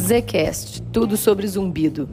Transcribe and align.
Zcast, 0.00 0.82
tudo 0.92 1.16
sobre 1.16 1.46
zumbido. 1.46 2.08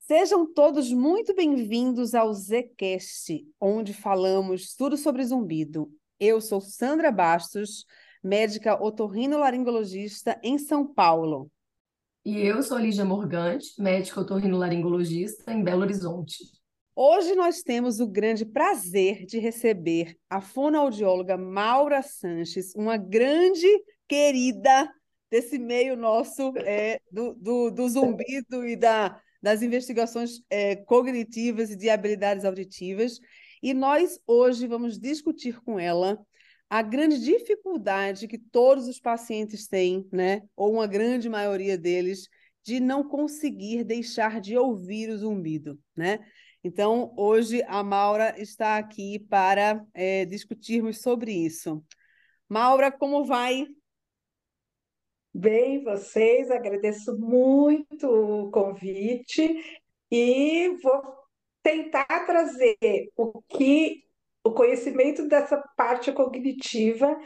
Sejam 0.00 0.50
todos 0.52 0.90
muito 0.90 1.34
bem-vindos 1.34 2.14
ao 2.14 2.32
Zcast, 2.32 3.46
onde 3.60 3.92
falamos 3.92 4.74
tudo 4.74 4.96
sobre 4.96 5.22
zumbido. 5.24 5.90
Eu 6.18 6.40
sou 6.40 6.60
Sandra 6.60 7.12
Bastos, 7.12 7.84
médica 8.24 8.82
otorrinolaringologista 8.82 10.40
em 10.42 10.56
São 10.56 10.86
Paulo. 10.86 11.50
E 12.24 12.38
eu 12.38 12.62
sou 12.62 12.78
Lígia 12.78 13.04
Morgante, 13.04 13.74
médica 13.78 14.20
otorrinolaringologista 14.20 15.52
em 15.52 15.62
Belo 15.62 15.82
Horizonte. 15.82 16.61
Hoje 16.94 17.34
nós 17.34 17.62
temos 17.62 18.00
o 18.00 18.06
grande 18.06 18.44
prazer 18.44 19.24
de 19.24 19.38
receber 19.38 20.14
a 20.28 20.42
fonoaudióloga 20.42 21.38
Maura 21.38 22.02
Sanches, 22.02 22.74
uma 22.74 22.98
grande 22.98 23.66
querida 24.06 24.92
desse 25.30 25.58
meio 25.58 25.96
nosso 25.96 26.52
é, 26.58 27.00
do, 27.10 27.32
do, 27.34 27.70
do, 27.70 27.88
zumbido 27.88 28.66
e 28.66 28.76
da, 28.76 29.18
das 29.40 29.62
investigações 29.62 30.42
é, 30.50 30.76
cognitivas 30.76 31.70
e 31.70 31.76
de 31.76 31.88
habilidades 31.88 32.44
auditivas. 32.44 33.18
E 33.62 33.72
nós 33.72 34.20
hoje 34.26 34.66
vamos 34.66 34.98
discutir 34.98 35.62
com 35.62 35.80
ela 35.80 36.18
a 36.68 36.82
grande 36.82 37.18
dificuldade 37.18 38.28
que 38.28 38.36
todos 38.36 38.86
os 38.86 39.00
pacientes 39.00 39.66
têm, 39.66 40.06
né, 40.12 40.42
ou 40.54 40.74
uma 40.74 40.86
grande 40.86 41.26
maioria 41.28 41.78
deles, 41.78 42.28
de 42.62 42.80
não 42.80 43.02
conseguir 43.02 43.82
deixar 43.82 44.42
de 44.42 44.58
ouvir 44.58 45.08
o 45.08 45.16
zumbido, 45.16 45.80
né? 45.96 46.18
Então, 46.64 47.12
hoje 47.16 47.62
a 47.66 47.82
Maura 47.82 48.40
está 48.40 48.76
aqui 48.76 49.18
para 49.18 49.84
é, 49.92 50.24
discutirmos 50.24 51.00
sobre 51.00 51.32
isso. 51.32 51.84
Maura, 52.48 52.92
como 52.92 53.24
vai? 53.24 53.66
Bem, 55.34 55.82
vocês, 55.82 56.50
agradeço 56.50 57.18
muito 57.18 58.06
o 58.06 58.50
convite 58.50 59.82
e 60.10 60.68
vou 60.82 61.02
tentar 61.62 62.04
trazer 62.26 62.76
o 63.16 63.42
que 63.42 64.04
o 64.44 64.52
conhecimento 64.52 65.26
dessa 65.26 65.56
parte 65.76 66.12
cognitiva 66.12 67.16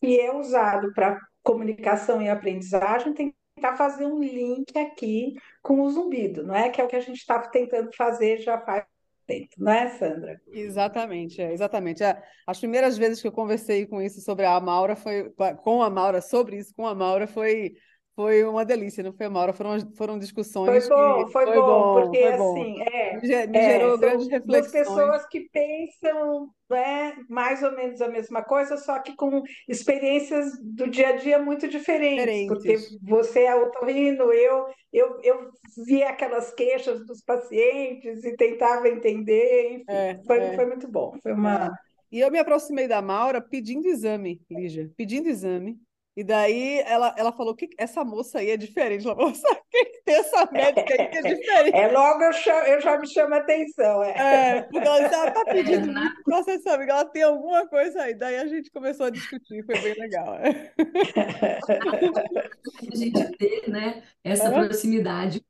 que 0.00 0.18
é 0.20 0.34
usado 0.34 0.92
para 0.94 1.18
comunicação 1.42 2.22
e 2.22 2.28
aprendizagem, 2.28 3.12
tentar 3.56 3.76
fazer 3.76 4.06
um 4.06 4.22
link 4.22 4.76
aqui 4.78 5.34
com 5.62 5.80
o 5.80 5.90
zumbido, 5.90 6.44
não 6.46 6.54
é? 6.54 6.68
Que 6.68 6.80
é 6.80 6.84
o 6.84 6.88
que 6.88 6.96
a 6.96 7.00
gente 7.00 7.16
está 7.18 7.38
tentando 7.40 7.90
fazer 7.92 8.38
já 8.38 8.60
faz 8.60 8.84
tempo, 9.26 9.48
não 9.58 9.72
é, 9.72 9.88
Sandra? 9.88 10.40
Exatamente, 10.46 11.42
é, 11.42 11.52
exatamente. 11.52 12.04
É, 12.04 12.22
as 12.46 12.60
primeiras 12.60 12.96
vezes 12.96 13.20
que 13.20 13.26
eu 13.26 13.32
conversei 13.32 13.86
com 13.86 14.00
isso 14.00 14.20
sobre 14.20 14.44
a 14.44 14.60
Maura 14.60 14.94
foi 14.94 15.32
com 15.64 15.82
a 15.82 15.90
Maura 15.90 16.20
sobre 16.20 16.58
isso 16.58 16.72
com 16.74 16.86
a 16.86 16.94
Maura 16.94 17.26
foi 17.26 17.74
foi 18.16 18.42
uma 18.44 18.64
delícia, 18.64 19.04
não 19.04 19.12
foi, 19.12 19.28
Maura? 19.28 19.52
Foram, 19.52 19.78
foram 19.94 20.18
discussões. 20.18 20.86
Foi 20.86 20.96
bom, 20.96 21.28
foi, 21.28 21.44
foi 21.44 21.54
bom, 21.54 21.66
bom, 21.66 22.00
porque 22.00 22.18
foi 22.18 22.32
assim, 22.32 22.82
é, 22.82 23.46
me, 23.46 23.60
gerou 23.60 23.94
é, 23.94 23.98
grandes 23.98 24.26
reflexões. 24.26 24.72
pessoas 24.72 25.26
que 25.26 25.40
pensam 25.50 26.48
né, 26.70 27.14
mais 27.28 27.62
ou 27.62 27.72
menos 27.76 28.00
a 28.00 28.08
mesma 28.08 28.42
coisa, 28.42 28.78
só 28.78 28.98
que 29.00 29.14
com 29.14 29.42
experiências 29.68 30.50
do 30.62 30.88
dia 30.88 31.10
a 31.10 31.16
dia 31.16 31.38
muito 31.38 31.68
diferentes. 31.68 32.24
diferentes. 32.24 32.48
Porque 32.48 32.78
você 33.02 33.42
é 33.42 33.54
otorrino, 33.54 34.32
eu, 34.32 34.66
eu, 34.90 35.20
eu 35.22 35.50
via 35.84 36.08
aquelas 36.08 36.54
queixas 36.54 37.06
dos 37.06 37.20
pacientes 37.20 38.24
e 38.24 38.34
tentava 38.34 38.88
entender, 38.88 39.74
enfim, 39.74 39.84
é, 39.88 40.18
foi, 40.26 40.38
é. 40.38 40.54
foi 40.56 40.64
muito 40.64 40.88
bom. 40.88 41.14
Foi 41.22 41.34
uma. 41.34 41.66
É. 41.66 41.70
E 42.10 42.20
eu 42.20 42.30
me 42.30 42.38
aproximei 42.38 42.88
da 42.88 43.02
Maura 43.02 43.42
pedindo 43.42 43.86
exame, 43.86 44.40
Lígia, 44.50 44.90
pedindo 44.96 45.28
exame. 45.28 45.78
E 46.16 46.24
daí 46.24 46.78
ela, 46.86 47.14
ela 47.18 47.30
falou 47.30 47.54
que 47.54 47.68
essa 47.76 48.02
moça 48.02 48.38
aí 48.38 48.48
é 48.48 48.56
diferente. 48.56 49.06
Ela 49.06 49.14
falou, 49.14 49.32
sabe 49.36 49.60
que 49.70 50.02
tem 50.02 50.14
essa 50.14 50.50
médica 50.50 50.94
aí 50.94 51.08
que 51.08 51.18
é 51.18 51.22
diferente. 51.34 51.76
É, 51.76 51.88
logo 51.88 52.22
eu, 52.22 52.32
chamo, 52.32 52.66
eu 52.66 52.80
já 52.80 52.98
me 52.98 53.06
chamo 53.06 53.34
a 53.34 53.38
atenção. 53.38 54.02
É, 54.02 54.58
é 54.58 54.62
porque 54.62 54.78
ela, 54.78 54.98
ela 54.98 55.30
tá 55.30 55.44
pedindo 55.44 55.92
muito 55.92 56.24
que 56.24 56.90
ela 56.90 57.04
tem 57.04 57.22
alguma 57.22 57.68
coisa 57.68 58.02
aí. 58.02 58.14
Daí 58.14 58.36
a 58.36 58.46
gente 58.46 58.70
começou 58.70 59.04
a 59.06 59.10
discutir, 59.10 59.62
foi 59.66 59.78
bem 59.78 59.94
legal. 59.94 60.36
É. 60.36 60.72
a 62.92 62.96
gente 62.96 63.36
ter 63.36 63.70
né, 63.70 64.02
essa 64.24 64.48
é. 64.48 64.52
proximidade. 64.52 65.44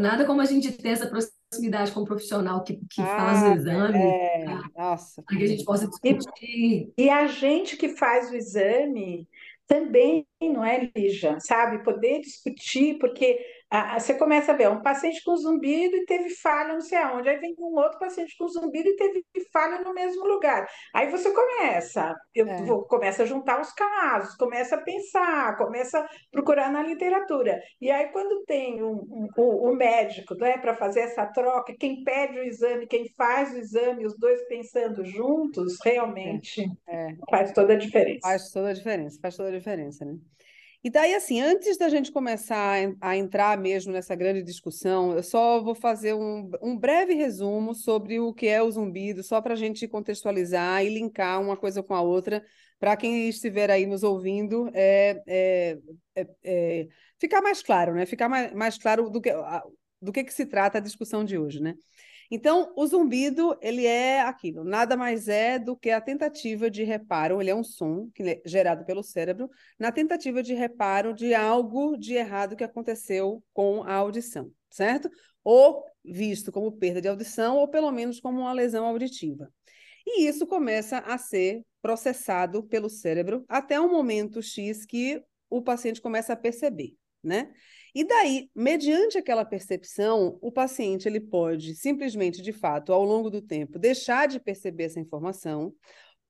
Nada 0.00 0.24
como 0.24 0.40
a 0.40 0.46
gente 0.46 0.72
ter 0.72 0.88
essa 0.88 1.06
proximidade 1.06 1.92
com 1.92 2.00
o 2.00 2.06
profissional 2.06 2.64
que, 2.64 2.80
que 2.90 3.02
ah, 3.02 3.04
faz 3.04 3.42
o 3.42 3.54
exame. 3.54 3.98
É. 3.98 4.46
Nossa. 4.74 5.22
Para 5.22 5.36
que 5.36 5.44
a 5.44 5.48
gente 5.48 5.64
possa 5.64 5.86
discutir. 5.86 6.90
E, 6.96 7.04
e 7.04 7.10
a 7.10 7.26
gente 7.26 7.76
que 7.76 7.90
faz 7.90 8.30
o 8.30 8.34
exame 8.34 9.28
também, 9.66 10.26
não 10.40 10.64
é, 10.64 10.90
Lígia? 10.94 11.38
Sabe? 11.40 11.82
Poder 11.84 12.20
discutir, 12.20 12.98
porque 12.98 13.38
ah, 13.70 13.98
você 13.98 14.14
começa 14.14 14.52
a 14.52 14.56
ver 14.56 14.68
um 14.68 14.80
paciente 14.80 15.22
com 15.24 15.36
zumbido 15.36 15.96
e 15.96 16.04
teve 16.04 16.30
falha 16.30 16.74
não 16.74 16.80
sei 16.80 16.98
aonde, 16.98 17.28
aí 17.28 17.38
vem 17.38 17.54
um 17.58 17.76
outro 17.76 17.98
paciente 17.98 18.36
com 18.38 18.46
zumbido 18.48 18.88
e 18.88 18.96
teve 18.96 19.24
falha 19.52 19.80
no 19.82 19.92
mesmo 19.92 20.24
lugar. 20.24 20.66
Aí 20.94 21.10
você 21.10 21.32
começa, 21.32 22.14
eu 22.34 22.46
é. 22.46 22.62
vou, 22.62 22.84
começa 22.84 23.24
a 23.24 23.26
juntar 23.26 23.60
os 23.60 23.72
casos, 23.72 24.36
começa 24.36 24.76
a 24.76 24.82
pensar, 24.82 25.56
começa 25.56 25.98
a 25.98 26.08
procurar 26.30 26.70
na 26.70 26.82
literatura. 26.82 27.58
E 27.80 27.90
aí, 27.90 28.08
quando 28.12 28.44
tem 28.44 28.82
um, 28.82 28.94
um, 29.10 29.28
um, 29.36 29.70
um 29.70 29.74
médico 29.74 30.34
né, 30.36 30.58
para 30.58 30.74
fazer 30.74 31.00
essa 31.00 31.26
troca, 31.26 31.74
quem 31.78 32.04
pede 32.04 32.38
o 32.38 32.44
exame, 32.44 32.86
quem 32.86 33.08
faz 33.16 33.52
o 33.52 33.58
exame, 33.58 34.06
os 34.06 34.16
dois 34.16 34.46
pensando 34.48 35.04
juntos, 35.04 35.78
realmente 35.84 36.64
é. 36.88 37.10
É. 37.10 37.16
faz 37.28 37.52
toda 37.52 37.72
a 37.72 37.76
diferença. 37.76 38.20
Faz 38.22 38.50
toda 38.50 38.68
a 38.68 38.72
diferença, 38.72 39.18
faz 39.20 39.36
toda 39.36 39.48
a 39.48 39.58
diferença, 39.58 40.04
né? 40.04 40.16
E 40.86 40.90
daí, 40.90 41.16
assim, 41.16 41.40
antes 41.40 41.76
da 41.76 41.88
gente 41.88 42.12
começar 42.12 42.76
a 43.00 43.16
entrar 43.16 43.58
mesmo 43.58 43.92
nessa 43.92 44.14
grande 44.14 44.40
discussão, 44.40 45.16
eu 45.16 45.22
só 45.24 45.60
vou 45.60 45.74
fazer 45.74 46.14
um, 46.14 46.48
um 46.62 46.78
breve 46.78 47.12
resumo 47.12 47.74
sobre 47.74 48.20
o 48.20 48.32
que 48.32 48.46
é 48.46 48.62
o 48.62 48.70
zumbido, 48.70 49.20
só 49.24 49.40
para 49.40 49.54
a 49.54 49.56
gente 49.56 49.88
contextualizar 49.88 50.84
e 50.84 50.88
linkar 50.88 51.42
uma 51.42 51.56
coisa 51.56 51.82
com 51.82 51.92
a 51.92 52.00
outra, 52.00 52.40
para 52.78 52.96
quem 52.96 53.28
estiver 53.28 53.68
aí 53.68 53.84
nos 53.84 54.04
ouvindo, 54.04 54.70
é, 54.72 55.20
é, 55.26 55.78
é, 56.14 56.26
é, 56.44 56.88
ficar 57.18 57.42
mais 57.42 57.60
claro, 57.64 57.92
né? 57.92 58.06
Ficar 58.06 58.28
mais, 58.28 58.52
mais 58.52 58.78
claro 58.78 59.10
do 59.10 59.20
que, 59.20 59.32
do 60.00 60.12
que, 60.12 60.22
que 60.22 60.32
se 60.32 60.46
trata 60.46 60.78
a 60.78 60.80
discussão 60.80 61.24
de 61.24 61.36
hoje, 61.36 61.60
né? 61.60 61.74
Então, 62.30 62.72
o 62.76 62.86
zumbido, 62.86 63.56
ele 63.60 63.86
é 63.86 64.20
aquilo, 64.20 64.64
nada 64.64 64.96
mais 64.96 65.28
é 65.28 65.58
do 65.58 65.76
que 65.76 65.90
a 65.90 66.00
tentativa 66.00 66.70
de 66.70 66.82
reparo, 66.82 67.40
ele 67.40 67.50
é 67.50 67.54
um 67.54 67.64
som 67.64 68.10
que 68.14 68.22
é 68.22 68.42
gerado 68.44 68.84
pelo 68.84 69.02
cérebro, 69.02 69.48
na 69.78 69.92
tentativa 69.92 70.42
de 70.42 70.54
reparo 70.54 71.14
de 71.14 71.34
algo 71.34 71.96
de 71.96 72.14
errado 72.14 72.56
que 72.56 72.64
aconteceu 72.64 73.42
com 73.52 73.82
a 73.84 73.94
audição, 73.94 74.50
certo? 74.70 75.10
Ou 75.44 75.84
visto 76.04 76.50
como 76.50 76.72
perda 76.72 77.00
de 77.00 77.08
audição, 77.08 77.56
ou 77.56 77.68
pelo 77.68 77.90
menos 77.90 78.20
como 78.20 78.40
uma 78.40 78.52
lesão 78.52 78.84
auditiva. 78.86 79.50
E 80.06 80.26
isso 80.26 80.46
começa 80.46 80.98
a 80.98 81.18
ser 81.18 81.62
processado 81.82 82.62
pelo 82.64 82.88
cérebro 82.88 83.44
até 83.48 83.80
um 83.80 83.90
momento 83.90 84.42
X 84.42 84.84
que 84.84 85.22
o 85.48 85.62
paciente 85.62 86.00
começa 86.00 86.32
a 86.32 86.36
perceber, 86.36 86.96
né? 87.22 87.52
E 87.96 88.04
daí, 88.04 88.50
mediante 88.54 89.16
aquela 89.16 89.42
percepção, 89.42 90.36
o 90.42 90.52
paciente 90.52 91.08
ele 91.08 91.18
pode 91.18 91.74
simplesmente, 91.74 92.42
de 92.42 92.52
fato, 92.52 92.92
ao 92.92 93.02
longo 93.02 93.30
do 93.30 93.40
tempo, 93.40 93.78
deixar 93.78 94.28
de 94.28 94.38
perceber 94.38 94.84
essa 94.84 95.00
informação, 95.00 95.72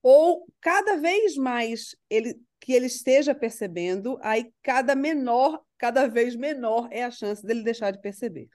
ou 0.00 0.47
cada 0.60 0.94
vez 0.97 1.37
mais 1.37 1.97
ele 2.09 2.41
que 2.60 2.72
ele 2.72 2.87
esteja 2.87 3.34
percebendo, 3.34 4.16
aí 4.22 4.53
cada 4.62 4.94
menor, 4.94 5.60
cada 5.77 6.06
vez 6.06 6.37
menor 6.37 6.87
é 6.93 7.03
a 7.03 7.10
chance 7.10 7.44
dele 7.44 7.65
deixar 7.65 7.91
de 7.91 8.00
perceber. 8.00 8.48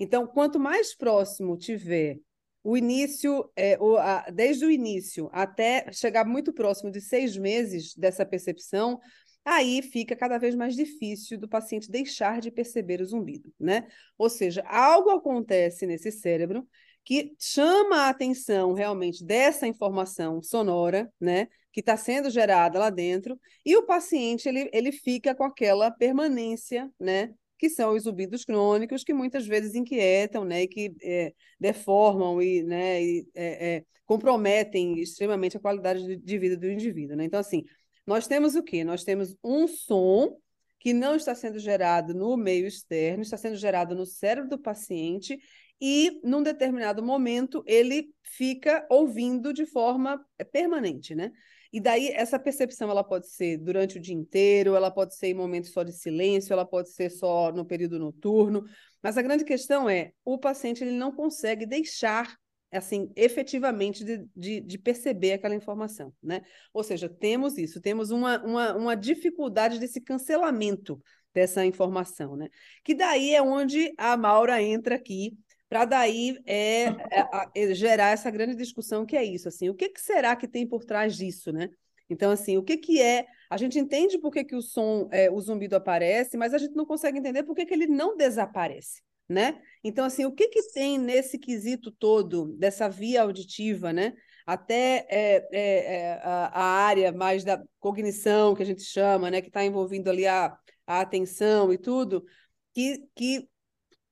Então, 0.00 0.26
quanto 0.26 0.58
mais 0.58 0.92
próximo 0.92 1.56
tiver 1.56 2.18
o 2.64 2.76
início, 2.76 3.48
é, 3.54 3.78
o, 3.80 3.96
a, 3.96 4.28
desde 4.28 4.66
o 4.66 4.70
início 4.72 5.30
até 5.32 5.86
chegar 5.92 6.24
muito 6.24 6.52
próximo 6.52 6.90
de 6.90 7.00
seis 7.00 7.36
meses 7.36 7.94
dessa 7.94 8.26
percepção, 8.26 8.98
aí 9.46 9.80
fica 9.80 10.16
cada 10.16 10.38
vez 10.38 10.54
mais 10.54 10.74
difícil 10.74 11.38
do 11.38 11.48
paciente 11.48 11.90
deixar 11.90 12.40
de 12.40 12.50
perceber 12.50 13.00
o 13.00 13.06
zumbido, 13.06 13.52
né? 13.58 13.86
Ou 14.18 14.28
seja, 14.28 14.62
algo 14.66 15.10
acontece 15.10 15.86
nesse 15.86 16.10
cérebro 16.10 16.66
que 17.04 17.32
chama 17.38 17.98
a 17.98 18.08
atenção 18.08 18.72
realmente 18.72 19.24
dessa 19.24 19.64
informação 19.64 20.42
sonora, 20.42 21.08
né, 21.20 21.46
que 21.72 21.78
está 21.78 21.96
sendo 21.96 22.28
gerada 22.28 22.80
lá 22.80 22.90
dentro, 22.90 23.38
e 23.64 23.76
o 23.76 23.86
paciente 23.86 24.48
ele, 24.48 24.68
ele 24.72 24.90
fica 24.90 25.32
com 25.32 25.44
aquela 25.44 25.88
permanência, 25.88 26.90
né, 26.98 27.32
que 27.56 27.70
são 27.70 27.94
os 27.94 28.02
zumbidos 28.02 28.44
crônicos, 28.44 29.04
que 29.04 29.14
muitas 29.14 29.46
vezes 29.46 29.76
inquietam, 29.76 30.44
né, 30.44 30.62
e 30.62 30.68
que 30.68 30.96
é, 31.00 31.32
deformam 31.60 32.42
e, 32.42 32.64
né, 32.64 33.00
e 33.00 33.26
é, 33.36 33.76
é, 33.76 33.84
comprometem 34.04 34.98
extremamente 34.98 35.56
a 35.56 35.60
qualidade 35.60 36.04
de, 36.04 36.16
de 36.16 36.38
vida 36.38 36.56
do 36.56 36.68
indivíduo, 36.68 37.16
né? 37.16 37.24
Então, 37.24 37.40
assim, 37.40 37.64
nós 38.06 38.26
temos 38.26 38.54
o 38.54 38.62
quê? 38.62 38.84
Nós 38.84 39.04
temos 39.04 39.34
um 39.42 39.66
som 39.66 40.38
que 40.78 40.92
não 40.92 41.16
está 41.16 41.34
sendo 41.34 41.58
gerado 41.58 42.14
no 42.14 42.36
meio 42.36 42.66
externo, 42.66 43.22
está 43.22 43.36
sendo 43.36 43.56
gerado 43.56 43.94
no 43.94 44.06
cérebro 44.06 44.48
do 44.48 44.58
paciente 44.58 45.38
e, 45.80 46.20
num 46.22 46.42
determinado 46.42 47.02
momento, 47.02 47.62
ele 47.66 48.08
fica 48.22 48.86
ouvindo 48.88 49.52
de 49.52 49.66
forma 49.66 50.24
é, 50.38 50.44
permanente, 50.44 51.14
né? 51.14 51.32
E 51.72 51.80
daí 51.80 52.08
essa 52.08 52.38
percepção 52.38 52.88
ela 52.88 53.02
pode 53.02 53.28
ser 53.28 53.58
durante 53.58 53.98
o 53.98 54.00
dia 54.00 54.14
inteiro, 54.14 54.74
ela 54.74 54.90
pode 54.90 55.16
ser 55.16 55.26
em 55.26 55.34
momentos 55.34 55.72
só 55.72 55.82
de 55.82 55.92
silêncio, 55.92 56.52
ela 56.52 56.64
pode 56.64 56.90
ser 56.90 57.10
só 57.10 57.52
no 57.52 57.66
período 57.66 57.98
noturno, 57.98 58.64
mas 59.02 59.18
a 59.18 59.22
grande 59.22 59.44
questão 59.44 59.90
é 59.90 60.12
o 60.24 60.38
paciente 60.38 60.82
ele 60.82 60.92
não 60.92 61.12
consegue 61.12 61.66
deixar 61.66 62.36
assim 62.72 63.10
efetivamente 63.16 64.04
de, 64.04 64.26
de, 64.34 64.60
de 64.60 64.78
perceber 64.78 65.32
aquela 65.32 65.54
informação, 65.54 66.12
né? 66.22 66.42
Ou 66.72 66.82
seja, 66.82 67.08
temos 67.08 67.56
isso, 67.58 67.80
temos 67.80 68.10
uma, 68.10 68.42
uma, 68.44 68.74
uma 68.74 68.94
dificuldade 68.96 69.78
desse 69.78 70.00
cancelamento 70.00 71.00
dessa 71.32 71.64
informação, 71.64 72.36
né? 72.36 72.48
Que 72.82 72.94
daí 72.94 73.34
é 73.34 73.42
onde 73.42 73.92
a 73.98 74.16
Maura 74.16 74.62
entra 74.62 74.94
aqui 74.94 75.36
para 75.68 75.84
daí 75.84 76.38
é, 76.46 76.84
é, 76.84 77.26
é, 77.54 77.74
gerar 77.74 78.10
essa 78.10 78.30
grande 78.30 78.54
discussão 78.54 79.04
que 79.04 79.16
é 79.16 79.24
isso, 79.24 79.48
assim, 79.48 79.68
o 79.68 79.74
que, 79.74 79.88
que 79.88 80.00
será 80.00 80.36
que 80.36 80.46
tem 80.46 80.66
por 80.66 80.84
trás 80.84 81.16
disso, 81.16 81.52
né? 81.52 81.68
Então, 82.08 82.30
assim, 82.30 82.56
o 82.56 82.62
que, 82.62 82.76
que 82.76 83.00
é. 83.02 83.26
A 83.50 83.56
gente 83.56 83.78
entende 83.78 84.18
por 84.18 84.32
que, 84.32 84.44
que 84.44 84.56
o 84.56 84.62
som, 84.62 85.08
é, 85.12 85.30
o 85.30 85.40
zumbido 85.40 85.76
aparece, 85.76 86.36
mas 86.36 86.54
a 86.54 86.58
gente 86.58 86.74
não 86.74 86.86
consegue 86.86 87.18
entender 87.18 87.42
por 87.42 87.54
que, 87.54 87.66
que 87.66 87.74
ele 87.74 87.86
não 87.86 88.16
desaparece, 88.16 89.02
né? 89.28 89.60
Então, 89.82 90.04
assim, 90.04 90.24
o 90.24 90.32
que, 90.32 90.48
que 90.48 90.62
tem 90.72 90.98
nesse 90.98 91.38
quesito 91.38 91.90
todo, 91.90 92.56
dessa 92.56 92.88
via 92.88 93.22
auditiva, 93.22 93.92
né? 93.92 94.14
Até 94.46 95.06
é, 95.10 95.48
é, 95.52 95.94
é 95.94 96.12
a, 96.22 96.46
a, 96.46 96.64
área 96.86 97.12
mais 97.12 97.44
da 97.44 97.60
cognição, 97.80 98.54
que 98.54 98.62
a 98.62 98.66
gente 98.66 98.82
chama, 98.82 99.30
né? 99.30 99.40
Que 99.40 99.48
está 99.48 99.64
envolvendo 99.64 100.08
ali 100.08 100.26
a, 100.26 100.56
a 100.86 101.00
atenção 101.00 101.72
e 101.72 101.78
tudo, 101.78 102.24
que, 102.72 103.08
que 103.14 103.48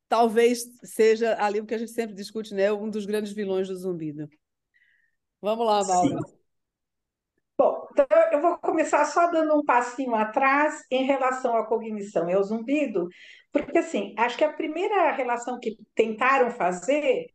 talvez 0.08 0.64
seja 0.82 1.36
ali 1.42 1.60
o 1.60 1.66
que 1.66 1.74
a 1.74 1.78
gente 1.78 1.92
sempre 1.92 2.14
discute, 2.14 2.54
né? 2.54 2.72
Um 2.72 2.90
dos 2.90 3.06
grandes 3.06 3.32
vilões 3.32 3.68
do 3.68 3.76
zumbido. 3.76 4.28
Vamos 5.40 5.66
lá, 5.66 5.84
Maura. 5.84 6.16
Bom, 7.56 7.86
então 7.92 8.06
eu 8.32 8.40
vou 8.40 8.58
começar 8.58 9.04
só 9.04 9.30
dando 9.30 9.54
um 9.54 9.64
passinho 9.64 10.14
atrás 10.14 10.82
em 10.90 11.04
relação 11.04 11.56
à 11.56 11.64
cognição 11.64 12.28
e 12.28 12.32
ao 12.32 12.42
zumbido, 12.42 13.08
porque 13.54 13.78
assim, 13.78 14.14
acho 14.18 14.36
que 14.36 14.44
a 14.44 14.52
primeira 14.52 15.12
relação 15.12 15.60
que 15.60 15.78
tentaram 15.94 16.50
fazer 16.50 17.28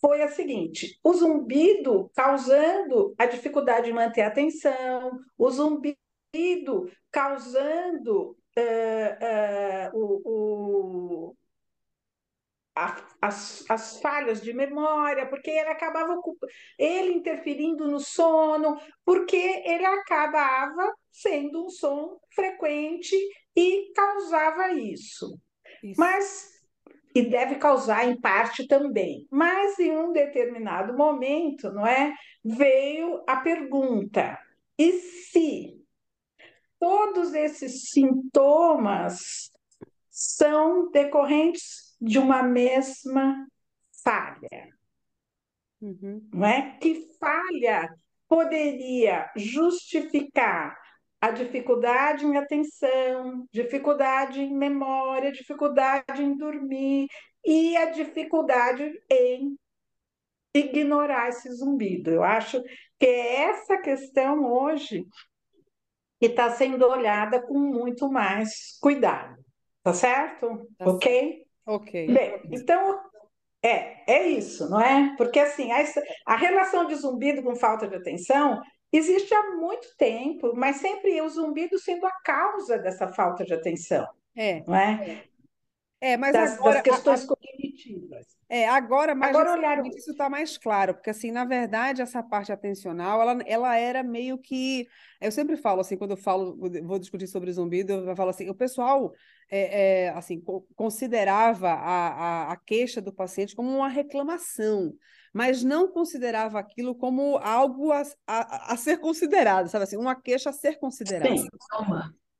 foi 0.00 0.22
a 0.22 0.28
seguinte: 0.28 0.98
o 1.02 1.12
zumbido 1.12 2.10
causando 2.14 3.12
a 3.18 3.26
dificuldade 3.26 3.86
de 3.86 3.92
manter 3.92 4.22
a 4.22 4.28
atenção, 4.28 5.18
o 5.36 5.50
zumbido 5.50 5.96
causando 7.10 8.36
uh, 8.56 9.94
uh, 9.94 9.98
o, 9.98 11.30
o 11.30 11.36
as, 12.74 13.64
as 13.68 14.00
falhas 14.00 14.40
de 14.40 14.52
memória, 14.52 15.28
porque 15.28 15.50
ele 15.50 15.68
acabava 15.68 16.16
ele 16.78 17.12
interferindo 17.12 17.86
no 17.86 18.00
sono, 18.00 18.80
porque 19.04 19.36
ele 19.36 19.84
acabava 19.84 20.94
sendo 21.12 21.66
um 21.66 21.70
som 21.70 22.18
frequente 22.34 23.14
e 23.54 23.92
causava 23.94 24.72
isso. 24.72 25.38
isso. 25.82 26.00
Mas 26.00 26.52
e 27.14 27.22
deve 27.22 27.56
causar 27.56 28.08
em 28.08 28.18
parte 28.18 28.66
também. 28.66 29.26
Mas 29.30 29.78
em 29.78 29.96
um 29.96 30.12
determinado 30.12 30.96
momento, 30.96 31.70
não 31.70 31.86
é? 31.86 32.14
Veio 32.42 33.22
a 33.28 33.36
pergunta: 33.36 34.38
e 34.78 34.92
se 34.92 35.78
todos 36.78 37.34
esses 37.34 37.90
sintomas 37.90 39.52
são 40.10 40.90
decorrentes 40.90 41.94
de 42.00 42.18
uma 42.18 42.42
mesma 42.42 43.46
falha. 44.02 44.68
Uhum. 45.80 46.28
Não 46.32 46.46
é? 46.46 46.78
Que 46.78 47.08
falha 47.18 47.88
poderia 48.28 49.30
justificar 49.36 50.76
a 51.22 51.30
dificuldade 51.30 52.26
em 52.26 52.36
atenção, 52.36 53.46
dificuldade 53.52 54.40
em 54.40 54.52
memória, 54.52 55.30
dificuldade 55.30 56.20
em 56.20 56.36
dormir 56.36 57.06
e 57.44 57.76
a 57.76 57.92
dificuldade 57.92 58.92
em 59.08 59.56
ignorar 60.52 61.28
esse 61.28 61.48
zumbido. 61.52 62.10
Eu 62.10 62.24
acho 62.24 62.60
que 62.98 63.06
é 63.06 63.42
essa 63.42 63.78
questão 63.78 64.52
hoje 64.52 65.06
que 66.18 66.26
está 66.26 66.50
sendo 66.50 66.88
olhada 66.88 67.40
com 67.40 67.56
muito 67.56 68.10
mais 68.10 68.76
cuidado. 68.80 69.40
Tá 69.80 69.94
certo? 69.94 70.66
Tá 70.76 70.90
ok? 70.90 71.12
Certo. 71.12 71.46
Ok. 71.64 72.06
Bem, 72.12 72.42
então 72.50 73.00
é, 73.62 74.12
é 74.12 74.26
isso, 74.26 74.68
não 74.68 74.80
é? 74.80 75.14
Porque 75.16 75.38
assim, 75.38 75.70
a, 75.70 75.84
a 76.26 76.36
relação 76.36 76.84
de 76.84 76.96
zumbido 76.96 77.44
com 77.44 77.54
falta 77.54 77.86
de 77.86 77.94
atenção 77.94 78.60
existe 78.92 79.34
há 79.34 79.56
muito 79.56 79.88
tempo, 79.96 80.52
mas 80.54 80.76
sempre 80.76 81.20
o 81.20 81.28
zumbido 81.28 81.78
sendo 81.78 82.06
a 82.06 82.12
causa 82.22 82.78
dessa 82.78 83.08
falta 83.08 83.44
de 83.44 83.54
atenção. 83.54 84.06
É. 84.36 84.62
Não 84.66 84.74
é? 84.74 85.24
É, 86.02 86.16
mas 86.16 86.32
das, 86.32 86.54
agora, 86.54 86.74
das 86.74 86.82
questões 86.82 87.24
a, 87.24 87.26
cognitivas. 87.28 88.26
É, 88.48 88.68
agora, 88.68 89.14
mas 89.14 89.30
agora 89.30 89.52
olharam... 89.52 89.86
isso 89.86 90.10
está 90.10 90.28
mais 90.28 90.58
claro, 90.58 90.94
porque 90.94 91.10
assim, 91.10 91.30
na 91.30 91.44
verdade, 91.44 92.02
essa 92.02 92.20
parte 92.20 92.50
atencional, 92.50 93.20
ela, 93.22 93.42
ela 93.46 93.76
era 93.76 94.02
meio 94.02 94.36
que. 94.36 94.88
Eu 95.20 95.30
sempre 95.30 95.56
falo 95.56 95.80
assim, 95.80 95.96
quando 95.96 96.10
eu 96.10 96.16
falo, 96.16 96.58
vou 96.82 96.98
discutir 96.98 97.28
sobre 97.28 97.52
zumbido, 97.52 97.92
eu 97.92 98.16
falo 98.16 98.30
assim, 98.30 98.50
o 98.50 98.54
pessoal 98.54 99.12
é, 99.48 100.06
é, 100.06 100.08
assim, 100.08 100.42
considerava 100.74 101.68
a, 101.68 102.08
a, 102.08 102.52
a 102.52 102.56
queixa 102.56 103.00
do 103.00 103.12
paciente 103.12 103.54
como 103.54 103.70
uma 103.70 103.88
reclamação, 103.88 104.92
mas 105.32 105.64
não 105.64 105.88
considerava 105.88 106.58
aquilo 106.58 106.94
como 106.94 107.38
algo 107.38 107.90
a, 107.90 108.02
a, 108.26 108.72
a 108.72 108.76
ser 108.76 108.98
considerado, 108.98 109.68
sabe 109.68 109.84
assim, 109.84 109.96
uma 109.96 110.14
queixa 110.14 110.50
a 110.50 110.52
ser 110.52 110.78
considerada. 110.78 111.36
Sim, 111.36 111.48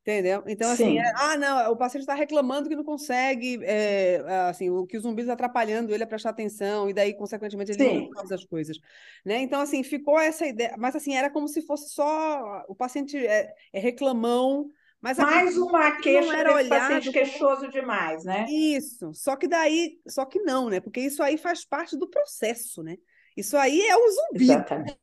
Entendeu? 0.02 0.42
Então, 0.48 0.68
assim, 0.68 0.98
é, 0.98 1.12
ah, 1.14 1.36
não, 1.36 1.70
o 1.70 1.76
paciente 1.76 2.02
está 2.02 2.14
reclamando 2.14 2.68
que 2.68 2.74
não 2.74 2.82
consegue, 2.82 3.60
é, 3.62 4.20
assim, 4.48 4.68
o 4.68 4.84
que 4.84 4.96
os 4.96 5.04
zumbis 5.04 5.28
atrapalhando 5.28 5.94
ele 5.94 6.02
a 6.02 6.06
prestar 6.08 6.30
atenção, 6.30 6.90
e 6.90 6.92
daí, 6.92 7.14
consequentemente, 7.14 7.70
ele 7.70 7.84
Sim. 7.84 8.00
não 8.06 8.12
faz 8.12 8.32
as 8.32 8.44
coisas. 8.44 8.76
Né? 9.24 9.38
Então, 9.42 9.60
assim, 9.60 9.84
ficou 9.84 10.18
essa 10.18 10.44
ideia, 10.44 10.74
mas 10.76 10.96
assim, 10.96 11.14
era 11.14 11.30
como 11.30 11.46
se 11.46 11.62
fosse 11.62 11.90
só 11.90 12.64
o 12.66 12.74
paciente 12.74 13.16
é, 13.16 13.54
é 13.72 13.78
reclamão, 13.78 14.68
mas 15.02 15.18
mais 15.18 15.58
uma 15.58 15.90
queixa 16.00 16.36
era 16.36 16.54
desse 16.54 16.68
paciente 16.68 17.12
queixoso 17.12 17.60
como... 17.62 17.72
demais, 17.72 18.24
né? 18.24 18.46
Isso, 18.48 19.12
só 19.12 19.36
que 19.36 19.48
daí, 19.48 19.98
só 20.08 20.24
que 20.24 20.38
não, 20.40 20.70
né? 20.70 20.80
Porque 20.80 21.00
isso 21.00 21.22
aí 21.22 21.36
faz 21.36 21.64
parte 21.64 21.98
do 21.98 22.08
processo, 22.08 22.82
né? 22.82 22.96
Isso 23.36 23.56
aí 23.56 23.80
é 23.80 23.96
o 23.96 24.10
zumbi. 24.10 24.44
Exatamente 24.44 24.98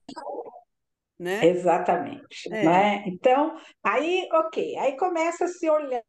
né? 1.19 1.45
Exatamente. 1.45 2.51
É. 2.51 2.63
Né? 2.63 3.03
Então, 3.07 3.55
aí, 3.83 4.27
ok, 4.31 4.77
aí 4.77 4.95
começa 4.95 5.45
a 5.45 5.49
se 5.49 5.69
olhar 5.69 6.01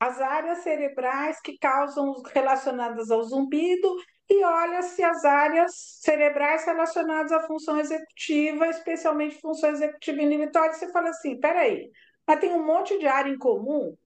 as 0.00 0.20
áreas 0.20 0.58
cerebrais 0.58 1.40
que 1.40 1.58
causam 1.58 2.22
relacionadas 2.32 3.10
ao 3.10 3.22
zumbido 3.22 3.94
e 4.28 4.42
olha-se 4.42 5.04
as 5.04 5.24
áreas 5.24 5.72
cerebrais 6.00 6.64
relacionadas 6.64 7.30
à 7.30 7.42
função 7.46 7.78
executiva, 7.78 8.66
especialmente 8.68 9.40
função 9.40 9.70
executiva 9.70 10.22
inibitória, 10.22 10.70
e 10.70 10.74
você 10.74 10.90
fala 10.90 11.10
assim, 11.10 11.38
peraí, 11.38 11.90
mas 12.26 12.40
tem 12.40 12.52
um 12.52 12.64
monte 12.64 12.98
de 12.98 13.06
área 13.06 13.30
em 13.30 13.38
comum, 13.38 13.96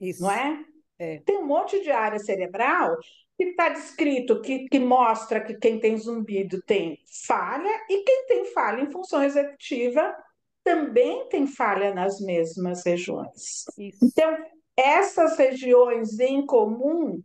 Isso. 0.00 0.22
não 0.22 0.30
é? 0.30 0.64
é? 0.98 1.18
Tem 1.20 1.38
um 1.38 1.46
monte 1.46 1.82
de 1.82 1.90
área 1.90 2.18
cerebral 2.18 2.96
que 3.36 3.44
está 3.44 3.70
descrito 3.70 4.40
que, 4.40 4.68
que 4.68 4.78
mostra 4.78 5.40
que 5.40 5.54
quem 5.54 5.80
tem 5.80 5.96
zumbido 5.96 6.60
tem 6.62 6.98
falha 7.26 7.70
e 7.88 8.02
quem 8.04 8.26
tem 8.26 8.44
falha 8.46 8.82
em 8.82 8.90
função 8.90 9.22
executiva 9.22 10.14
também 10.62 11.28
tem 11.28 11.46
falha 11.46 11.94
nas 11.94 12.20
mesmas 12.20 12.84
regiões. 12.84 13.64
Isso. 13.78 14.04
Então, 14.04 14.36
essas 14.76 15.36
regiões 15.36 16.18
em 16.18 16.44
comum 16.44 17.22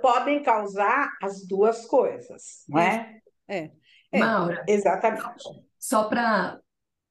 podem 0.00 0.42
causar 0.42 1.10
as 1.22 1.46
duas 1.46 1.84
coisas, 1.86 2.64
não 2.68 2.80
é? 2.80 3.20
É. 3.48 3.70
é. 4.10 4.18
Maura, 4.18 4.64
exatamente. 4.68 5.44
Só 5.78 6.08
para 6.08 6.60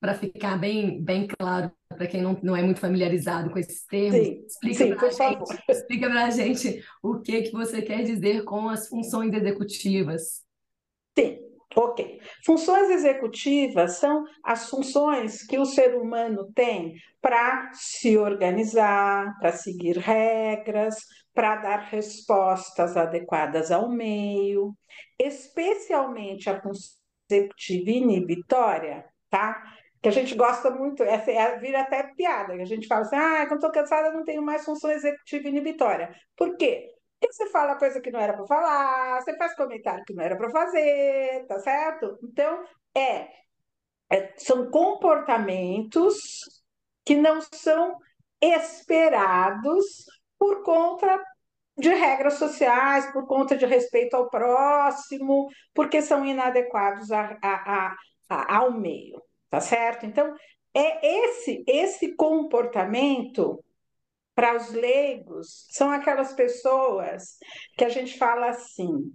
para 0.01 0.15
ficar 0.15 0.57
bem, 0.57 0.99
bem 0.99 1.27
claro 1.27 1.71
para 1.87 2.07
quem 2.07 2.23
não, 2.23 2.37
não 2.41 2.55
é 2.55 2.63
muito 2.63 2.79
familiarizado 2.79 3.51
com 3.51 3.59
esses 3.59 3.85
termos, 3.85 4.25
sim, 4.25 4.43
explica 4.47 4.95
para 4.95 5.07
a 5.07 5.11
gente, 5.11 5.63
explica 5.69 6.07
a 6.07 6.29
gente 6.31 6.83
o 7.03 7.19
que, 7.19 7.43
que 7.43 7.51
você 7.51 7.83
quer 7.83 8.01
dizer 8.03 8.43
com 8.43 8.67
as 8.67 8.87
funções 8.87 9.31
executivas. 9.31 10.41
Sim, 11.15 11.37
ok. 11.75 12.19
Funções 12.43 12.89
executivas 12.89 13.97
são 13.97 14.25
as 14.43 14.67
funções 14.71 15.45
que 15.45 15.59
o 15.59 15.65
ser 15.65 15.95
humano 15.95 16.51
tem 16.55 16.95
para 17.21 17.69
se 17.73 18.17
organizar, 18.17 19.37
para 19.39 19.51
seguir 19.51 19.97
regras, 19.97 20.95
para 21.31 21.57
dar 21.57 21.79
respostas 21.91 22.97
adequadas 22.97 23.71
ao 23.71 23.87
meio, 23.87 24.73
especialmente 25.19 26.49
a 26.49 26.59
função 26.59 26.99
executiva 27.29 27.91
inibitória, 27.91 29.05
tá? 29.29 29.63
Que 30.01 30.09
a 30.09 30.11
gente 30.11 30.35
gosta 30.35 30.71
muito, 30.71 31.03
essa 31.03 31.31
é, 31.31 31.59
vira 31.59 31.81
até 31.81 32.03
piada, 32.15 32.55
que 32.55 32.61
a 32.61 32.65
gente 32.65 32.87
fala 32.87 33.01
assim, 33.01 33.15
ah, 33.15 33.45
quando 33.47 33.59
estou 33.59 33.71
cansada 33.71 34.11
não 34.11 34.23
tenho 34.23 34.41
mais 34.41 34.65
função 34.65 34.91
executiva 34.91 35.47
inibitória. 35.47 36.13
Por 36.35 36.57
quê? 36.57 36.89
E 37.21 37.31
você 37.31 37.47
fala 37.51 37.77
coisa 37.77 38.01
que 38.01 38.09
não 38.09 38.19
era 38.19 38.33
para 38.33 38.47
falar, 38.47 39.21
você 39.21 39.37
faz 39.37 39.55
comentário 39.55 40.03
que 40.05 40.13
não 40.13 40.23
era 40.23 40.35
para 40.35 40.49
fazer, 40.49 41.45
tá 41.47 41.59
certo? 41.59 42.17
Então, 42.23 42.63
é, 42.95 43.27
é, 44.11 44.33
são 44.37 44.71
comportamentos 44.71 46.17
que 47.05 47.15
não 47.15 47.39
são 47.53 47.95
esperados 48.41 50.05
por 50.39 50.63
conta 50.63 51.23
de 51.77 51.89
regras 51.89 52.35
sociais, 52.35 53.11
por 53.11 53.27
conta 53.27 53.55
de 53.55 53.65
respeito 53.65 54.15
ao 54.15 54.29
próximo, 54.29 55.47
porque 55.73 56.01
são 56.01 56.25
inadequados 56.25 57.11
a, 57.11 57.37
a, 57.41 57.95
a, 58.29 58.57
ao 58.57 58.71
meio, 58.71 59.21
tá 59.51 59.59
certo? 59.59 60.05
Então, 60.05 60.33
é 60.73 61.25
esse, 61.25 61.63
esse 61.67 62.15
comportamento 62.15 63.61
para 64.33 64.55
os 64.55 64.71
leigos 64.71 65.67
são 65.69 65.91
aquelas 65.91 66.33
pessoas 66.33 67.37
que 67.77 67.83
a 67.83 67.89
gente 67.89 68.17
fala 68.17 68.49
assim, 68.49 69.13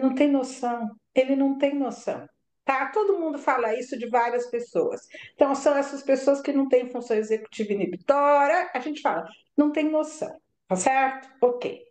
não 0.00 0.14
tem 0.14 0.30
noção, 0.30 0.88
ele 1.12 1.34
não 1.34 1.58
tem 1.58 1.74
noção. 1.74 2.24
Tá? 2.64 2.86
Todo 2.92 3.18
mundo 3.18 3.36
fala 3.36 3.76
isso 3.76 3.98
de 3.98 4.08
várias 4.08 4.46
pessoas. 4.48 5.00
Então, 5.34 5.52
são 5.56 5.76
essas 5.76 6.04
pessoas 6.04 6.40
que 6.40 6.52
não 6.52 6.68
têm 6.68 6.88
função 6.88 7.16
executiva 7.16 7.72
inibitória, 7.72 8.70
a 8.72 8.78
gente 8.78 9.00
fala, 9.00 9.26
não 9.56 9.72
tem 9.72 9.90
noção, 9.90 10.40
tá 10.68 10.76
certo? 10.76 11.28
Ok. 11.42 11.82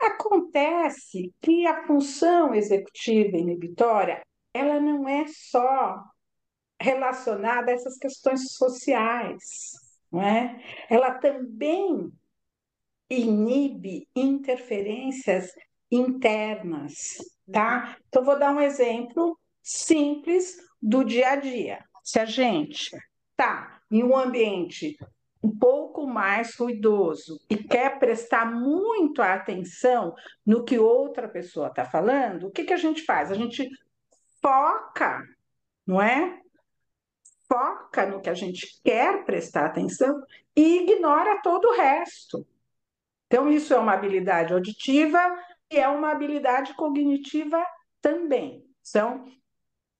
Acontece 0.00 1.32
que 1.40 1.64
a 1.68 1.86
função 1.86 2.52
executiva 2.52 3.36
inibitória, 3.36 4.20
ela 4.52 4.80
não 4.80 5.08
é 5.08 5.26
só 5.28 6.02
relacionada 6.80 7.70
a 7.70 7.74
essas 7.74 7.96
questões 7.96 8.52
sociais, 8.52 9.72
não 10.10 10.22
é? 10.22 10.60
Ela 10.88 11.12
também 11.14 12.12
inibe 13.08 14.08
interferências 14.14 15.52
internas, 15.90 17.16
tá? 17.50 17.96
Então, 18.08 18.24
vou 18.24 18.38
dar 18.38 18.54
um 18.54 18.60
exemplo 18.60 19.38
simples 19.62 20.56
do 20.80 21.04
dia 21.04 21.30
a 21.30 21.36
dia. 21.36 21.84
Se 22.02 22.18
a 22.18 22.24
gente 22.24 22.96
está 23.30 23.80
em 23.90 24.02
um 24.02 24.16
ambiente 24.16 24.96
um 25.42 25.56
pouco 25.56 26.06
mais 26.06 26.56
ruidoso 26.56 27.38
e 27.48 27.56
quer 27.56 27.98
prestar 27.98 28.46
muito 28.46 29.22
atenção 29.22 30.14
no 30.44 30.64
que 30.64 30.78
outra 30.78 31.28
pessoa 31.28 31.68
está 31.68 31.84
falando, 31.84 32.48
o 32.48 32.50
que, 32.50 32.64
que 32.64 32.72
a 32.72 32.78
gente 32.78 33.02
faz? 33.02 33.30
A 33.30 33.34
gente 33.34 33.68
foca, 34.42 35.22
não 35.86 36.02
é? 36.02 36.40
Foca 37.48 38.06
no 38.06 38.20
que 38.20 38.30
a 38.30 38.34
gente 38.34 38.80
quer 38.82 39.24
prestar 39.24 39.66
atenção 39.66 40.20
e 40.54 40.82
ignora 40.82 41.40
todo 41.42 41.66
o 41.66 41.76
resto. 41.76 42.46
Então, 43.26 43.50
isso 43.50 43.74
é 43.74 43.78
uma 43.78 43.92
habilidade 43.92 44.52
auditiva 44.52 45.18
e 45.70 45.78
é 45.78 45.88
uma 45.88 46.12
habilidade 46.12 46.74
cognitiva 46.74 47.64
também. 48.00 48.64
São 48.82 49.24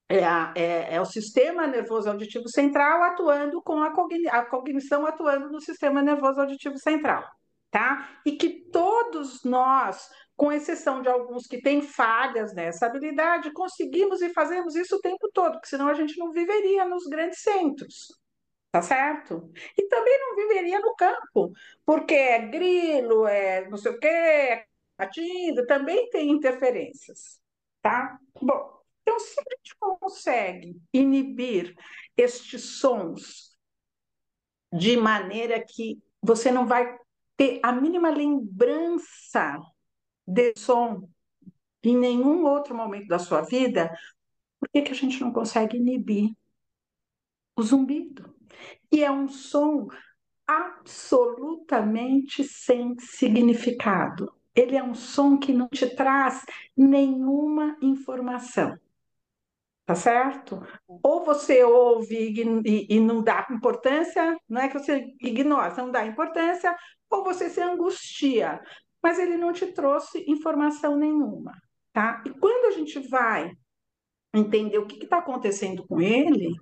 é, 0.09 0.19
é, 0.55 0.95
é, 0.95 1.01
o 1.01 1.05
sistema 1.05 1.67
nervoso 1.67 2.09
auditivo 2.09 2.49
central 2.49 3.03
atuando 3.03 3.61
com 3.61 3.83
a, 3.83 3.91
cogni 3.91 4.29
a 4.29 4.45
cognição 4.45 5.05
atuando 5.05 5.51
no 5.51 5.61
sistema 5.61 6.01
nervoso 6.01 6.41
auditivo 6.41 6.79
central, 6.79 7.25
tá? 7.73 8.21
E 8.25 8.33
que 8.33 8.49
todos 8.71 9.43
nós, 9.43 10.09
com 10.37 10.53
exceção 10.53 11.01
de 11.01 11.09
alguns 11.09 11.47
que 11.47 11.61
têm 11.63 11.81
falhas 11.81 12.55
nessa 12.55 12.87
habilidade, 12.87 13.53
conseguimos 13.53 14.21
e 14.21 14.33
fazemos 14.33 14.75
isso 14.75 14.97
o 14.97 15.01
tempo 15.01 15.31
todo, 15.33 15.53
porque 15.53 15.69
senão 15.69 15.89
a 15.89 15.95
gente 15.95 16.19
não 16.19 16.31
viveria 16.31 16.85
nos 16.85 17.05
grandes 17.07 17.41
centros, 17.41 18.09
tá 18.71 18.83
certo? 18.83 19.51
E 19.79 19.89
também 19.89 20.19
não 20.21 20.37
viveria 20.37 20.79
no 20.81 20.95
campo, 20.95 21.53
porque 21.87 22.15
é 22.15 22.39
grilo, 22.47 23.27
é 23.27 23.67
não 23.69 23.79
sei 23.79 23.93
o 23.93 23.99
quê, 23.99 24.07
é 24.07 24.67
latindo, 24.99 25.67
também 25.67 26.09
tem 26.11 26.31
interferências, 26.31 27.41
tá? 27.81 28.19
Bom, 28.41 28.77
então, 29.03 29.19
se 29.21 29.39
a 29.39 29.57
gente 29.57 29.77
consegue 29.79 30.77
inibir 30.93 31.75
estes 32.17 32.79
sons 32.79 33.57
de 34.73 34.97
maneira 34.97 35.65
que 35.65 36.03
você 36.21 36.51
não 36.51 36.67
vai 36.67 36.99
ter 37.37 37.61
a 37.63 37.71
mínima 37.73 38.11
lembrança 38.11 39.59
de 40.27 40.55
som 40.57 41.09
em 41.83 41.97
nenhum 41.97 42.45
outro 42.45 42.75
momento 42.75 43.07
da 43.07 43.19
sua 43.19 43.43
vida, 43.43 43.93
por 44.59 44.69
que, 44.71 44.83
que 44.83 44.93
a 44.93 44.95
gente 44.95 45.21
não 45.21 45.33
consegue 45.33 45.77
inibir 45.77 46.33
o 47.55 47.63
zumbido? 47.63 48.35
E 48.91 49.05
é 49.05 49.11
um 49.11 49.29
som 49.29 49.89
absolutamente 50.47 52.45
sem 52.45 52.99
significado. 52.99 54.33
Ele 54.55 54.77
é 54.77 54.83
um 54.83 54.95
som 54.95 55.39
que 55.39 55.53
não 55.53 55.69
te 55.69 55.95
traz 55.95 56.45
nenhuma 56.77 57.77
informação 57.81 58.79
tá 59.87 59.95
certo? 59.95 60.61
Ou 60.89 61.25
você 61.25 61.63
ouve 61.63 62.17
e, 62.17 62.97
e, 62.97 63.01
não 63.01 63.23
dá 63.23 63.47
importância, 63.51 64.37
não 64.49 64.61
é 64.61 64.69
que 64.69 64.79
você 64.79 65.15
ignora, 65.21 65.71
você 65.71 65.81
não 65.81 65.93
dá 65.93 66.05
importância, 66.05 66.77
ou 67.09 67.23
você 67.23 67.49
se 67.49 67.61
angustia, 67.63 68.61
mas 69.07 69.21
ele 69.21 69.37
não 69.37 69.53
te 69.53 69.67
trouxe 69.69 70.25
informação 70.27 70.97
nenhuma, 70.97 71.53
tá? 71.93 72.25
E 72.27 72.31
quando 72.31 72.65
a 72.65 72.71
gente 72.73 72.99
vai 73.09 73.53
entender 74.35 74.79
o 74.79 74.87
que 74.89 75.05
está 75.05 75.19
acontecendo 75.19 75.87
com 75.87 76.01
ele, 76.01 76.53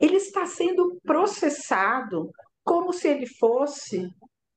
ele 0.00 0.16
está 0.16 0.44
sendo 0.44 1.00
processado 1.04 2.32
como 2.64 2.92
se 2.92 3.06
ele 3.06 3.28
fosse 3.38 4.08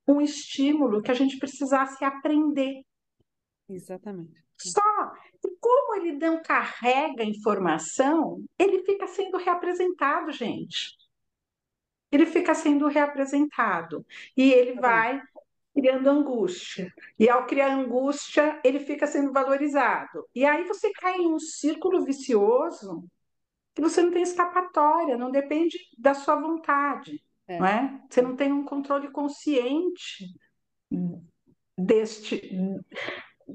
um 0.08 0.20
estímulo 0.20 1.00
que 1.00 1.12
a 1.12 1.14
gente 1.14 1.38
precisasse 1.38 2.04
aprender. 2.04 2.82
Exatamente. 3.70 4.44
Só 4.60 4.82
e 5.46 5.58
como 5.60 5.94
ele 5.98 6.14
não 6.14 6.42
carrega 6.42 7.24
informação, 7.24 8.44
ele 8.58 8.82
fica 8.84 9.06
sendo 9.06 9.38
reapresentado, 9.38 10.32
gente. 10.32 10.98
Ele 12.12 12.26
fica 12.26 12.56
sendo 12.56 12.88
reapresentado 12.88 14.04
e 14.36 14.52
ele 14.52 14.74
tá 14.74 14.82
vai 14.82 15.22
criando 15.78 16.10
angústia. 16.10 16.92
E 17.20 17.30
ao 17.30 17.46
criar 17.46 17.72
angústia, 17.72 18.60
ele 18.64 18.80
fica 18.80 19.06
sendo 19.06 19.32
valorizado. 19.32 20.26
E 20.34 20.44
aí 20.44 20.64
você 20.64 20.92
cai 20.92 21.18
em 21.18 21.32
um 21.32 21.38
círculo 21.38 22.04
vicioso 22.04 23.06
que 23.76 23.82
você 23.82 24.02
não 24.02 24.10
tem 24.10 24.24
escapatória, 24.24 25.16
não 25.16 25.30
depende 25.30 25.78
da 25.96 26.16
sua 26.16 26.36
vontade, 26.36 27.24
é. 27.48 27.60
não 27.60 27.68
é? 27.68 28.02
Você 28.10 28.24
não 28.24 28.36
tem 28.36 28.52
um 28.52 28.66
controle 28.66 29.12
consciente 29.12 30.26
deste 31.78 32.42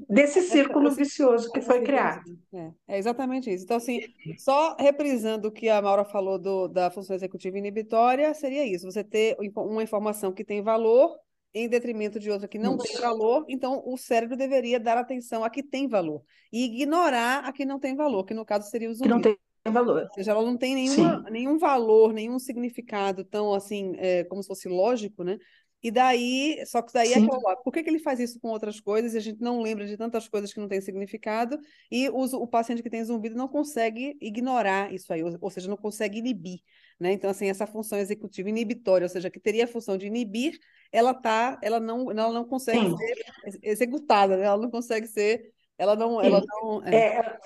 desse 0.09 0.41
círculo 0.41 0.89
vicioso 0.89 1.51
que 1.51 1.61
foi 1.61 1.81
criado. 1.83 2.23
É, 2.51 2.71
é, 2.87 2.97
exatamente 2.97 3.53
isso. 3.53 3.65
Então, 3.65 3.77
assim, 3.77 3.99
só 4.39 4.75
reprisando 4.79 5.49
o 5.49 5.51
que 5.51 5.69
a 5.69 5.79
Maura 5.81 6.03
falou 6.03 6.39
do, 6.39 6.67
da 6.67 6.89
função 6.89 7.15
executiva 7.15 7.59
inibitória, 7.59 8.33
seria 8.33 8.65
isso: 8.65 8.89
você 8.89 9.03
ter 9.03 9.37
uma 9.55 9.83
informação 9.83 10.33
que 10.33 10.43
tem 10.43 10.63
valor 10.63 11.15
em 11.53 11.67
detrimento 11.67 12.19
de 12.19 12.31
outra 12.31 12.47
que 12.47 12.57
não 12.57 12.77
tem 12.77 12.97
valor, 12.97 13.45
então 13.47 13.83
o 13.85 13.95
cérebro 13.95 14.35
deveria 14.35 14.79
dar 14.79 14.97
atenção 14.97 15.43
a 15.43 15.49
que 15.49 15.61
tem 15.61 15.87
valor 15.87 16.23
e 16.51 16.65
ignorar 16.65 17.45
a 17.45 17.51
que 17.53 17.65
não 17.65 17.79
tem 17.79 17.95
valor, 17.95 18.25
que 18.25 18.33
no 18.33 18.45
caso 18.45 18.69
seria 18.69 18.89
o 18.89 18.93
zumbi. 18.93 19.07
Que 19.07 19.13
não 19.13 19.21
tem 19.21 19.37
valor. 19.71 20.03
Ou 20.03 20.13
seja, 20.13 20.31
ela 20.31 20.43
não 20.43 20.57
tem 20.57 20.75
nenhuma, 20.75 21.21
nenhum 21.29 21.57
valor, 21.57 22.11
nenhum 22.11 22.39
significado 22.39 23.23
tão 23.23 23.53
assim, 23.53 23.93
é, 23.97 24.23
como 24.23 24.41
se 24.41 24.47
fosse 24.47 24.67
lógico, 24.67 25.23
né? 25.23 25.37
E 25.83 25.91
daí, 25.91 26.63
só 26.65 26.81
que 26.81 26.93
daí 26.93 27.11
é 27.11 27.15
Sim. 27.15 27.25
é 27.25 27.29
que 27.29 27.63
por 27.63 27.73
que, 27.73 27.83
que 27.83 27.89
ele 27.89 27.99
faz 27.99 28.17
isso 28.17 28.39
com 28.39 28.47
outras 28.47 28.79
coisas 28.79 29.13
e 29.13 29.17
a 29.17 29.19
gente 29.19 29.41
não 29.41 29.61
lembra 29.61 29.85
de 29.85 29.97
tantas 29.97 30.29
coisas 30.29 30.53
que 30.53 30.59
não 30.59 30.67
têm 30.69 30.79
significado 30.79 31.59
e 31.91 32.07
o, 32.07 32.23
o 32.23 32.47
paciente 32.47 32.81
que 32.81 32.89
tem 32.89 33.03
zumbido 33.03 33.35
não 33.35 33.49
consegue 33.49 34.17
ignorar 34.21 34.93
isso 34.93 35.11
aí, 35.11 35.21
ou, 35.21 35.37
ou, 35.41 35.49
seja, 35.49 35.67
não 35.67 35.75
consegue 35.75 36.19
inibir, 36.19 36.61
né? 36.99 37.11
Então, 37.11 37.29
assim, 37.29 37.49
essa 37.49 37.67
função 37.67 37.97
executiva 37.97 38.49
inibitória, 38.49 39.05
ou 39.05 39.09
seja, 39.09 39.29
que 39.29 39.39
teria 39.39 39.65
a 39.65 39.67
função 39.67 39.97
de 39.97 40.07
inibir, 40.07 40.57
ela 40.91 41.13
tá, 41.13 41.59
ela 41.61 41.79
não, 41.79 42.11
ela 42.11 42.31
não 42.31 42.45
consegue 42.45 42.89
Sim. 42.89 42.97
ser 42.97 43.59
executada, 43.61 44.37
né? 44.37 44.45
ela 44.45 44.61
não 44.61 44.69
consegue 44.69 45.07
ser, 45.07 45.51
ela 45.77 45.95
não, 45.95 46.21
ela 46.21 46.41
não... 46.45 46.83
É. 46.85 46.95
É, 46.95 47.37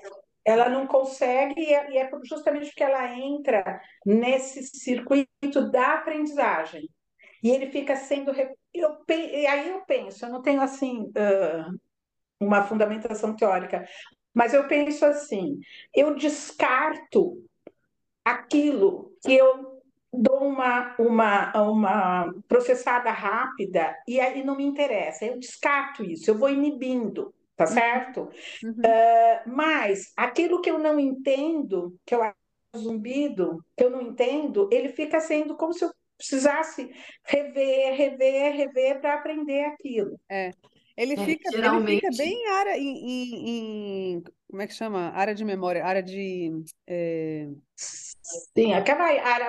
ela 0.45 0.69
não 0.69 0.87
consegue, 0.87 1.59
e 1.59 1.73
é, 1.73 1.97
é 1.97 2.09
justamente 2.23 2.67
porque 2.67 2.83
ela 2.83 3.13
entra 3.17 3.81
nesse 4.05 4.63
circuito 4.63 5.69
da 5.69 5.95
aprendizagem 5.95 6.89
e 7.43 7.49
ele 7.49 7.69
fica 7.69 7.95
sendo. 7.95 8.31
Eu, 8.73 8.97
e 9.09 9.45
aí 9.45 9.69
eu 9.69 9.81
penso, 9.81 10.25
eu 10.25 10.29
não 10.29 10.41
tenho 10.41 10.61
assim 10.61 11.11
uma 12.39 12.63
fundamentação 12.63 13.35
teórica, 13.35 13.85
mas 14.33 14.53
eu 14.53 14.67
penso 14.67 15.05
assim: 15.05 15.59
eu 15.93 16.15
descarto 16.15 17.43
aquilo 18.31 19.11
que 19.21 19.33
eu 19.33 19.81
dou 20.11 20.43
uma, 20.43 20.95
uma, 20.97 21.61
uma 21.61 22.33
processada 22.47 23.11
rápida 23.11 23.95
e 24.07 24.19
aí 24.19 24.43
não 24.43 24.55
me 24.55 24.63
interessa, 24.63 25.25
eu 25.25 25.39
descarto 25.39 26.03
isso, 26.03 26.29
eu 26.29 26.37
vou 26.37 26.49
inibindo, 26.49 27.33
tá 27.55 27.65
uhum. 27.65 27.71
certo? 27.71 28.29
Uhum. 28.63 28.71
Uh, 28.71 29.49
mas 29.49 30.11
aquilo 30.15 30.61
que 30.61 30.71
eu 30.71 30.79
não 30.79 30.99
entendo, 30.99 31.95
que 32.05 32.15
eu 32.15 32.21
zumbido, 32.75 33.63
que 33.75 33.83
eu 33.83 33.89
não 33.89 34.01
entendo, 34.01 34.69
ele 34.71 34.89
fica 34.89 35.19
sendo 35.19 35.55
como 35.55 35.73
se 35.73 35.85
eu 35.85 35.91
precisasse 36.17 36.91
rever, 37.23 37.93
rever, 37.93 38.55
rever 38.55 38.99
para 38.99 39.13
aprender 39.15 39.65
aquilo. 39.65 40.19
É. 40.29 40.51
Ele 40.97 41.15
É, 41.15 41.25
fica, 41.25 41.49
ele 41.61 41.79
fica 41.81 42.11
geralmente, 42.11 42.17
bem 42.17 42.33
em 42.33 42.47
área, 42.49 42.77
em, 42.77 42.97
em- 42.97 44.13
em- 44.17 44.23
como 44.49 44.61
é 44.61 44.67
que 44.67 44.73
chama? 44.73 45.09
Área 45.11 45.35
de 45.35 45.45
memória, 45.45 45.85
área 45.85 46.01
de, 46.03 46.51
é, 46.87 47.47
Sim, 48.21 48.73
aquela 48.73 49.05
área 49.05 49.45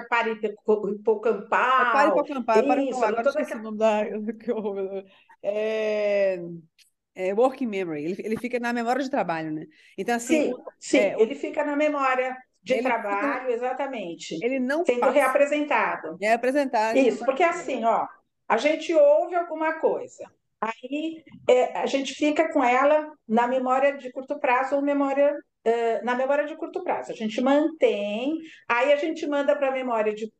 é 1.83 1.87
paripocampal, 1.91 2.31
paripocampal, 2.53 2.71
é 2.73 2.85
isso, 2.85 3.05
agora 3.05 3.23
toda 3.23 3.41
esqueci 3.41 3.57
o 3.57 3.61
aquela. 3.61 3.63
nome 3.63 3.79
da, 3.79 4.03
é, 5.43 6.39
é 7.15 7.35
working 7.35 7.67
memory, 7.67 8.05
ele, 8.05 8.23
ele 8.25 8.37
fica 8.37 8.59
na 8.61 8.73
memória 8.73 9.03
de 9.03 9.11
trabalho, 9.11 9.53
né? 9.53 9.67
Então, 9.99 10.15
assim, 10.17 10.41
Sim, 10.41 10.53
o- 10.55 10.63
sim, 10.81 11.13
é, 11.13 11.19
o- 11.19 11.23
ele 11.23 11.35
fica 11.35 11.65
na 11.65 11.77
memória 11.77 12.37
de 12.63 12.77
ele 12.77 12.93
fica, 13.09 13.27
trabalho, 13.27 13.51
exatamente, 13.51 14.35
ele 14.41 14.59
não 14.61 14.85
sendo 14.85 14.99
passa, 14.99 15.21
reapresentado. 15.21 16.21
é 16.21 16.33
apresentado 16.35 17.01
essa 17.01 17.07
Isso, 17.09 17.25
memória 17.25 17.27
porque 17.27 17.43
trabalho. 17.43 17.45
assim, 17.45 17.85
ó, 17.85 18.07
a 18.49 18.57
gente 18.59 18.95
ouve 18.95 19.35
alguma 19.37 19.81
coisa, 19.81 20.25
aí 20.61 21.23
é, 21.49 21.79
a 21.79 21.87
gente 21.87 22.15
fica 22.15 22.53
com 22.53 22.63
ela 22.63 23.11
na 23.27 23.47
memória 23.47 23.97
de 23.97 24.11
curto 24.13 24.39
prazo 24.41 24.77
ou 24.77 24.83
memória, 24.83 25.35
eh, 25.65 26.03
na 26.03 26.15
memória 26.15 26.47
de 26.47 26.57
curto 26.57 26.83
prazo. 26.83 27.13
A 27.13 27.15
gente 27.15 27.41
mantém, 27.41 28.37
aí 28.69 28.93
a 28.93 28.97
gente 28.97 29.27
manda 29.27 29.57
para 29.57 29.69
a 29.69 29.73
memória 29.73 30.15
de, 30.15 30.33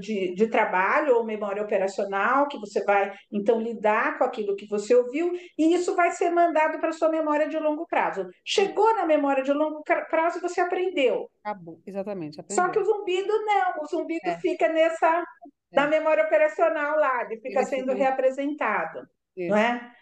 de, 0.00 0.34
de 0.34 0.46
trabalho 0.48 1.16
ou 1.16 1.24
memória 1.24 1.62
operacional, 1.62 2.48
que 2.48 2.58
você 2.58 2.82
vai 2.84 3.12
então 3.30 3.60
lidar 3.60 4.18
com 4.18 4.24
aquilo 4.24 4.56
que 4.56 4.66
você 4.68 4.94
ouviu, 4.94 5.32
e 5.58 5.74
isso 5.74 5.94
vai 5.94 6.10
ser 6.12 6.30
mandado 6.30 6.78
para 6.80 6.88
a 6.90 6.92
sua 6.92 7.08
memória 7.10 7.48
de 7.48 7.58
longo 7.58 7.86
prazo. 7.86 8.26
Chegou 8.44 8.94
na 8.96 9.06
memória 9.06 9.42
de 9.42 9.52
longo 9.52 9.82
prazo, 10.10 10.40
você 10.40 10.60
aprendeu. 10.60 11.28
Acabou, 11.44 11.80
exatamente, 11.86 12.36
Só 12.48 12.68
que 12.70 12.78
aprendeu. 12.78 12.80
o 12.80 12.84
zumbido 12.84 13.32
não, 13.44 13.82
o 13.82 13.86
zumbido 13.86 14.30
É, 14.30 14.38
fica 14.40 14.68
nessa 14.68 15.24
na 15.72 15.84
é. 15.84 15.86
memória 15.86 16.24
operacional 16.24 16.96
lá, 16.98 17.24
ele 17.24 17.40
fica 17.40 17.60
Ele 17.60 17.64
sendo 17.64 17.92
fica, 17.92 17.94
reapresentado, 17.94 19.06
não 19.46 19.56
é? 19.56 19.92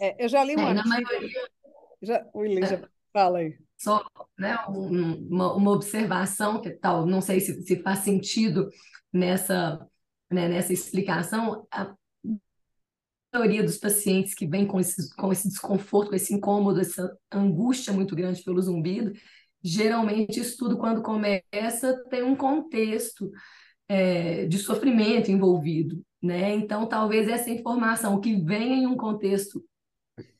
É, 0.00 0.24
eu 0.24 0.28
já 0.28 0.44
li 0.44 0.56
um 0.56 0.60
é, 0.60 0.74
na 0.74 0.80
artigo, 0.80 0.88
maioria, 0.88 1.48
já, 2.02 2.26
Ui, 2.34 2.48
Lígia, 2.48 2.76
é, 2.76 2.88
fala 3.12 3.38
aí. 3.38 3.58
só, 3.78 4.04
né, 4.38 4.56
um- 4.68 5.28
uma, 5.28 5.54
uma 5.54 5.70
observação 5.72 6.60
que 6.60 6.70
tal, 6.70 7.06
não 7.06 7.20
sei 7.20 7.40
se, 7.40 7.62
se 7.62 7.82
faz 7.82 8.00
sentido 8.00 8.68
nessa, 9.12 9.86
né, 10.30 10.48
nessa 10.48 10.72
explicação, 10.72 11.66
a 11.70 11.94
maioria 13.32 13.62
dos 13.62 13.76
pacientes 13.76 14.34
que 14.34 14.46
vem 14.46 14.66
com 14.66 14.80
esse, 14.80 15.14
com 15.16 15.30
esse 15.32 15.48
desconforto, 15.48 16.08
com 16.10 16.16
esse 16.16 16.32
incômodo, 16.34 16.80
essa 16.80 17.16
angústia 17.30 17.92
muito 17.92 18.16
grande 18.16 18.42
pelo 18.42 18.60
zumbido, 18.62 19.12
geralmente 19.62 20.40
isso 20.40 20.56
tudo, 20.56 20.78
quando 20.78 21.02
começa, 21.02 22.02
tem 22.08 22.22
um 22.22 22.36
contexto 22.36 23.30
é, 23.88 24.46
de 24.46 24.58
sofrimento 24.58 25.30
envolvido, 25.30 26.02
né? 26.22 26.54
Então, 26.54 26.86
talvez 26.86 27.28
essa 27.28 27.50
informação 27.50 28.20
que 28.20 28.36
venha 28.36 28.76
em 28.76 28.86
um 28.86 28.96
contexto 28.96 29.64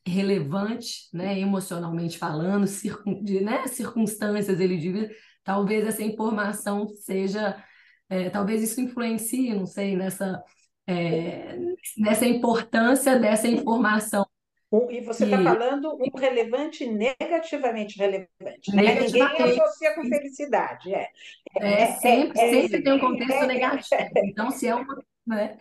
relevante, 0.06 1.08
né, 1.12 1.38
emocionalmente 1.38 2.18
falando, 2.18 2.66
circun, 2.66 3.22
de, 3.22 3.40
né, 3.40 3.66
circunstâncias 3.66 4.60
ele 4.60 4.78
talvez 5.42 5.86
essa 5.86 6.02
informação 6.02 6.88
seja, 6.88 7.62
é, 8.08 8.30
talvez 8.30 8.62
isso 8.62 8.80
influencie, 8.80 9.54
não 9.54 9.66
sei, 9.66 9.96
nessa, 9.96 10.42
é, 10.86 11.58
nessa 11.98 12.26
importância 12.26 13.18
dessa 13.18 13.48
informação 13.48 14.26
Um- 14.76 14.90
E 14.90 15.00
você 15.00 15.24
está 15.24 15.42
falando 15.42 15.96
um 15.96 16.18
relevante 16.18 16.86
negativamente 16.86 17.98
relevante, 17.98 18.74
né? 18.74 18.94
Ninguém 18.96 19.24
negativamente 19.24 19.60
associa 19.60 19.94
com 19.94 20.04
felicidade, 20.04 20.94
é. 20.94 21.08
é, 21.58 21.82
É, 21.82 21.86
sempre, 21.86 22.38
é, 22.40 22.50
sempre 22.50 22.82
tem 22.82 22.92
um 22.92 22.98
é, 22.98 23.00
contexto 23.00 23.42
é, 23.42 23.46
negativo. 23.46 24.10
Então, 24.24 24.50
se 24.50 24.66
é 24.68 24.74
uma, 24.74 25.02
né? 25.26 25.58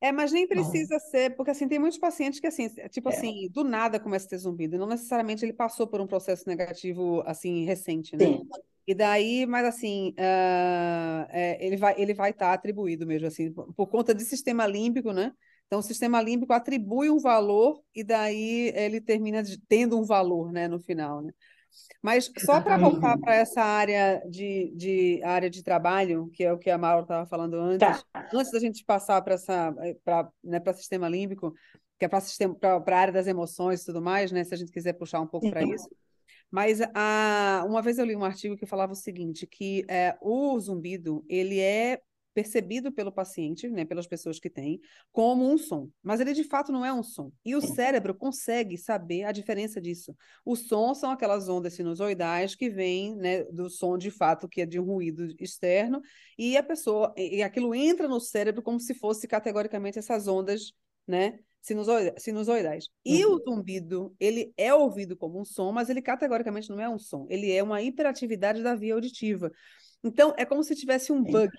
É, 0.00 0.10
mas 0.10 0.32
nem 0.32 0.48
Bom, 0.50 0.72
precisa 0.72 0.98
ser, 0.98 1.36
porque 1.36 1.52
assim, 1.52 1.68
tem 1.68 1.78
muitos 1.78 1.98
pacientes 1.98 2.40
que 2.40 2.46
assim, 2.48 2.68
tipo 2.90 3.08
é, 3.08 3.14
assim, 3.14 3.48
do 3.50 3.62
nada 3.62 4.00
começa 4.00 4.26
a 4.26 4.30
ter 4.30 4.38
zumbido, 4.38 4.74
e 4.74 4.78
não 4.78 4.86
necessariamente 4.88 5.44
ele 5.44 5.52
passou 5.52 5.86
por 5.86 6.00
um 6.00 6.06
processo 6.08 6.48
negativo 6.48 7.22
assim 7.24 7.64
recente, 7.64 8.16
né? 8.16 8.28
sim. 8.28 8.48
E 8.86 8.94
daí, 8.94 9.46
mas 9.46 9.64
assim, 9.66 10.14
ah, 10.18 11.26
é, 11.30 11.64
ele 11.64 11.76
vai 11.76 11.94
ele 12.00 12.14
vai 12.14 12.30
estar 12.30 12.52
atribuído 12.52 13.06
mesmo 13.06 13.28
assim, 13.28 13.52
por, 13.52 13.72
por 13.74 13.86
conta 13.88 14.14
de 14.14 14.24
sistema 14.24 14.66
límbico, 14.66 15.12
né? 15.12 15.32
Então, 15.72 15.80
o 15.80 15.82
sistema 15.82 16.20
límbico 16.20 16.52
atribui 16.52 17.08
um 17.08 17.18
valor 17.18 17.82
e 17.94 18.04
daí 18.04 18.70
ele 18.76 19.00
termina 19.00 19.42
tendo 19.66 19.98
um 19.98 20.04
valor, 20.04 20.52
né, 20.52 20.68
no 20.68 20.78
final, 20.78 21.22
né? 21.22 21.32
Mas 22.02 22.30
só 22.40 22.60
para 22.60 22.76
voltar 22.76 23.16
para 23.16 23.36
essa 23.36 23.62
área 23.62 24.22
de, 24.28 24.70
de 24.76 25.22
área 25.24 25.48
de 25.48 25.62
trabalho, 25.62 26.28
que 26.34 26.44
é 26.44 26.52
o 26.52 26.58
que 26.58 26.68
a 26.68 26.76
Mauro 26.76 27.04
estava 27.04 27.24
falando 27.24 27.56
Tá. 27.78 27.88
antes, 27.88 28.04
antes 28.34 28.52
da 28.52 28.58
gente 28.60 28.84
passar 28.84 29.22
para 29.22 29.32
essa 29.32 29.74
para 30.04 30.30
né, 30.44 30.60
sistema 30.74 31.08
límbico, 31.08 31.54
que 31.98 32.04
é 32.04 32.08
para 32.08 32.20
sistema 32.20 32.54
para 32.54 32.76
a 32.76 33.00
área 33.00 33.14
das 33.14 33.26
emoções 33.26 33.80
e 33.80 33.86
tudo 33.86 34.02
mais, 34.02 34.30
né? 34.30 34.44
Se 34.44 34.52
a 34.52 34.58
gente 34.58 34.72
quiser 34.72 34.92
puxar 34.92 35.22
um 35.22 35.26
pouco 35.26 35.48
para 35.48 35.62
isso. 35.62 35.88
Mas 36.50 36.82
a, 36.94 37.64
uma 37.66 37.80
vez 37.80 37.96
eu 37.96 38.04
li 38.04 38.14
um 38.14 38.26
artigo 38.26 38.58
que 38.58 38.66
falava 38.66 38.92
o 38.92 38.96
seguinte, 38.96 39.46
que 39.46 39.86
é, 39.88 40.18
o 40.20 40.60
zumbido 40.60 41.24
ele 41.30 41.60
é 41.60 41.98
percebido 42.34 42.90
pelo 42.92 43.12
paciente, 43.12 43.68
né, 43.68 43.84
pelas 43.84 44.06
pessoas 44.06 44.38
que 44.38 44.48
têm, 44.50 44.80
como 45.12 45.50
um 45.50 45.58
som, 45.58 45.88
mas 46.02 46.20
ele 46.20 46.32
de 46.32 46.44
fato 46.44 46.72
não 46.72 46.84
é 46.84 46.92
um 46.92 47.02
som. 47.02 47.30
E 47.44 47.54
o 47.54 47.60
cérebro 47.60 48.14
consegue 48.14 48.76
saber 48.78 49.24
a 49.24 49.32
diferença 49.32 49.80
disso. 49.80 50.14
O 50.44 50.56
som 50.56 50.94
são 50.94 51.10
aquelas 51.10 51.48
ondas 51.48 51.74
sinusoidais 51.74 52.54
que 52.54 52.70
vêm, 52.70 53.14
né, 53.16 53.44
do 53.44 53.68
som 53.68 53.98
de 53.98 54.10
fato 54.10 54.48
que 54.48 54.62
é 54.62 54.66
de 54.66 54.80
um 54.80 54.84
ruído 54.84 55.34
externo 55.38 56.00
e 56.38 56.56
a 56.56 56.62
pessoa 56.62 57.14
e 57.16 57.42
aquilo 57.42 57.74
entra 57.74 58.08
no 58.08 58.20
cérebro 58.20 58.62
como 58.62 58.80
se 58.80 58.94
fosse 58.94 59.28
categoricamente 59.28 59.98
essas 59.98 60.26
ondas, 60.26 60.72
né, 61.06 61.38
sinusoida- 61.60 62.14
sinusoidais. 62.18 62.88
E 63.04 63.24
o 63.24 63.38
zumbido, 63.38 64.14
ele 64.18 64.52
é 64.56 64.74
ouvido 64.74 65.16
como 65.16 65.40
um 65.40 65.44
som, 65.44 65.70
mas 65.72 65.88
ele 65.88 66.02
categoricamente 66.02 66.68
não 66.70 66.80
é 66.80 66.88
um 66.88 66.98
som. 66.98 67.26
Ele 67.30 67.50
é 67.52 67.62
uma 67.62 67.80
hiperatividade 67.80 68.62
da 68.62 68.74
via 68.74 68.94
auditiva. 68.94 69.50
Então, 70.02 70.34
é 70.36 70.44
como 70.44 70.64
se 70.64 70.74
tivesse 70.74 71.12
um 71.12 71.22
bug 71.22 71.52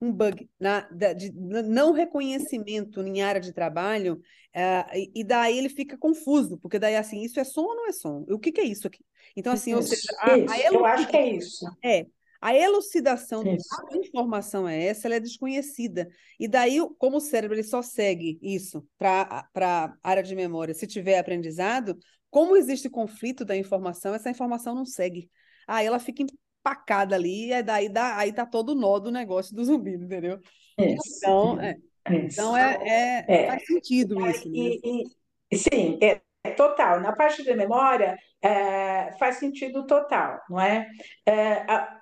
um 0.00 0.12
bug 0.12 0.48
na, 0.58 0.80
da- 0.90 1.12
de 1.12 1.32
não 1.32 1.92
reconhecimento 1.92 3.00
em 3.02 3.22
área 3.22 3.40
de 3.40 3.52
trabalho, 3.52 4.20
eh, 4.54 5.10
e, 5.14 5.24
daí 5.24 5.58
ele 5.58 5.68
fica 5.68 5.98
confuso, 5.98 6.56
porque 6.58 6.78
daí 6.78 6.96
assim, 6.96 7.22
isso 7.22 7.38
é 7.40 7.44
som 7.44 7.62
ou 7.62 7.74
não 7.76 7.88
é 7.88 7.92
som? 7.92 8.24
O 8.30 8.38
que 8.38 8.52
que 8.52 8.60
é 8.60 8.64
isso 8.64 8.86
aqui? 8.86 9.04
Então, 9.36 9.52
assim, 9.52 9.74
ou 9.74 9.82
seja, 9.82 10.00
Isso, 10.02 10.16
a, 10.20 10.32
a 10.34 10.36
isso. 10.58 10.74
Eu 10.74 10.84
acho 10.84 11.08
que 11.08 11.16
é 11.16 11.28
isso. 11.36 11.66
é, 11.84 12.06
a 12.40 12.54
elucidação 12.56 13.42
Isso. 13.44 13.68
que 13.88 13.98
informação 13.98 14.68
é 14.68 14.84
essa, 14.86 15.08
ela 15.08 15.16
é 15.16 15.20
desconhecida. 15.20 16.08
E 16.38 16.46
daí, 16.46 16.78
como 16.98 17.16
o 17.16 17.20
cérebro 17.20 17.56
ele 17.56 17.64
só 17.64 17.82
segue 17.82 18.38
isso 18.40 18.86
para 18.96 19.42
para 19.52 19.96
área 20.02 20.22
de 20.22 20.34
memória, 20.36 20.72
se 20.74 20.86
tiver 20.86 21.18
aprendizado, 21.18 21.98
como 22.30 22.56
existe 22.56 22.88
conflito 22.88 23.44
da 23.44 23.56
informação, 23.56 24.14
essa 24.14 24.30
informação 24.30 24.74
não 24.74 24.84
segue. 24.84 25.28
Aí 25.66 25.86
ela 25.86 25.98
fica 25.98 26.22
empacada 26.60 27.14
ali, 27.14 27.52
e 27.52 27.62
daí 27.62 27.88
dá, 27.88 28.16
aí 28.16 28.32
tá 28.32 28.44
todo 28.44 28.70
o 28.70 28.74
nó 28.74 28.98
do 28.98 29.10
negócio 29.10 29.54
do 29.54 29.64
zumbido, 29.64 30.04
entendeu? 30.04 30.38
Isso. 30.78 31.18
Então, 31.18 31.60
é, 31.60 31.76
Isso. 32.10 32.40
então 32.40 32.56
é, 32.56 32.78
é- 32.82 33.24
É. 33.28 33.46
faz 33.48 33.66
sentido 33.66 34.26
isso, 34.28 34.48
né? 34.48 34.54
E, 34.56 35.04
e- 35.50 35.56
sim, 35.56 35.98
é, 36.02 36.20
é 36.44 36.50
total. 36.50 37.00
Na 37.00 37.12
parte 37.14 37.42
de 37.42 37.54
memória, 37.54 38.16
é, 38.42 39.12
faz 39.18 39.36
sentido 39.36 39.86
total, 39.86 40.40
não 40.48 40.60
é? 40.60 40.88
É, 41.26 41.52
a- 41.70 42.00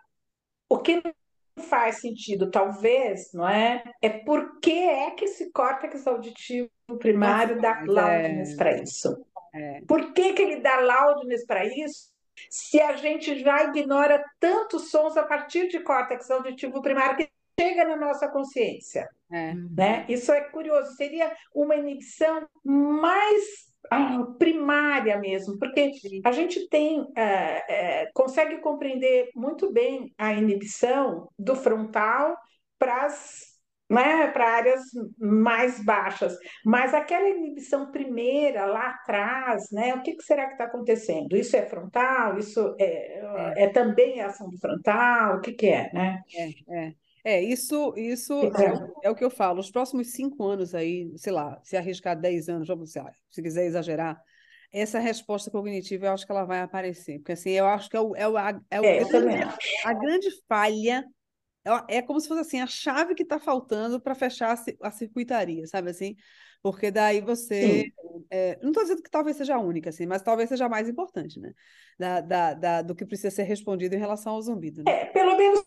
o 0.69 0.79
que 0.79 0.97
não 0.97 1.65
faz 1.65 2.01
sentido, 2.01 2.51
talvez, 2.51 3.33
não 3.33 3.49
é? 3.49 3.83
É 4.03 4.11
por 4.11 4.61
que 4.61 4.73
é 4.73 5.11
que 5.13 5.25
esse 5.25 5.51
córtex 5.53 6.07
auditivo 6.07 6.69
primário 6.99 7.61
dá 7.61 7.83
loudness 7.87 8.53
é. 8.53 8.57
para 8.57 8.83
isso? 8.83 9.25
É, 9.55 9.81
Por 9.89 10.13
que 10.13 10.35
que 10.35 10.43
ele 10.43 10.61
dá 10.61 10.81
loudness 10.81 11.47
para 11.47 11.65
isso? 11.65 12.15
Se 12.51 12.81
a 12.81 12.97
gente 12.97 13.39
já 13.41 13.65
ignora 13.65 14.25
tantos 14.39 14.91
sons 14.91 15.17
a 15.17 15.23
partir 15.23 15.69
de 15.69 15.81
córtex 15.81 16.31
auditivo 16.31 16.83
primário 16.83 17.17
que 17.17 17.31
chega 17.59 17.85
na 17.85 17.97
nossa 17.97 18.29
consciência 18.29 19.09
é. 19.31 19.55
né? 19.55 20.05
Isso 20.09 20.31
é 20.33 20.43
curioso, 20.43 20.95
seria 20.95 21.33
uma 21.55 21.75
inibição 21.75 22.47
mais 22.63 23.67
ah, 23.91 24.25
primária 24.39 25.19
mesmo, 25.19 25.59
porque 25.59 25.93
a 26.25 26.33
gente 26.33 26.69
tem 26.69 27.07
eh, 27.17 27.65
eh, 27.69 28.11
consegue 28.13 28.59
compreender 28.59 29.31
muito 29.35 29.73
bem 29.73 30.13
a 30.19 30.33
inibição 30.33 31.29
do 31.39 31.55
frontal 31.55 32.37
para 32.79 33.07
as 33.07 33.56
né, 33.89 34.29
para 34.29 34.49
áreas 34.57 34.83
mais 35.19 35.83
baixas, 35.85 36.37
mas 36.65 36.93
aquela 36.95 37.29
inibição 37.29 37.91
primeira 37.91 38.67
lá 38.67 38.91
atrás, 38.91 39.65
né, 39.73 39.95
o 39.95 40.03
que, 40.03 40.15
que 40.17 40.23
será 40.25 40.47
que 40.47 40.53
está 40.53 40.65
acontecendo? 40.65 41.37
Isso 41.37 41.57
é 41.57 41.67
frontal? 41.67 42.39
Isso 42.39 42.75
é, 42.81 43.65
é 43.65 43.69
também 43.69 44.21
ação 44.21 44.49
do 44.51 44.59
frontal? 44.59 45.37
O 45.37 45.41
que, 45.41 45.53
que 45.53 45.67
é, 45.69 45.93
né? 45.93 46.21
É, 46.35 46.55
é. 46.89 46.95
É, 47.25 47.43
isso, 47.43 47.93
isso 47.97 48.33
É. 48.57 48.65
é, 48.65 48.73
o- 48.73 48.97
é 49.03 49.11
o 49.11 49.15
que 49.15 49.25
eu 49.25 49.31
falo. 49.31 49.59
Os 49.59 49.71
próximos 49.71 50.13
cinco 50.13 50.45
anos 50.47 50.75
aí, 50.77 51.13
sei 51.19 51.33
lá, 51.33 51.61
se 51.65 51.77
arriscar 51.77 52.19
10 52.19 52.49
anos, 52.49 52.69
vamos, 52.69 52.95
lá, 52.95 53.13
se 53.31 53.43
quiser 53.43 53.65
exagerar, 53.67 54.23
essa 54.73 55.01
resposta 55.01 55.51
cognitiva 55.51 56.07
eu 56.07 56.13
acho 56.13 56.25
que 56.25 56.31
ela 56.33 56.45
vai 56.45 56.61
aparecer. 56.61 57.19
Porque 57.19 57.33
assim, 57.33 57.51
eu 57.51 57.67
acho 57.67 57.89
que 57.91 57.97
é 57.97 58.01
o, 58.01 58.15
é 58.15 58.29
o, 58.29 58.37
a, 58.37 58.61
é 58.71 58.81
o 58.81 58.85
É, 58.85 59.03
eu 59.03 59.09
grande- 59.09 59.09
também 59.09 59.43
acho. 59.43 59.59
a 59.83 59.93
grande 59.95 60.29
falha 60.49 61.05
é, 61.89 61.99
é 61.99 62.03
como 62.03 62.21
se 62.21 62.29
fosse 62.29 62.41
assim, 62.41 62.61
a 62.61 62.67
chave 62.67 63.15
que 63.15 63.23
está 63.23 63.39
faltando 63.39 64.01
para 64.01 64.15
fechar 64.15 64.53
a, 64.53 64.57
ci- 64.57 64.79
a 64.83 64.91
circuitaria, 64.91 65.67
sabe 65.67 65.91
assim? 65.91 66.17
Porque 66.67 66.91
daí 66.91 67.21
você. 67.21 67.93
É, 68.29 68.59
não 68.61 68.71
estou 68.71 68.83
dizendo 68.83 69.03
que 69.03 69.11
talvez 69.11 69.37
seja 69.37 69.55
a 69.55 69.61
única, 69.61 69.91
assim, 69.91 70.05
mas 70.05 70.21
talvez 70.21 70.49
seja 70.49 70.67
a 70.67 70.69
mais 70.69 70.89
importante, 70.89 71.39
né? 71.39 71.53
Da, 71.97 72.21
da, 72.21 72.55
da, 72.55 72.83
do 72.83 72.95
que 72.95 73.07
precisa 73.07 73.31
ser 73.31 73.45
respondido 73.45 73.95
em 73.95 73.99
relação 73.99 74.33
ao 74.33 74.43
zumbido. 74.43 74.83
Né? 74.83 74.91
É, 74.91 75.05
pelo 75.07 75.37
menos 75.37 75.65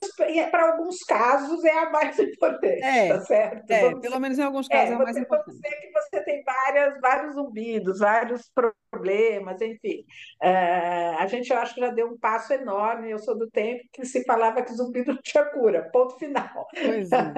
para 0.51 0.71
alguns 0.71 0.99
casos 0.99 1.63
é 1.63 1.71
a 1.71 1.89
mais 1.89 2.19
importante, 2.19 2.83
é, 2.83 3.07
tá 3.07 3.21
certo? 3.21 3.71
É, 3.71 3.81
vamos 3.81 4.01
pelo 4.01 4.19
menos 4.19 4.38
em 4.38 4.43
alguns 4.43 4.67
casos 4.67 4.89
é, 4.89 4.91
é 4.91 4.95
a 4.95 4.99
mais 4.99 5.15
você, 5.15 5.21
importante. 5.21 5.45
Vamos 5.47 5.62
dizer 5.62 5.75
que 5.79 5.91
você 5.91 6.23
tem 6.23 6.43
várias, 6.43 6.99
vários 6.99 7.33
zumbidos, 7.33 7.99
vários 7.99 8.51
problemas, 8.89 9.62
enfim. 9.62 10.03
Uh, 10.43 11.17
a 11.17 11.27
gente, 11.27 11.49
eu 11.51 11.57
acho 11.57 11.73
que 11.73 11.81
já 11.81 11.89
deu 11.89 12.07
um 12.07 12.17
passo 12.17 12.53
enorme. 12.53 13.12
Eu 13.12 13.19
sou 13.19 13.38
do 13.38 13.49
tempo 13.49 13.83
que 13.93 14.05
se 14.05 14.23
falava 14.25 14.62
que 14.62 14.73
zumbido 14.73 15.13
não 15.13 15.21
tinha 15.21 15.45
cura, 15.45 15.89
ponto 15.91 16.17
final. 16.17 16.67
Pois 16.73 17.12
é. 17.12 17.33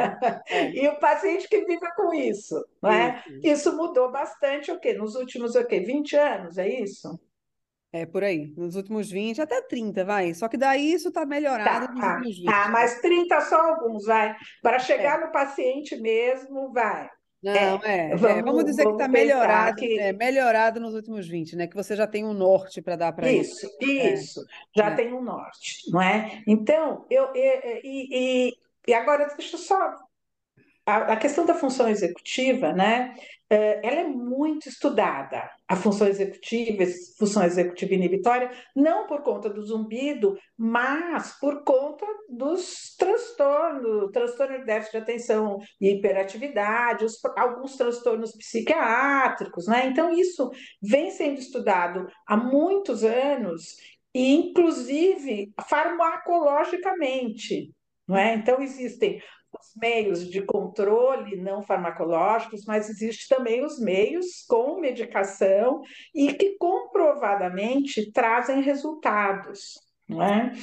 é. 0.49 0.71
e 0.75 0.87
o 0.87 0.99
paciente 0.99 1.47
que 1.47 1.63
vive 1.65 1.93
com 1.95 2.13
isso, 2.13 2.65
não 2.81 2.91
é? 2.91 3.23
Isso 3.43 3.50
mudou 3.75 4.11
bastante 4.11 4.71
o 4.71 4.79
quê? 4.79 4.93
Nos 4.93 5.15
últimos 5.15 5.55
o 5.55 5.65
quê? 5.65 5.79
20 5.79 6.15
anos, 6.15 6.57
é 6.57 6.67
isso? 6.67 7.19
É, 7.93 8.05
por 8.05 8.23
aí, 8.23 8.53
nos 8.55 8.75
últimos 8.75 9.11
20, 9.11 9.41
até 9.41 9.61
30, 9.61 10.05
vai. 10.05 10.33
Só 10.33 10.47
que 10.47 10.57
daí 10.57 10.93
isso 10.93 11.09
está 11.09 11.25
melhorado 11.25 11.87
tá, 11.87 11.91
nos 11.91 11.99
tá, 11.99 12.13
últimos 12.15 12.37
20. 12.37 12.47
Ah, 12.47 12.69
mas 12.69 13.01
30 13.01 13.41
só 13.41 13.57
alguns, 13.57 14.05
vai. 14.05 14.33
Para 14.61 14.79
chegar 14.79 15.21
é. 15.21 15.25
no 15.25 15.31
paciente 15.31 15.97
mesmo, 15.97 16.71
vai. 16.71 17.09
Não, 17.43 17.51
é, 17.51 18.11
é, 18.11 18.15
vamos, 18.15 18.37
é, 18.37 18.41
vamos 18.43 18.65
dizer 18.65 18.83
vamos 18.83 18.97
que 18.97 19.03
está 19.03 19.11
melhorado, 19.11 19.75
que... 19.75 19.99
É, 19.99 20.13
melhorado 20.13 20.79
nos 20.79 20.93
últimos 20.93 21.27
20, 21.27 21.55
né? 21.55 21.67
Que 21.67 21.75
você 21.75 21.95
já 21.95 22.05
tem 22.05 22.23
um 22.23 22.33
norte 22.33 22.81
para 22.81 22.95
dar 22.95 23.11
para 23.13 23.31
isso. 23.31 23.65
Isso, 23.65 23.77
é, 23.81 24.13
isso, 24.13 24.45
já 24.77 24.91
é. 24.91 24.95
tem 24.95 25.11
um 25.11 25.23
norte, 25.23 25.91
não 25.91 26.01
é? 26.01 26.43
Então, 26.47 27.05
eu, 27.09 27.25
eu 27.33 27.81
e, 27.83 28.49
e, 28.49 28.53
e 28.87 28.93
agora 28.93 29.33
deixa 29.35 29.55
eu 29.55 29.59
só 29.59 29.95
a, 30.85 31.15
questão 31.15 31.45
da 31.45 31.53
função 31.53 31.87
executiva, 31.87 32.73
né? 32.73 33.13
Eh, 33.49 33.81
ela 33.83 33.99
é 33.99 34.07
muito 34.07 34.69
estudada, 34.69 35.49
a 35.67 35.75
função 35.75 36.07
executiva, 36.07 36.85
função 37.19 37.43
executiva 37.43 37.93
inibitória, 37.93 38.49
não 38.75 39.05
por 39.05 39.21
conta 39.23 39.49
do 39.49 39.61
zumbido, 39.61 40.37
mas 40.57 41.37
por 41.39 41.63
conta 41.63 42.05
dos 42.29 42.95
transtornos, 42.97 44.11
transtorno 44.11 44.59
de 44.59 44.65
déficit 44.65 44.93
de 44.93 45.03
atenção 45.03 45.59
e 45.79 45.91
hiperatividade, 45.91 47.05
os, 47.05 47.19
alguns 47.37 47.75
transtornos 47.75 48.31
psiquiátricos, 48.35 49.67
né? 49.67 49.85
Então, 49.87 50.11
isso 50.11 50.49
vem 50.81 51.11
sendo 51.11 51.39
estudado 51.39 52.07
há 52.25 52.37
muitos 52.37 53.03
anos, 53.03 53.75
e 54.13 54.33
inclusive 54.33 55.51
farmacologicamente. 55.67 57.71
É? 58.09 58.33
Então, 58.33 58.61
existem 58.61 59.21
os 59.59 59.75
meios 59.75 60.29
de 60.29 60.41
controle 60.41 61.35
não 61.35 61.61
farmacológicos, 61.61 62.65
mas 62.65 62.89
existe 62.89 63.27
também 63.27 63.63
os 63.63 63.79
meios 63.79 64.45
com 64.47 64.79
medicação 64.79 65.81
e 66.13 66.33
que 66.33 66.57
comprovadamente 66.57 68.11
trazem 68.11 68.61
resultados, 68.61 69.79
não 70.07 70.21
é? 70.21 70.53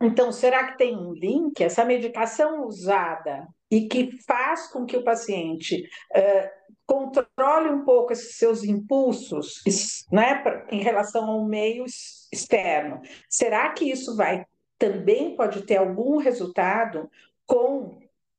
Então, 0.00 0.30
será 0.30 0.70
que 0.70 0.78
tem 0.78 0.96
um 0.96 1.12
link? 1.12 1.60
Essa 1.60 1.84
medicação 1.84 2.64
usada 2.64 3.48
e 3.70 3.88
que 3.88 4.10
faz 4.22 4.68
com 4.68 4.86
que 4.86 4.96
o 4.96 5.02
paciente 5.02 5.82
uh, 6.16 6.48
controle 6.86 7.68
um 7.68 7.84
pouco 7.84 8.12
esses 8.12 8.36
seus 8.36 8.62
impulsos 8.62 9.62
né, 10.10 10.42
em 10.70 10.80
relação 10.80 11.28
ao 11.28 11.44
meio 11.44 11.84
externo. 12.32 13.00
Será 13.28 13.70
que 13.70 13.90
isso 13.90 14.16
vai 14.16 14.46
também 14.78 15.34
pode 15.34 15.62
ter 15.62 15.76
algum 15.76 16.18
resultado 16.18 17.10
com 17.48 17.98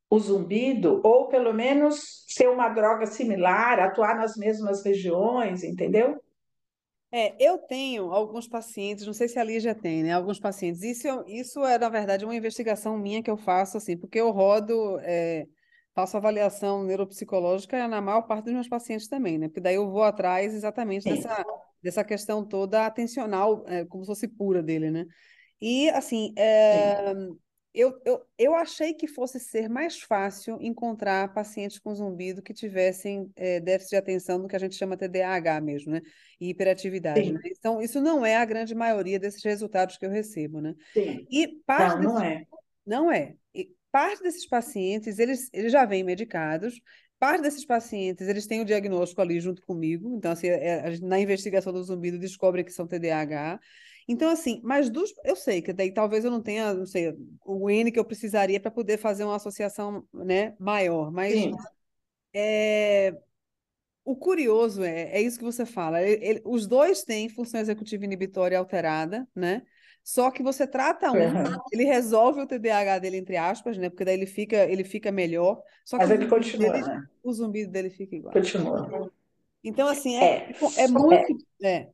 o 0.10 0.20
zumbido, 0.20 1.02
ou 1.04 1.28
pelo 1.28 1.54
menos 1.54 2.24
ser 2.28 2.48
uma 2.48 2.70
droga 2.70 3.06
similar, 3.06 3.80
atuar 3.80 4.16
nas 4.16 4.38
mesmas 4.38 4.84
regiões, 4.84 5.64
entendeu? 5.64 6.22
É, 7.12 7.36
eu 7.44 7.58
tenho 7.58 8.12
alguns 8.12 8.48
pacientes, 8.48 9.06
não 9.06 9.14
sei 9.14 9.28
se 9.28 9.40
a 9.40 9.44
Lígia 9.44 9.74
tem, 9.74 10.04
né? 10.04 10.14
Alguns 10.14 10.40
pacientes. 10.40 10.84
Isso, 10.84 11.08
isso 11.28 11.66
é, 11.66 11.78
na 11.78 11.90
verdade, 11.90 12.24
uma 12.24 12.36
investigação 12.36 12.98
minha 12.98 13.22
que 13.22 13.32
eu 13.32 13.38
faço, 13.38 13.78
assim, 13.78 13.98
porque 13.98 14.20
eu 14.20 14.30
rodo, 14.30 15.00
é, 15.02 15.48
faço 15.96 16.18
avaliação 16.18 16.84
neuropsicológica 16.84 17.88
na 17.88 18.00
maior 18.00 18.22
parte 18.24 18.46
dos 18.46 18.54
meus 18.54 18.70
pacientes 18.70 19.08
também, 19.08 19.40
né? 19.40 19.48
Porque 19.48 19.62
daí 19.62 19.76
eu 19.76 19.90
vou 19.90 20.04
atrás 20.04 20.54
exatamente 20.54 21.10
dessa, 21.10 21.46
dessa 21.82 22.04
questão 22.04 22.48
toda 22.48 22.86
atencional, 22.86 23.64
é, 23.68 23.86
como 23.86 24.04
se 24.04 24.08
fosse 24.08 24.28
pura 24.28 24.62
dele, 24.62 24.92
né? 24.92 25.06
E, 25.60 25.90
assim, 25.90 26.32
é, 26.38 27.14
eu, 27.80 27.98
eu, 28.04 28.22
eu 28.38 28.56
achei 28.56 28.94
que 28.94 29.08
fosse 29.08 29.40
ser 29.40 29.70
mais 29.70 30.02
fácil 30.02 30.58
encontrar 30.60 31.34
pacientes 31.34 31.80
com 31.80 31.96
zumbido 31.96 32.42
que 32.42 32.54
tivessem 32.54 33.32
é, 33.38 33.62
déficit 33.62 33.92
de 33.92 33.96
atenção 33.96 34.42
do 34.42 34.50
que 34.50 34.56
a 34.56 34.60
gente 34.60 34.76
chama 34.76 34.98
TDAH 34.98 35.62
mesmo, 35.62 35.94
né? 35.94 36.02
E 36.42 36.50
hiperatividade, 36.50 37.32
né? 37.32 37.40
Então, 37.46 37.82
isso 37.82 38.02
não 38.02 38.26
é 38.26 38.36
a 38.36 38.44
grande 38.44 38.76
maioria 38.76 39.18
desses 39.18 39.42
resultados 39.42 39.98
que 39.98 40.06
eu 40.06 40.10
recebo, 40.10 40.60
né? 40.60 40.76
Sim. 40.92 41.26
E 41.32 41.48
parte 41.66 42.04
não, 42.04 42.16
não 42.16 42.22
é. 42.22 42.44
Não 42.86 43.12
é. 43.12 43.36
E 43.56 43.72
parte 43.90 44.22
desses 44.22 44.46
pacientes, 44.46 45.18
eles, 45.18 45.50
eles 45.54 45.72
já 45.72 45.86
vêm 45.86 46.04
medicados, 46.04 46.82
parte 47.18 47.42
desses 47.42 47.66
pacientes, 47.66 48.28
eles 48.28 48.46
têm 48.46 48.60
o 48.60 48.66
diagnóstico 48.66 49.22
ali 49.22 49.40
junto 49.40 49.62
comigo, 49.62 50.18
então, 50.18 50.34
assim, 50.34 50.48
é, 50.48 51.00
na 51.02 51.18
investigação 51.18 51.72
do 51.72 51.82
zumbido 51.82 52.20
descobrem 52.20 52.66
que 52.66 52.74
são 52.74 52.86
TDAH, 52.86 53.58
então, 54.10 54.32
assim, 54.32 54.60
mas 54.64 54.90
dos. 54.90 55.14
Eu 55.24 55.36
sei 55.36 55.62
que 55.62 55.72
daí 55.72 55.94
talvez 55.94 56.26
eu 56.26 56.32
não 56.32 56.42
tenha, 56.42 56.74
não 56.74 56.88
sei, 56.88 57.16
o 57.46 57.70
N 57.70 57.92
que 57.92 58.00
eu 58.00 58.04
precisaria 58.04 58.60
para 58.60 58.72
poder 58.72 58.98
fazer 58.98 59.24
uma 59.24 59.36
associação 59.36 60.04
né, 60.12 60.56
maior, 60.60 61.12
mas 61.12 61.52
é, 62.34 63.16
o 64.04 64.16
curioso 64.16 64.84
é, 64.84 65.12
é 65.12 65.22
isso 65.22 65.38
que 65.38 65.46
você 65.46 65.64
fala. 65.64 66.02
Ele, 66.02 66.26
ele, 66.26 66.42
os 66.44 66.66
dois 66.66 67.04
têm 67.04 67.30
função 67.30 67.62
executiva 67.62 68.04
inibitória 68.04 68.58
alterada, 68.58 69.28
né? 69.36 69.62
Só 70.04 70.32
que 70.32 70.42
você 70.42 70.66
trata 70.66 71.12
um, 71.12 71.16
uhum. 71.16 71.60
ele 71.72 71.84
resolve 71.84 72.42
o 72.42 72.48
TDAH 72.48 72.98
dele, 72.98 73.18
entre 73.18 73.38
aspas, 73.38 73.78
né? 73.78 73.92
Porque 73.92 74.04
daí 74.04 74.16
ele 74.16 74.26
fica, 74.26 74.58
ele 74.66 74.84
fica 74.84 75.12
melhor. 75.12 75.62
Só 75.86 76.00
que 76.00 76.04
Mas 76.08 76.12
ele 76.12 76.28
continua, 76.28 76.72
dele, 76.72 76.88
né? 76.88 77.08
o 77.22 77.32
zumbido 77.32 77.72
dele 77.72 77.92
fica 77.92 78.16
igual. 78.16 78.34
Continua. 78.34 79.12
Então, 79.64 79.88
assim, 79.88 80.16
é, 80.18 80.50
é, 80.50 80.84
é 80.84 80.88
muito. 80.88 81.46
É. 81.62 81.90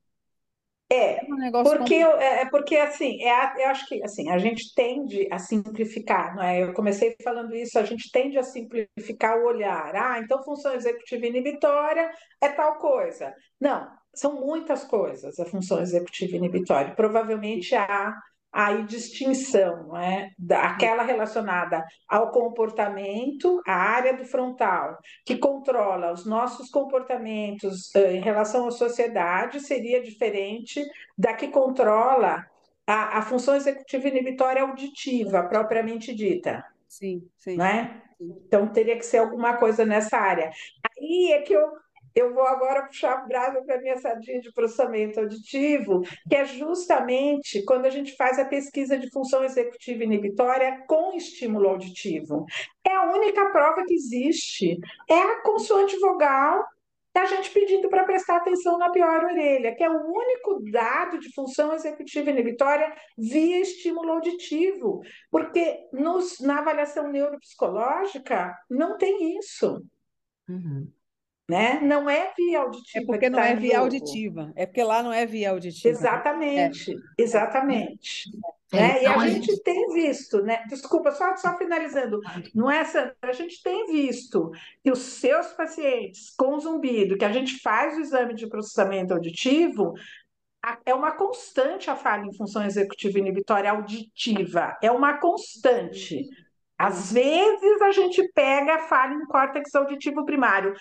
É, 0.95 1.47
é 1.47 1.51
porque, 1.63 1.93
eu, 1.93 2.17
é, 2.17 2.41
é 2.41 2.49
porque 2.49 2.75
assim, 2.77 3.23
é, 3.23 3.63
eu 3.63 3.69
acho 3.69 3.88
que 3.88 4.03
assim, 4.03 4.29
a 4.29 4.38
gente 4.38 4.73
tende 4.73 5.27
a 5.31 5.38
simplificar, 5.38 6.36
não 6.36 6.43
é? 6.43 6.63
Eu 6.63 6.73
comecei 6.73 7.15
falando 7.23 7.55
isso, 7.55 7.77
a 7.77 7.84
gente 7.84 8.12
tende 8.12 8.38
a 8.38 8.43
simplificar 8.43 9.38
o 9.38 9.45
olhar. 9.47 9.95
Ah, 9.95 10.19
então 10.19 10.43
função 10.43 10.73
executiva 10.73 11.25
inibitória 11.25 12.12
é 12.41 12.49
tal 12.49 12.77
coisa. 12.77 13.34
Não, 13.60 13.88
são 14.13 14.39
muitas 14.39 14.84
coisas 14.84 15.39
a 15.39 15.45
função 15.45 15.81
executiva 15.81 16.36
inibitória. 16.36 16.95
Provavelmente 16.95 17.75
há 17.75 18.15
aí 18.56 18.84
distinção, 18.84 19.88
não 19.88 19.98
é? 19.98 20.30
aquela 20.52 21.04
relacionada 21.04 21.84
ao 22.08 22.32
comportamento, 22.32 23.62
a 23.68 23.76
área 23.76 24.15
do 24.15 24.24
frontal, 24.24 24.98
que 25.26 25.38
controla 25.38 26.13
os 26.13 26.26
nossos 26.26 26.70
comportamentos 26.70 27.94
uh, 27.94 28.12
em 28.12 28.22
relação 28.22 28.65
à 28.65 28.72
sociedade, 28.72 29.60
seria 29.60 30.02
diferente 30.02 30.82
da 31.18 31.34
que 31.34 31.50
controla 31.50 32.46
a, 32.88 33.18
a 33.18 33.22
função 33.24 33.58
executiva 33.58 34.08
inibitória 34.08 34.62
auditiva, 34.62 35.44
propriamente 35.44 36.15
dita. 36.15 36.63
Sim, 36.88 37.28
sim. 37.38 37.58
Não 37.58 37.65
é? 37.65 38.02
Então 38.22 38.72
teria 38.72 38.96
que 38.96 39.06
ser 39.06 39.18
alguma 39.18 39.58
coisa 39.58 39.86
nessa 39.86 40.18
área. 40.18 40.50
Aí 40.98 41.34
é 41.34 41.41
que 41.41 41.52
eu 41.52 41.70
eu 42.15 42.34
vou 42.34 42.47
agora 42.47 42.88
puxar 42.88 43.13
a 43.13 43.21
brasa 43.28 43.62
para 43.62 43.75
a 43.75 43.82
minha 43.82 43.97
sardinha 43.97 44.39
de 44.39 44.51
processamento 44.54 45.19
auditivo, 45.19 46.01
que 46.30 46.36
é 46.36 46.45
justamente 46.45 47.62
quando 47.65 47.86
a 47.86 47.89
gente 47.89 48.15
faz 48.15 48.39
a 48.39 48.45
pesquisa 48.45 48.97
de 48.97 49.12
função 49.12 49.43
executiva 49.43 50.04
inibitória 50.04 50.84
com 50.88 51.13
estímulo 51.13 51.67
auditivo. 51.67 52.45
É 52.88 52.95
a 52.95 53.12
única 53.12 53.51
prova 53.51 53.84
que 53.86 53.93
existe. 53.93 54.80
É 55.10 55.19
a 55.19 55.41
consoante 55.41 55.99
vogal 55.99 56.63
da 57.13 57.25
gente 57.25 57.49
pedindo 57.51 57.89
para 57.89 58.04
prestar 58.04 58.38
atenção 58.38 58.78
na 58.78 58.89
pior 58.89 59.23
orelha, 59.23 59.73
que 59.75 59.84
é 59.84 59.89
o 59.89 60.06
único 60.06 60.62
dado 60.71 61.17
de 61.17 61.34
função 61.34 61.73
executiva 61.73 62.30
inibitória 62.30 62.93
via 63.17 63.62
estímulo 63.62 64.13
auditivo, 64.13 65.01
porque 65.32 65.88
nos, 65.93 66.39
na 66.41 66.60
avaliação 66.60 67.10
neuropsicológica 67.10 68.54
não 68.69 68.97
tem 68.97 69.38
isso. 69.38 69.82
Uhum 70.47 70.91
né? 71.49 71.79
Não 71.81 72.10
é 72.10 72.34
via 72.36 72.62
auditiva. 72.62 73.03
É 73.03 73.05
porque 73.05 73.29
não 73.29 73.39
tá 73.39 73.45
é 73.45 73.55
via 73.55 73.73
jogo. 73.73 73.84
auditiva. 73.84 74.53
É 74.55 74.65
porque 74.65 74.84
lá 74.84 75.03
não 75.03 75.13
é 75.13 75.25
via 75.25 75.51
auditiva. 75.51 75.89
Exatamente, 75.89 76.91
é. 76.91 77.23
exatamente. 77.23 78.29
É. 78.73 78.77
Né? 78.77 79.03
E 79.03 79.05
a, 79.05 79.12
então, 79.12 79.27
gente, 79.27 79.63
tem 79.63 79.93
visto, 79.93 80.41
né? 80.41 80.63
Desculpa, 80.67 81.12
só, 81.12 81.36
só 81.38 81.58
finalizando, 81.58 82.19
não 82.53 82.69
é, 82.69 82.84
Sandra? 82.84 83.15
A 83.21 83.31
gente 83.31 83.62
tem 83.62 83.86
visto 83.86 84.51
que 84.84 84.91
os 84.91 84.99
seus 84.99 85.47
pacientes 85.53 86.31
com 86.36 86.60
zumbido, 86.60 87.17
que 87.17 87.25
a 87.25 87.31
gente 87.31 87.60
faz 87.62 87.95
o 87.97 88.01
exame 88.01 88.34
de 88.34 88.47
processamento 88.47 89.13
auditivo, 89.13 89.93
é 90.84 90.93
uma 90.93 91.12
constante 91.12 91.91
a 91.91 91.95
falha 91.95 92.25
em 92.25 92.34
função 92.34 92.65
executiva 92.65 93.19
inibitória 93.19 93.69
auditiva, 93.69 94.75
é 94.81 94.91
uma 94.91 95.19
constante. 95.19 96.27
Às 96.77 97.13
vezes 97.13 97.81
a 97.81 97.91
gente 97.91 98.27
pega 98.34 98.75
a 98.75 98.79
falha 98.79 99.13
em 99.13 99.25
córtex 99.27 99.73
auditivo 99.75 100.25
primário, 100.25 100.73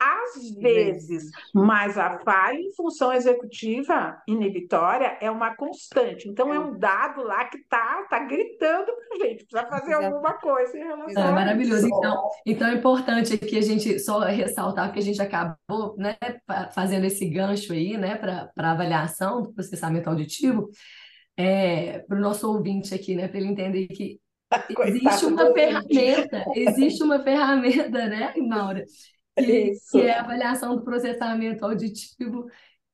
às 0.00 0.54
vezes, 0.54 1.30
mas 1.52 1.98
a 1.98 2.18
falha 2.20 2.58
em 2.58 2.72
função 2.72 3.12
executiva 3.12 4.22
inibitória 4.28 5.18
é 5.20 5.28
uma 5.28 5.56
constante. 5.56 6.28
Então, 6.28 6.54
é 6.54 6.58
um 6.58 6.78
dado 6.78 7.22
lá 7.22 7.44
que 7.46 7.58
está 7.58 8.06
tá 8.08 8.20
gritando 8.20 8.86
para 8.86 9.16
a 9.16 9.28
gente, 9.28 9.44
precisa 9.44 9.68
fazer 9.68 9.92
Exato. 9.92 10.06
alguma 10.06 10.34
coisa 10.34 10.78
em 10.78 10.84
relação 10.84 11.22
é, 11.22 11.26
a 11.26 11.32
Maravilhoso. 11.32 11.86
Isso. 11.86 11.96
Então, 11.96 12.28
então, 12.46 12.68
é 12.68 12.74
importante 12.74 13.34
aqui 13.34 13.58
a 13.58 13.62
gente 13.62 13.98
só 13.98 14.20
ressaltar 14.20 14.92
que 14.92 15.00
a 15.00 15.02
gente 15.02 15.20
acabou 15.20 15.96
né, 15.96 16.16
fazendo 16.72 17.04
esse 17.04 17.28
gancho 17.28 17.72
aí 17.72 17.96
né, 17.96 18.14
para 18.14 18.70
avaliação 18.70 19.42
do 19.42 19.52
processamento 19.52 20.08
auditivo. 20.08 20.70
É, 21.36 22.00
para 22.00 22.16
o 22.16 22.20
nosso 22.20 22.48
ouvinte 22.50 22.94
aqui, 22.94 23.14
né, 23.14 23.28
para 23.28 23.38
ele 23.38 23.48
entender 23.48 23.86
que 23.88 24.20
existe 24.86 25.26
uma 25.26 25.52
ferramenta, 25.52 26.44
existe 26.54 27.02
uma 27.02 27.20
ferramenta, 27.20 28.06
né, 28.06 28.32
Maura, 28.38 28.84
que, 29.44 29.72
que 29.90 30.02
é 30.02 30.14
a 30.14 30.20
avaliação 30.20 30.76
do 30.76 30.82
processamento 30.82 31.64
auditivo 31.64 32.46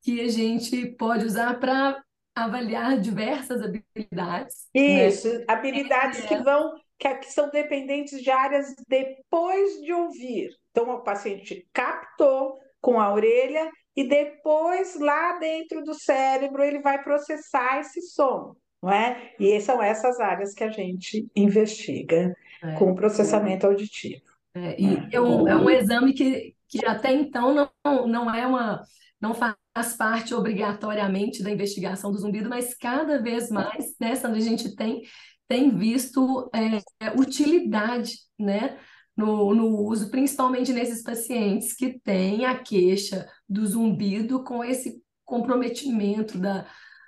que 0.02 0.20
a 0.20 0.28
gente 0.28 0.86
pode 0.98 1.24
usar 1.24 1.58
para 1.58 2.02
avaliar 2.34 2.98
diversas 3.00 3.62
habilidades. 3.62 4.68
Né? 4.74 5.08
Isso, 5.08 5.32
né? 5.38 5.44
habilidades 5.48 6.24
é. 6.24 6.26
que 6.26 6.36
vão 6.38 6.74
que, 6.98 7.14
que 7.16 7.32
são 7.32 7.50
dependentes 7.50 8.22
de 8.22 8.30
áreas 8.30 8.74
depois 8.88 9.80
de 9.82 9.92
ouvir. 9.92 10.50
Então, 10.70 10.90
o 10.90 11.02
paciente 11.02 11.66
captou 11.72 12.58
com 12.80 13.00
a 13.00 13.12
orelha 13.12 13.70
e 13.96 14.06
depois 14.06 14.98
lá 14.98 15.38
dentro 15.38 15.82
do 15.82 15.94
cérebro 15.94 16.62
ele 16.62 16.80
vai 16.80 17.02
processar 17.02 17.80
esse 17.80 18.02
som, 18.02 18.54
não 18.82 18.92
é? 18.92 19.32
E 19.38 19.60
são 19.60 19.82
essas 19.82 20.20
áreas 20.20 20.52
que 20.52 20.64
a 20.64 20.70
gente 20.70 21.28
investiga 21.34 22.34
é. 22.62 22.74
com 22.74 22.90
o 22.90 22.94
processamento 22.94 23.66
auditivo. 23.66 24.33
É, 24.54 24.80
e 24.80 25.08
é 25.12 25.20
um, 25.20 25.48
é 25.48 25.56
um 25.56 25.68
exame 25.68 26.12
que, 26.12 26.54
que 26.68 26.84
até 26.86 27.12
então 27.12 27.54
não, 27.84 28.06
não 28.06 28.32
é 28.32 28.46
uma 28.46 28.82
não 29.20 29.32
faz 29.32 29.96
parte 29.96 30.34
obrigatoriamente 30.34 31.42
da 31.42 31.50
investigação 31.50 32.12
do 32.12 32.18
zumbido, 32.18 32.48
mas 32.48 32.74
cada 32.74 33.22
vez 33.22 33.48
mais, 33.50 33.94
né, 33.98 34.12
a 34.12 34.40
gente 34.40 34.76
tem, 34.76 35.02
tem 35.48 35.70
visto 35.70 36.50
é, 36.54 37.10
utilidade, 37.18 38.18
né, 38.38 38.78
no, 39.16 39.54
no 39.54 39.80
uso, 39.80 40.10
principalmente 40.10 40.74
nesses 40.74 41.02
pacientes 41.02 41.74
que 41.74 41.98
têm 42.00 42.44
a 42.44 42.58
queixa 42.58 43.26
do 43.48 43.66
zumbido 43.66 44.44
com 44.44 44.62
esse 44.62 45.02
comprometimento 45.24 46.36
da, 46.36 46.66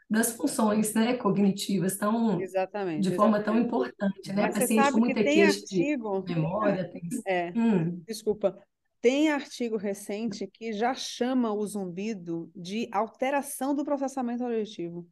das 0.09 0.33
funções 0.33 0.95
né, 0.95 1.15
cognitivas 1.15 1.97
tão, 1.97 2.41
exatamente, 2.41 3.09
de 3.09 3.17
forma 3.17 3.43
tão 3.43 3.59
importante, 3.59 4.33
né? 4.33 4.43
Mas 4.43 4.59
Paciente 4.59 4.93
com 4.93 5.01
muita 5.01 5.23
queixa 5.23 5.61
artigo... 5.61 6.23
de 6.23 6.35
memória. 6.35 6.91
Tem... 6.91 7.03
É, 7.27 7.53
hum. 7.57 8.03
Desculpa. 8.07 8.59
Tem 9.01 9.31
artigo 9.31 9.77
recente 9.77 10.47
que 10.47 10.73
já 10.73 10.95
chama 10.95 11.53
o 11.53 11.67
zumbido 11.67 12.51
de 12.55 12.89
alteração 12.93 13.75
do 13.75 13.85
processamento 13.85 14.45
auditivo. 14.45 15.07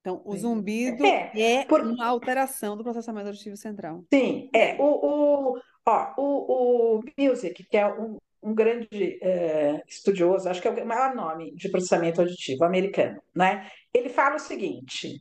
Então, 0.00 0.22
o 0.24 0.36
zumbido 0.36 1.04
é, 1.04 1.32
é 1.34 1.64
por... 1.64 1.80
uma 1.80 2.06
alteração 2.06 2.76
do 2.76 2.84
processamento 2.84 3.26
auditivo 3.26 3.56
central. 3.56 4.04
Sim, 4.12 4.48
é. 4.54 4.76
O, 4.80 5.54
o, 5.54 5.60
ó, 5.86 6.14
o, 6.16 6.98
o 6.98 7.02
Music, 7.18 7.64
que 7.64 7.76
é 7.76 7.86
um, 7.86 8.16
um 8.42 8.54
grande 8.54 9.18
é, 9.22 9.82
estudioso, 9.86 10.48
acho 10.48 10.60
que 10.60 10.68
é 10.68 10.70
o 10.70 10.86
maior 10.86 11.14
nome 11.14 11.54
de 11.54 11.68
processamento 11.68 12.20
auditivo 12.20 12.64
americano, 12.64 13.20
né? 13.34 13.70
Ele 13.92 14.08
fala 14.08 14.36
o 14.36 14.40
seguinte: 14.40 15.20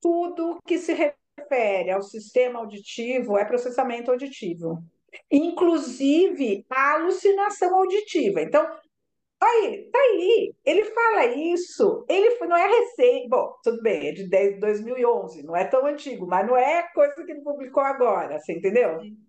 tudo 0.00 0.58
que 0.66 0.78
se 0.78 0.92
refere 0.92 1.90
ao 1.90 2.02
sistema 2.02 2.60
auditivo 2.60 3.38
é 3.38 3.44
processamento 3.44 4.10
auditivo, 4.10 4.82
inclusive 5.30 6.64
a 6.70 6.94
alucinação 6.94 7.74
auditiva. 7.76 8.40
Então, 8.40 8.66
Aí, 9.44 9.90
tá 9.92 9.98
aí. 9.98 10.54
Ele 10.64 10.84
fala 10.84 11.26
isso. 11.26 12.06
Ele 12.08 12.38
não 12.46 12.56
é 12.56 12.66
recente. 12.66 13.28
Bom, 13.28 13.54
tudo 13.62 13.82
bem, 13.82 14.08
é 14.08 14.12
de 14.12 14.26
10, 14.26 14.58
2011, 14.58 15.42
não 15.42 15.54
é 15.54 15.64
tão 15.64 15.84
antigo, 15.84 16.26
mas 16.26 16.46
não 16.46 16.56
é 16.56 16.82
coisa 16.94 17.14
que 17.14 17.30
ele 17.30 17.42
publicou 17.42 17.82
agora, 17.82 18.38
você 18.38 18.54
entendeu? 18.54 19.00
Sim. 19.00 19.23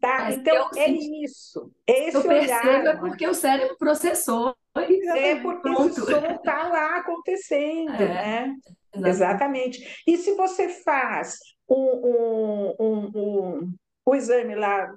Tá? 0.00 0.18
Mas 0.20 0.36
então, 0.38 0.70
é 0.76 0.90
isso. 0.90 1.70
É 1.86 2.08
esse 2.08 2.16
eu 2.16 2.22
percebo 2.22 2.68
olhar, 2.68 2.86
é 2.86 2.96
porque 2.96 3.26
o 3.26 3.34
cérebro 3.34 3.76
processou. 3.76 4.56
É 4.74 5.36
porque 5.36 5.68
o 5.68 5.92
som 5.92 6.26
está 6.26 6.68
lá 6.68 6.96
acontecendo, 6.98 7.94
é, 7.94 8.08
né? 8.08 8.56
Exatamente. 8.94 9.08
exatamente. 9.08 10.02
E 10.06 10.16
se 10.16 10.34
você 10.34 10.68
faz 10.68 11.38
um, 11.68 11.76
um, 11.76 12.74
um, 12.80 13.10
um, 13.14 13.74
um 14.06 14.14
exame 14.14 14.54
lá, 14.54 14.92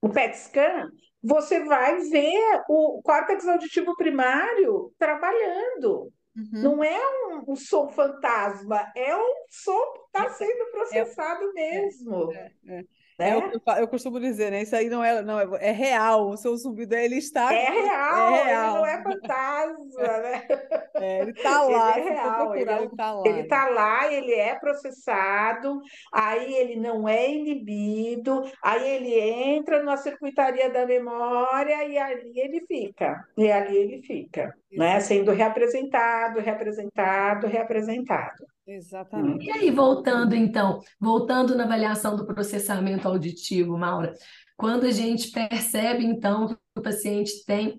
o 0.00 0.08
PET 0.08 0.36
scan, 0.38 0.90
você 1.22 1.64
vai 1.64 2.00
ver 2.00 2.62
o 2.68 3.00
córtex 3.02 3.48
auditivo 3.48 3.96
primário 3.96 4.92
trabalhando. 4.98 6.12
Uhum. 6.36 6.62
Não 6.62 6.84
é 6.84 6.98
um, 6.98 7.52
um, 7.52 7.56
som 7.56 7.88
fantasma, 7.88 8.92
é 8.96 9.16
um 9.16 9.34
som 9.48 9.92
que 9.92 10.00
está 10.00 10.30
sendo 10.30 10.70
processado 10.72 11.44
é, 11.44 11.52
mesmo. 11.52 12.32
É, 12.32 12.52
é. 12.66 12.84
Né? 13.18 13.30
É, 13.30 13.34
eu, 13.36 13.60
eu, 13.78 13.88
costumo 13.88 14.18
dizer, 14.18 14.50
né? 14.50 14.62
Isso 14.62 14.74
aí 14.74 14.88
não 14.88 15.02
é, 15.02 15.22
não 15.22 15.38
é, 15.38 15.68
é 15.68 15.70
real. 15.70 16.30
O 16.30 16.36
seu 16.36 16.56
zumbido 16.56 16.94
ele 16.94 17.16
está. 17.16 17.54
É 17.54 17.70
real, 17.70 18.34
é 18.34 18.44
real. 18.44 18.74
não 18.74 18.86
é 18.86 19.02
fantasma, 19.02 20.02
né? 20.18 20.46
É, 20.94 21.20
ele 21.20 21.30
está 21.36 21.62
lá. 21.62 21.98
Ele 21.98 22.08
é 22.08 22.12
real, 22.12 22.56
ele, 22.56 22.72
ele 22.72 22.86
está 22.86 23.12
lá. 23.12 23.22
Ele 23.24 23.40
está 23.40 23.68
lá, 23.68 24.12
ele 24.12 24.34
é 24.34 24.54
processado, 24.56 25.80
aí 26.12 26.54
ele 26.54 26.76
não 26.76 27.08
é 27.08 27.30
inibido, 27.30 28.42
aí 28.62 28.88
ele 28.88 29.18
entra 29.18 29.82
na 29.82 29.96
circuitaria 29.96 30.68
da 30.70 30.84
memória 30.84 31.84
e 31.84 31.96
ali 31.96 32.40
ele 32.40 32.66
fica. 32.66 33.24
E 33.36 33.50
ali 33.50 33.76
ele 33.76 34.02
fica, 34.02 34.52
né? 34.72 34.98
Sendo 34.98 35.30
reapresentado, 35.30 36.40
reapresentado, 36.40 37.46
reapresentado. 37.46 38.53
Exatamente. 38.66 39.44
E 39.44 39.50
aí, 39.50 39.70
voltando 39.70 40.34
então, 40.34 40.80
voltando 40.98 41.54
na 41.54 41.64
avaliação 41.64 42.16
do 42.16 42.26
processamento 42.26 43.06
auditivo, 43.06 43.76
Maura, 43.76 44.14
quando 44.56 44.84
a 44.86 44.90
gente 44.90 45.30
percebe 45.30 46.04
então 46.04 46.48
que 46.48 46.56
o 46.76 46.82
paciente 46.82 47.44
tem 47.44 47.78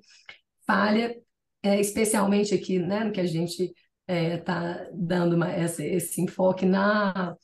falha, 0.65 1.15
é, 1.63 1.79
especialmente 1.79 2.53
aqui, 2.53 2.77
né, 2.77 3.03
no 3.03 3.11
que 3.11 3.21
a 3.21 3.25
gente 3.25 3.73
está 4.07 4.69
é, 4.69 4.89
dando 4.93 5.35
uma, 5.35 5.51
essa, 5.51 5.83
esse 5.83 6.21
enfoque 6.21 6.65
na 6.65 7.35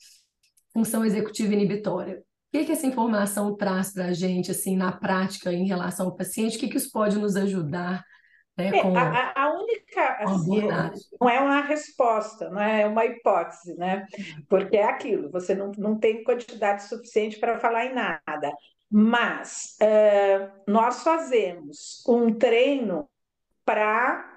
função 0.72 1.04
executiva 1.04 1.54
inibitória. 1.54 2.20
O 2.20 2.58
que, 2.58 2.66
que 2.66 2.72
essa 2.74 2.86
informação 2.86 3.56
traz 3.56 3.94
para 3.94 4.08
a 4.08 4.14
gente, 4.14 4.52
assim, 4.52 4.76
na 4.76 4.92
prática, 4.92 5.52
em 5.52 5.66
relação 5.66 6.08
ao 6.08 6.16
paciente? 6.16 6.58
O 6.58 6.60
que, 6.60 6.68
que 6.68 6.78
isso 6.78 6.92
pode 6.92 7.18
nos 7.18 7.36
ajudar 7.36 8.04
né, 8.70 8.78
é, 8.78 8.98
a, 8.98 9.44
a, 9.44 9.54
única 9.54 10.18
assim, 10.20 10.62
não 11.20 11.30
é 11.30 11.40
uma 11.40 11.62
resposta, 11.62 12.50
não 12.50 12.62
é 12.62 12.86
uma 12.86 13.06
hipótese, 13.06 13.76
né? 13.76 14.06
Porque 14.48 14.78
é 14.78 14.84
aquilo, 14.84 15.32
você 15.32 15.56
não, 15.56 15.72
não 15.78 15.98
tem 15.98 16.24
quantidade 16.24 16.84
suficiente 16.84 17.40
para 17.40 17.60
falar 17.60 17.86
em 17.86 17.94
nada. 17.94 18.52
Mas 18.90 19.78
uh, 19.82 20.52
nós 20.68 21.02
fazemos 21.02 22.04
um 22.08 22.34
treino 22.34 23.10
para 23.66 24.30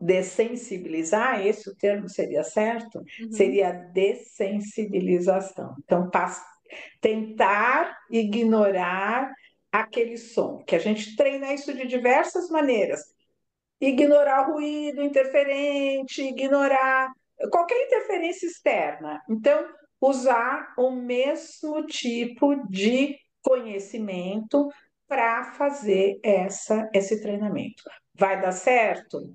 dessensibilizar, 0.00 1.46
esse 1.46 1.70
o 1.70 1.76
termo 1.76 2.08
seria 2.08 2.42
certo? 2.42 2.98
Uhum. 2.98 3.30
Seria 3.30 3.70
dessensibilização. 3.70 5.76
Então, 5.84 6.10
tentar 7.00 7.96
ignorar 8.10 9.30
aquele 9.72 10.18
som, 10.18 10.62
que 10.64 10.76
a 10.76 10.78
gente 10.78 11.16
treina 11.16 11.54
isso 11.54 11.72
de 11.72 11.86
diversas 11.86 12.50
maneiras. 12.50 13.00
Ignorar 13.80 14.48
o 14.48 14.52
ruído 14.52 15.02
interferente, 15.02 16.22
ignorar 16.22 17.10
qualquer 17.50 17.86
interferência 17.86 18.46
externa. 18.46 19.20
Então, 19.28 19.66
usar 20.00 20.74
o 20.76 20.90
mesmo 20.90 21.86
tipo 21.86 22.54
de 22.68 23.18
conhecimento 23.40 24.68
para 25.08 25.44
fazer 25.54 26.20
essa, 26.22 26.88
esse 26.92 27.20
treinamento. 27.20 27.82
Vai 28.14 28.40
dar 28.40 28.52
certo? 28.52 29.34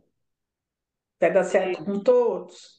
Vai 1.20 1.34
dar 1.34 1.44
certo 1.44 1.84
com 1.84 2.00
todos? 2.00 2.78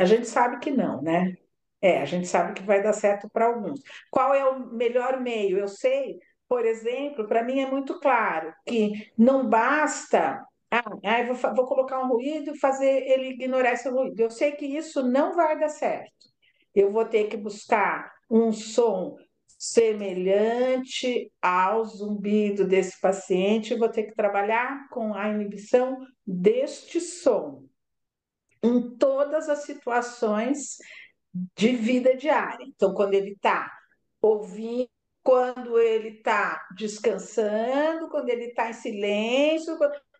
A 0.00 0.04
gente 0.04 0.26
sabe 0.26 0.58
que 0.58 0.70
não, 0.70 1.00
né? 1.00 1.36
É, 1.80 2.02
a 2.02 2.04
gente 2.04 2.26
sabe 2.26 2.54
que 2.54 2.62
vai 2.62 2.82
dar 2.82 2.92
certo 2.92 3.28
para 3.30 3.46
alguns. 3.46 3.80
Qual 4.10 4.34
é 4.34 4.44
o 4.44 4.66
melhor 4.72 5.20
meio? 5.20 5.58
Eu 5.58 5.68
sei 5.68 6.18
por 6.48 6.64
exemplo, 6.64 7.26
para 7.26 7.42
mim 7.42 7.60
é 7.60 7.70
muito 7.70 7.98
claro 8.00 8.52
que 8.66 9.12
não 9.16 9.48
basta. 9.48 10.44
Ah, 10.70 10.82
vou, 11.26 11.54
vou 11.54 11.66
colocar 11.66 12.00
um 12.00 12.08
ruído 12.08 12.54
e 12.54 12.58
fazer 12.58 13.06
ele 13.06 13.30
ignorar 13.30 13.72
esse 13.72 13.88
ruído. 13.88 14.18
Eu 14.20 14.30
sei 14.30 14.52
que 14.52 14.66
isso 14.66 15.02
não 15.02 15.34
vai 15.34 15.58
dar 15.58 15.68
certo. 15.68 16.12
Eu 16.74 16.92
vou 16.92 17.04
ter 17.04 17.28
que 17.28 17.36
buscar 17.36 18.12
um 18.30 18.52
som 18.52 19.16
semelhante 19.58 21.32
ao 21.42 21.84
zumbido 21.84 22.64
desse 22.64 23.00
paciente, 23.00 23.74
vou 23.74 23.88
ter 23.88 24.04
que 24.04 24.14
trabalhar 24.14 24.88
com 24.90 25.14
a 25.14 25.28
inibição 25.28 25.98
deste 26.24 27.00
som 27.00 27.64
em 28.62 28.96
todas 28.96 29.48
as 29.48 29.64
situações 29.64 30.76
de 31.56 31.74
vida 31.74 32.16
diária. 32.16 32.64
Então, 32.64 32.94
quando 32.94 33.14
ele 33.14 33.32
está 33.32 33.70
ouvindo 34.20 34.88
quando 35.22 35.78
ele 35.78 36.08
está 36.18 36.66
descansando, 36.76 38.08
quando 38.08 38.28
ele 38.28 38.46
está 38.46 38.70
em 38.70 38.74
silêncio, 38.74 39.76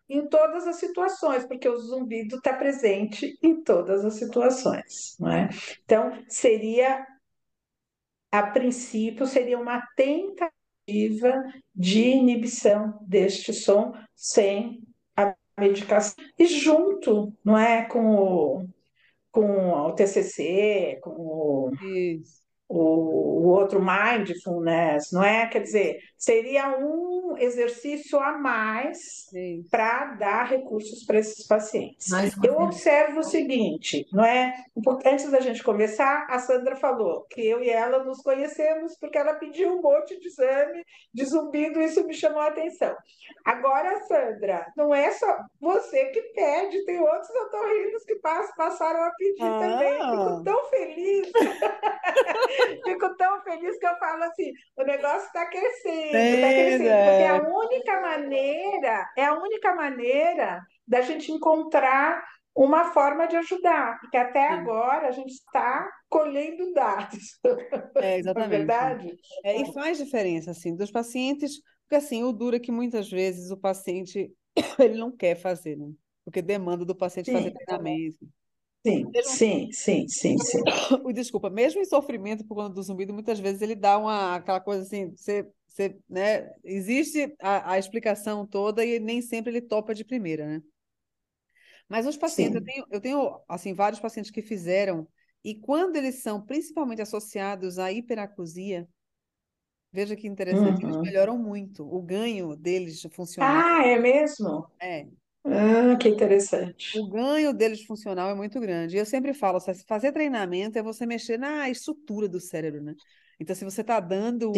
em 0.09 0.27
todas 0.27 0.67
as 0.67 0.77
situações, 0.77 1.45
porque 1.45 1.69
o 1.69 1.77
zumbido 1.77 2.37
está 2.37 2.53
presente 2.53 3.37
em 3.43 3.63
todas 3.63 4.03
as 4.03 4.15
situações, 4.15 5.15
não 5.19 5.31
é? 5.31 5.49
Então, 5.83 6.11
seria, 6.27 7.05
a 8.31 8.43
princípio, 8.47 9.27
seria 9.27 9.59
uma 9.59 9.81
tentativa 9.95 11.43
de 11.75 12.01
inibição 12.01 12.99
deste 13.07 13.53
som 13.53 13.93
sem 14.15 14.81
a 15.15 15.35
medicação 15.59 16.15
e 16.37 16.47
junto, 16.47 17.31
não 17.43 17.57
é, 17.57 17.85
com 17.85 18.15
o, 18.15 18.67
com 19.31 19.69
o 19.69 19.93
TCC, 19.93 20.99
com 21.03 21.11
o, 21.11 21.71
o, 22.69 22.77
o 22.77 23.47
outro 23.49 23.81
mindfulness, 23.83 25.11
não 25.11 25.23
é? 25.23 25.47
Quer 25.47 25.61
dizer, 25.61 25.97
seria 26.19 26.77
um 26.77 27.37
exercício 27.37 28.19
a 28.19 28.37
mais 28.37 28.99
para 29.71 30.15
dar 30.15 30.43
recursos 30.43 31.05
para 31.05 31.19
esses 31.19 31.47
pacientes. 31.47 32.09
Eu 32.43 32.57
observo 32.59 33.21
o 33.21 33.23
seguinte, 33.23 34.05
não 34.11 34.25
é? 34.25 34.53
Antes 35.05 35.31
da 35.31 35.39
gente 35.39 35.63
começar, 35.63 36.27
a 36.29 36.37
Sandra 36.39 36.75
falou 36.75 37.25
que 37.29 37.41
eu 37.47 37.63
e 37.63 37.69
ela 37.69 38.03
nos 38.03 38.21
conhecemos 38.21 38.97
porque 38.99 39.17
ela 39.17 39.35
pediu 39.35 39.77
um 39.77 39.81
monte 39.81 40.19
de 40.19 40.27
exame 40.27 40.83
de 41.13 41.25
zumbido, 41.25 41.81
isso 41.81 42.05
me 42.05 42.13
chamou 42.13 42.41
a 42.41 42.47
atenção. 42.47 42.93
Agora, 43.45 43.97
Sandra, 44.01 44.67
não 44.75 44.93
é 44.93 45.11
só 45.11 45.37
você 45.59 46.05
que 46.07 46.21
pede, 46.33 46.83
tem 46.83 46.99
outros 46.99 47.29
otorrinos 47.29 48.03
que 48.03 48.15
passaram 48.15 49.03
a 49.03 49.11
pedir 49.11 49.43
ah. 49.43 49.59
também. 49.59 49.99
Fico 49.99 50.43
tão 50.43 50.69
feliz. 50.69 51.31
Fico 52.83 53.15
tão 53.17 53.41
feliz 53.41 53.77
que 53.77 53.87
eu 53.87 53.95
falo 53.97 54.23
assim: 54.23 54.51
o 54.77 54.83
negócio 54.83 55.27
está 55.27 55.45
crescendo, 55.47 56.08
porque 56.09 57.23
é 57.23 57.29
a 57.29 57.41
única 57.41 58.01
maneira, 58.01 59.09
é 59.17 59.25
a 59.25 59.33
única 59.33 59.75
maneira 59.75 60.61
da 60.87 61.01
gente 61.01 61.31
encontrar 61.31 62.23
uma 62.55 62.91
forma 62.91 63.27
de 63.27 63.35
ajudar, 63.37 63.99
porque 63.99 64.17
até 64.17 64.47
Sim. 64.47 64.53
agora 64.53 65.07
a 65.07 65.11
gente 65.11 65.31
está 65.31 65.89
colhendo 66.09 66.73
dados. 66.73 67.39
É, 67.95 68.17
exatamente. 68.17 68.25
Não 68.35 68.41
é 68.43 68.47
verdade? 68.47 69.19
É, 69.43 69.61
e 69.61 69.73
faz 69.73 69.97
diferença, 69.97 70.51
assim, 70.51 70.75
dos 70.75 70.91
pacientes, 70.91 71.61
porque 71.83 71.95
assim, 71.95 72.23
o 72.23 72.31
duro 72.31 72.55
é 72.55 72.59
que 72.59 72.71
muitas 72.71 73.09
vezes 73.09 73.51
o 73.51 73.57
paciente 73.57 74.31
ele 74.79 74.95
não 74.95 75.11
quer 75.11 75.35
fazer, 75.35 75.77
né? 75.77 75.91
Porque 76.25 76.41
demanda 76.41 76.85
do 76.85 76.95
paciente 76.95 77.27
Sim. 77.27 77.33
fazer 77.33 77.51
treinamento. 77.51 78.27
Sim, 78.85 79.11
sim, 79.23 79.71
sim, 79.71 80.07
sim, 80.07 80.37
sim. 80.37 81.13
Desculpa, 81.13 81.49
mesmo 81.49 81.81
em 81.81 81.85
sofrimento 81.85 82.45
por 82.45 82.55
conta 82.55 82.73
do 82.73 82.83
zumbido, 82.83 83.13
muitas 83.13 83.39
vezes 83.39 83.61
ele 83.61 83.75
dá 83.75 83.97
uma 83.97 84.35
aquela 84.35 84.61
coisa 84.61 84.83
assim, 84.83 85.09
você, 85.15 85.45
você, 85.69 85.97
né? 86.09 86.51
Existe 86.63 87.35
a, 87.39 87.73
a 87.73 87.79
explicação 87.79 88.45
toda 88.45 88.83
e 88.83 88.99
nem 88.99 89.21
sempre 89.21 89.51
ele 89.51 89.61
topa 89.61 89.93
de 89.93 90.03
primeira, 90.03 90.45
né? 90.47 90.61
Mas 91.87 92.05
os 92.05 92.17
pacientes, 92.17 92.55
eu 92.55 92.63
tenho, 92.63 92.85
eu 92.91 93.01
tenho 93.01 93.41
assim 93.47 93.73
vários 93.73 93.99
pacientes 93.99 94.31
que 94.31 94.41
fizeram 94.41 95.07
e 95.43 95.55
quando 95.55 95.95
eles 95.95 96.21
são 96.21 96.41
principalmente 96.41 97.01
associados 97.01 97.79
à 97.79 97.91
hiperacusia, 97.91 98.87
veja 99.91 100.15
que 100.15 100.27
interessante, 100.27 100.83
uhum. 100.83 100.89
eles 100.89 101.01
melhoram 101.01 101.37
muito. 101.37 101.83
O 101.83 102.01
ganho 102.01 102.55
deles 102.55 103.01
funcional. 103.11 103.61
Ah, 103.63 103.87
é 103.87 103.97
mesmo? 103.97 104.67
É. 104.81 105.07
Ah, 105.45 105.95
que 105.97 106.09
interessante. 106.09 106.99
O 106.99 107.09
ganho 107.09 107.53
deles 107.53 107.83
funcional 107.83 108.29
é 108.29 108.35
muito 108.35 108.59
grande. 108.59 108.97
Eu 108.97 109.05
sempre 109.05 109.33
falo, 109.33 109.59
fazer 109.87 110.11
treinamento 110.11 110.77
é 110.77 110.83
você 110.83 111.05
mexer 111.05 111.37
na 111.37 111.69
estrutura 111.69 112.27
do 112.27 112.39
cérebro, 112.39 112.83
né? 112.83 112.93
Então, 113.39 113.55
se 113.55 113.63
você 113.63 113.81
está 113.81 113.99
dando, 113.99 114.51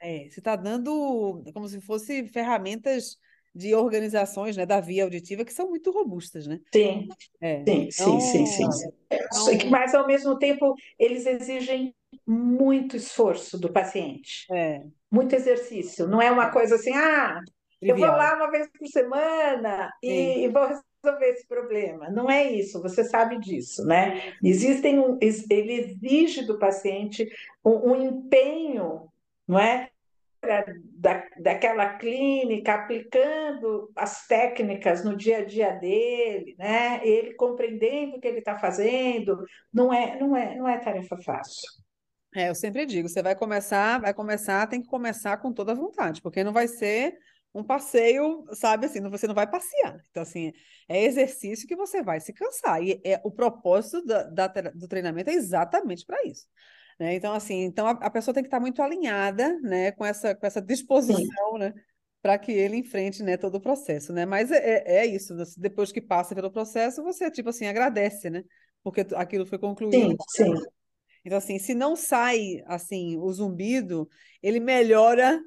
é, 0.00 0.28
você 0.28 0.40
está 0.40 0.56
dando 0.56 1.42
como 1.52 1.68
se 1.68 1.80
fosse 1.80 2.26
ferramentas 2.28 3.16
de 3.54 3.74
organizações, 3.74 4.56
né, 4.56 4.66
da 4.66 4.80
via 4.80 5.04
auditiva 5.04 5.44
que 5.44 5.52
são 5.52 5.68
muito 5.68 5.92
robustas, 5.92 6.46
né? 6.46 6.58
Sim, 6.74 7.06
é. 7.40 7.62
sim, 7.64 7.88
então, 7.92 8.20
sim, 8.20 8.46
sim, 8.46 8.70
sim. 8.72 8.88
Então... 9.08 9.70
Mas 9.70 9.94
ao 9.94 10.06
mesmo 10.06 10.36
tempo 10.36 10.74
eles 10.98 11.24
exigem 11.24 11.94
muito 12.26 12.96
esforço 12.96 13.56
do 13.56 13.72
paciente, 13.72 14.44
é. 14.50 14.82
muito 15.10 15.34
exercício. 15.36 16.08
Não 16.08 16.20
é 16.20 16.30
uma 16.30 16.50
coisa 16.50 16.74
assim, 16.74 16.92
ah, 16.92 17.40
Trivial. 17.84 17.98
Eu 17.98 18.12
vou 18.12 18.16
lá 18.16 18.36
uma 18.36 18.50
vez 18.50 18.68
por 18.70 18.86
semana 18.88 19.92
e, 20.02 20.44
e, 20.44 20.48
vou 20.48 20.66
resolver 21.04 21.26
esse 21.26 21.46
problema. 21.46 22.08
Não 22.10 22.30
é 22.30 22.50
isso, 22.50 22.80
você 22.80 23.04
sabe 23.04 23.38
disso, 23.38 23.84
né? 23.84 24.34
Existem 24.42 24.98
um, 24.98 25.18
ele 25.20 25.72
exige 25.72 26.44
do 26.44 26.58
paciente 26.58 27.28
um, 27.64 27.90
um 27.90 28.02
empenho, 28.02 29.08
não 29.46 29.58
é? 29.58 29.90
Da, 30.96 31.24
daquela 31.40 31.94
clínica, 31.94 32.74
aplicando 32.74 33.90
as 33.96 34.26
técnicas 34.26 35.02
no 35.02 35.16
dia 35.16 35.38
a 35.38 35.44
dia 35.44 35.70
dele, 35.72 36.54
né? 36.58 37.00
Ele 37.02 37.34
compreendendo 37.34 38.16
o 38.16 38.20
que 38.20 38.28
ele 38.28 38.40
está 38.40 38.58
fazendo, 38.58 39.44
não 39.72 39.92
é, 39.92 40.18
não 40.18 40.36
é, 40.36 40.54
não 40.56 40.68
é 40.68 40.78
tarefa 40.78 41.16
fácil. 41.18 41.66
É, 42.36 42.50
eu 42.50 42.54
sempre 42.54 42.84
digo, 42.84 43.08
você 43.08 43.22
vai 43.22 43.34
começar, 43.36 44.00
vai 44.00 44.12
começar, 44.12 44.66
tem 44.66 44.82
que 44.82 44.88
começar 44.88 45.36
com 45.36 45.52
toda 45.52 45.72
a 45.72 45.76
vontade, 45.76 46.20
porque 46.20 46.42
não 46.42 46.52
vai 46.52 46.66
ser 46.66 47.16
um 47.54 47.62
passeio, 47.62 48.44
sabe 48.52 48.86
assim, 48.86 49.00
você 49.08 49.28
não 49.28 49.34
vai 49.34 49.48
passear. 49.48 50.02
Então, 50.10 50.22
assim, 50.22 50.52
é 50.88 51.04
exercício 51.04 51.68
que 51.68 51.76
você 51.76 52.02
vai 52.02 52.18
se 52.20 52.32
cansar. 52.32 52.82
E 52.82 53.00
é, 53.04 53.20
o 53.22 53.30
propósito 53.30 54.04
da, 54.04 54.24
da 54.24 54.48
do 54.74 54.88
treinamento 54.88 55.30
é 55.30 55.34
exatamente 55.34 56.04
para 56.04 56.22
isso. 56.26 56.46
Né? 56.98 57.14
Então, 57.14 57.32
assim, 57.32 57.62
então 57.62 57.86
a, 57.86 57.92
a, 57.92 58.10
pessoa 58.10 58.34
tem 58.34 58.42
que 58.42 58.48
estar 58.48 58.60
muito 58.60 58.82
alinhada 58.82 59.58
né, 59.60 59.92
com, 59.92 60.04
essa, 60.04 60.34
com 60.34 60.46
essa 60.46 60.60
disposição, 60.60 61.58
né? 61.58 61.72
Para 62.20 62.38
que 62.38 62.52
ele 62.52 62.76
enfrente 62.76 63.22
né, 63.22 63.36
todo 63.36 63.56
o 63.56 63.60
processo, 63.60 64.12
né? 64.12 64.24
Mas 64.24 64.50
é, 64.50 64.58
é, 64.58 64.96
é 64.98 65.06
isso, 65.06 65.34
depois 65.58 65.92
que 65.92 66.00
passa 66.00 66.34
pelo 66.34 66.50
processo, 66.50 67.02
você, 67.02 67.30
tipo 67.30 67.50
assim, 67.50 67.66
agradece, 67.66 68.30
né? 68.30 68.42
Porque 68.82 69.06
aquilo 69.14 69.46
foi 69.46 69.58
concluído. 69.58 70.16
Sim, 70.30 70.54
sim. 70.56 70.62
Então, 71.24 71.38
assim, 71.38 71.58
se 71.58 71.74
não 71.74 71.96
sai, 71.96 72.62
assim, 72.66 73.16
o 73.18 73.30
zumbido, 73.32 74.08
ele 74.42 74.60
melhora 74.60 75.40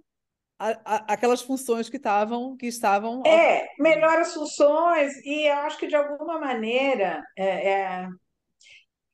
a, 0.60 0.70
a, 0.84 0.96
aquelas 1.13 1.41
funções 1.41 1.89
que 1.89 1.98
estavam 1.98 2.58
que 2.58 2.65
estavam 2.65 3.22
é 3.26 3.67
melhora 3.80 4.22
as 4.22 4.34
funções 4.34 5.15
e 5.24 5.48
eu 5.48 5.58
acho 5.58 5.78
que 5.78 5.88
de 5.88 5.96
alguma 5.96 6.39
maneira 6.39 7.24
é, 7.38 7.72
é, 7.72 8.10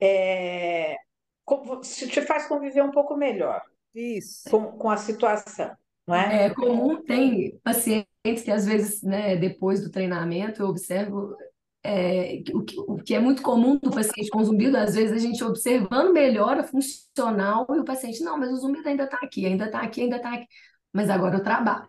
é, 0.01 0.97
te 1.83 2.21
faz 2.21 2.47
conviver 2.47 2.81
um 2.81 2.91
pouco 2.91 3.15
melhor 3.15 3.61
isso. 3.93 4.49
com, 4.49 4.71
com 4.77 4.89
a 4.89 4.97
situação 4.97 5.75
não 6.07 6.15
é? 6.15 6.45
é 6.45 6.49
comum 6.49 7.01
tem 7.01 7.59
pacientes 7.63 8.43
que 8.43 8.51
às 8.51 8.65
vezes 8.65 9.01
né 9.03 9.35
depois 9.35 9.81
do 9.81 9.91
treinamento 9.91 10.61
eu 10.61 10.67
observo 10.67 11.35
é, 11.85 12.41
o, 12.53 12.63
que, 12.63 12.79
o 12.79 12.95
que 12.95 13.13
é 13.13 13.19
muito 13.19 13.41
comum 13.41 13.77
do 13.77 13.91
paciente 13.91 14.29
com 14.29 14.41
zumbido, 14.41 14.77
às 14.77 14.95
vezes 14.95 15.11
a 15.11 15.17
gente 15.17 15.43
observando 15.43 16.13
melhora 16.13 16.63
funcional 16.63 17.67
e 17.71 17.79
o 17.79 17.83
paciente, 17.83 18.23
não, 18.23 18.39
mas 18.39 18.53
o 18.53 18.55
zumbido 18.55 18.87
ainda 18.87 19.03
está 19.03 19.17
aqui, 19.17 19.45
ainda 19.45 19.65
está 19.65 19.81
aqui, 19.81 19.99
ainda 19.99 20.15
está 20.15 20.33
aqui 20.33 20.47
mas 20.93 21.09
agora 21.09 21.37
eu 21.37 21.43
trabalho. 21.43 21.87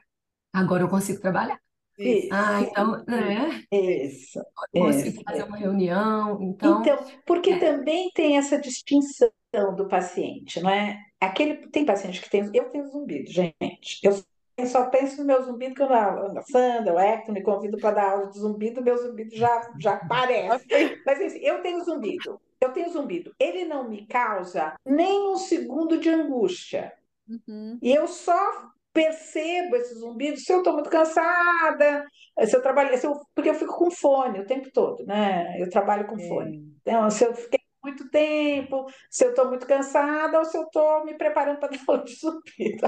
Agora 0.53 0.83
eu 0.83 0.89
consigo 0.89 1.21
trabalhar. 1.21 1.61
Isso. 1.99 2.29
Ah, 2.33 2.61
então, 2.63 3.05
né? 3.07 3.63
Isso. 3.71 4.41
Eu 4.73 4.83
consigo 4.87 5.09
isso. 5.09 5.23
fazer 5.25 5.45
uma 5.45 5.57
reunião, 5.57 6.43
então... 6.43 6.81
Então, 6.81 6.99
porque 7.25 7.51
é. 7.51 7.59
também 7.59 8.11
tem 8.15 8.37
essa 8.37 8.59
distinção 8.59 9.31
do 9.77 9.87
paciente, 9.87 10.61
não 10.61 10.71
é? 10.71 10.99
Aquele, 11.21 11.69
tem 11.69 11.85
paciente 11.85 12.21
que 12.21 12.29
tem... 12.29 12.51
Eu 12.53 12.71
tenho 12.71 12.87
zumbido, 12.91 13.31
gente. 13.31 14.01
Eu 14.03 14.67
só 14.67 14.89
penso 14.89 15.19
no 15.19 15.27
meu 15.27 15.43
zumbido 15.43 15.75
quando 15.75 15.93
a 16.39 16.43
Sandra, 16.43 16.95
o 16.95 16.99
Hector 16.99 17.35
me 17.35 17.43
convido 17.43 17.77
para 17.79 17.95
dar 17.95 18.11
aula 18.13 18.27
de 18.29 18.39
zumbido, 18.39 18.83
meu 18.83 18.97
zumbido 18.97 19.35
já, 19.35 19.73
já 19.81 19.95
aparece. 19.99 20.67
Mas 21.05 21.21
assim, 21.21 21.39
eu 21.39 21.61
tenho 21.61 21.85
zumbido. 21.85 22.41
Eu 22.61 22.73
tenho 22.73 22.91
zumbido. 22.91 23.35
Ele 23.39 23.65
não 23.65 23.89
me 23.89 24.07
causa 24.07 24.75
nem 24.87 25.29
um 25.29 25.37
segundo 25.37 25.99
de 25.99 26.09
angústia. 26.09 26.93
Uhum. 27.29 27.79
E 27.83 27.93
eu 27.93 28.07
só 28.07 28.73
percebo 28.95 29.77
esse 29.77 29.95
zumbido 29.97 30.39
se 30.39 30.53
eu 30.53 30.59
estou 30.59 30.75
muito 30.75 30.91
cansada, 30.91 32.07
se 32.47 32.57
eu 32.57 32.63
trabalho, 32.63 32.97
se 32.99 33.07
eu, 33.07 33.15
porque 33.35 33.51
eu 33.51 33.55
fico 33.55 33.77
com 33.77 33.91
fone 33.91 34.41
o 34.41 34.47
tempo 34.47 34.71
todo, 34.73 35.05
né? 35.07 35.61
Eu 35.61 35.69
trabalho 35.71 36.07
com 36.07 36.19
fone. 36.21 36.63
Então, 36.83 37.11
se 37.11 37.25
eu 37.25 37.35
fiquei 37.35 37.61
muito 37.85 38.09
tempo, 38.11 38.87
se 39.11 39.25
eu 39.27 39.31
estou 39.31 39.49
muito 39.49 39.67
cansada 39.67 40.39
ou 40.39 40.45
se 40.45 40.57
eu 40.57 40.63
estou 40.65 41.05
me 41.05 41.19
preparando 41.19 41.59
para 41.61 41.71
dar 41.77 41.81
aula 41.89 42.05
de 42.05 42.15
zumbido. 42.17 42.87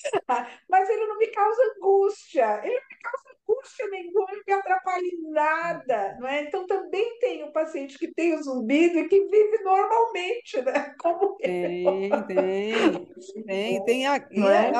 Mas 0.68 0.88
ele 0.88 1.06
não 1.06 1.18
me 1.18 1.26
causa 1.28 1.62
angústia, 1.76 2.60
ele 2.64 2.74
não 2.74 2.88
me 2.88 2.96
causa 3.02 3.36
angústia 3.42 3.88
nenhuma, 3.88 4.26
não 4.32 4.42
me 4.46 4.52
atrapalha 4.52 5.04
em 5.04 5.30
nada, 5.30 6.16
não 6.20 6.28
é? 6.28 6.42
Então 6.42 6.66
também 6.66 7.18
tem 7.18 7.44
o 7.44 7.52
paciente 7.52 7.98
que 7.98 8.12
tem 8.12 8.34
o 8.34 8.42
zumbido 8.42 8.98
e 8.98 9.08
que 9.08 9.20
vive 9.20 9.62
normalmente, 9.62 10.60
né? 10.62 10.94
Como 11.00 11.36
tem, 11.36 12.10
tem, 12.26 13.06
tem, 13.46 13.84
tem 13.84 14.06
a, 14.06 14.16
é? 14.16 14.76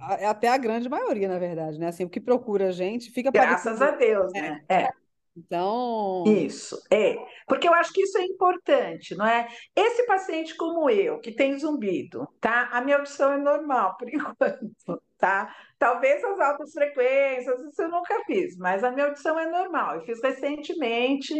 A, 0.00 0.14
é, 0.18 0.26
até 0.26 0.48
a 0.48 0.56
grande 0.56 0.88
maioria, 0.88 1.28
na 1.28 1.38
verdade, 1.38 1.78
né? 1.78 1.88
Assim, 1.88 2.04
o 2.04 2.10
que 2.10 2.20
procura 2.20 2.68
a 2.68 2.72
gente 2.72 3.10
fica 3.10 3.30
Graças 3.30 3.80
a 3.82 3.90
Deus, 3.92 4.32
né? 4.32 4.62
É. 4.68 4.88
Então. 5.36 6.24
Isso, 6.26 6.76
é. 6.92 7.16
Porque 7.46 7.68
eu 7.68 7.74
acho 7.74 7.92
que 7.92 8.02
isso 8.02 8.18
é 8.18 8.24
importante, 8.24 9.14
não 9.14 9.26
é? 9.26 9.48
Esse 9.74 10.04
paciente 10.06 10.56
como 10.56 10.90
eu, 10.90 11.20
que 11.20 11.32
tem 11.32 11.58
zumbido, 11.58 12.28
tá? 12.40 12.68
A 12.72 12.80
minha 12.80 12.96
audição 12.96 13.32
é 13.32 13.38
normal, 13.38 13.96
por 13.96 14.08
enquanto, 14.12 15.02
tá? 15.18 15.54
Talvez 15.78 16.22
as 16.24 16.40
altas 16.40 16.72
frequências, 16.72 17.60
isso 17.60 17.82
eu 17.82 17.88
nunca 17.88 18.22
fiz, 18.26 18.56
mas 18.56 18.84
a 18.84 18.90
minha 18.90 19.06
audição 19.06 19.38
é 19.38 19.46
normal. 19.48 19.96
Eu 19.96 20.02
fiz 20.02 20.20
recentemente, 20.22 21.34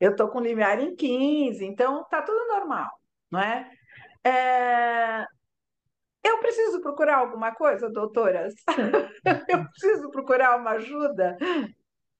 eu 0.00 0.14
tô 0.16 0.28
com 0.28 0.40
limiar 0.40 0.80
em 0.80 0.94
15, 0.94 1.64
então 1.64 2.04
tá 2.10 2.22
tudo 2.22 2.46
normal, 2.48 2.90
não 3.30 3.40
é? 3.40 3.70
é... 4.24 5.24
Eu 6.24 6.38
preciso 6.40 6.80
procurar 6.80 7.18
alguma 7.18 7.54
coisa, 7.54 7.88
doutoras? 7.88 8.52
eu 9.48 9.64
preciso 9.70 10.10
procurar 10.10 10.56
uma 10.56 10.72
ajuda? 10.72 11.36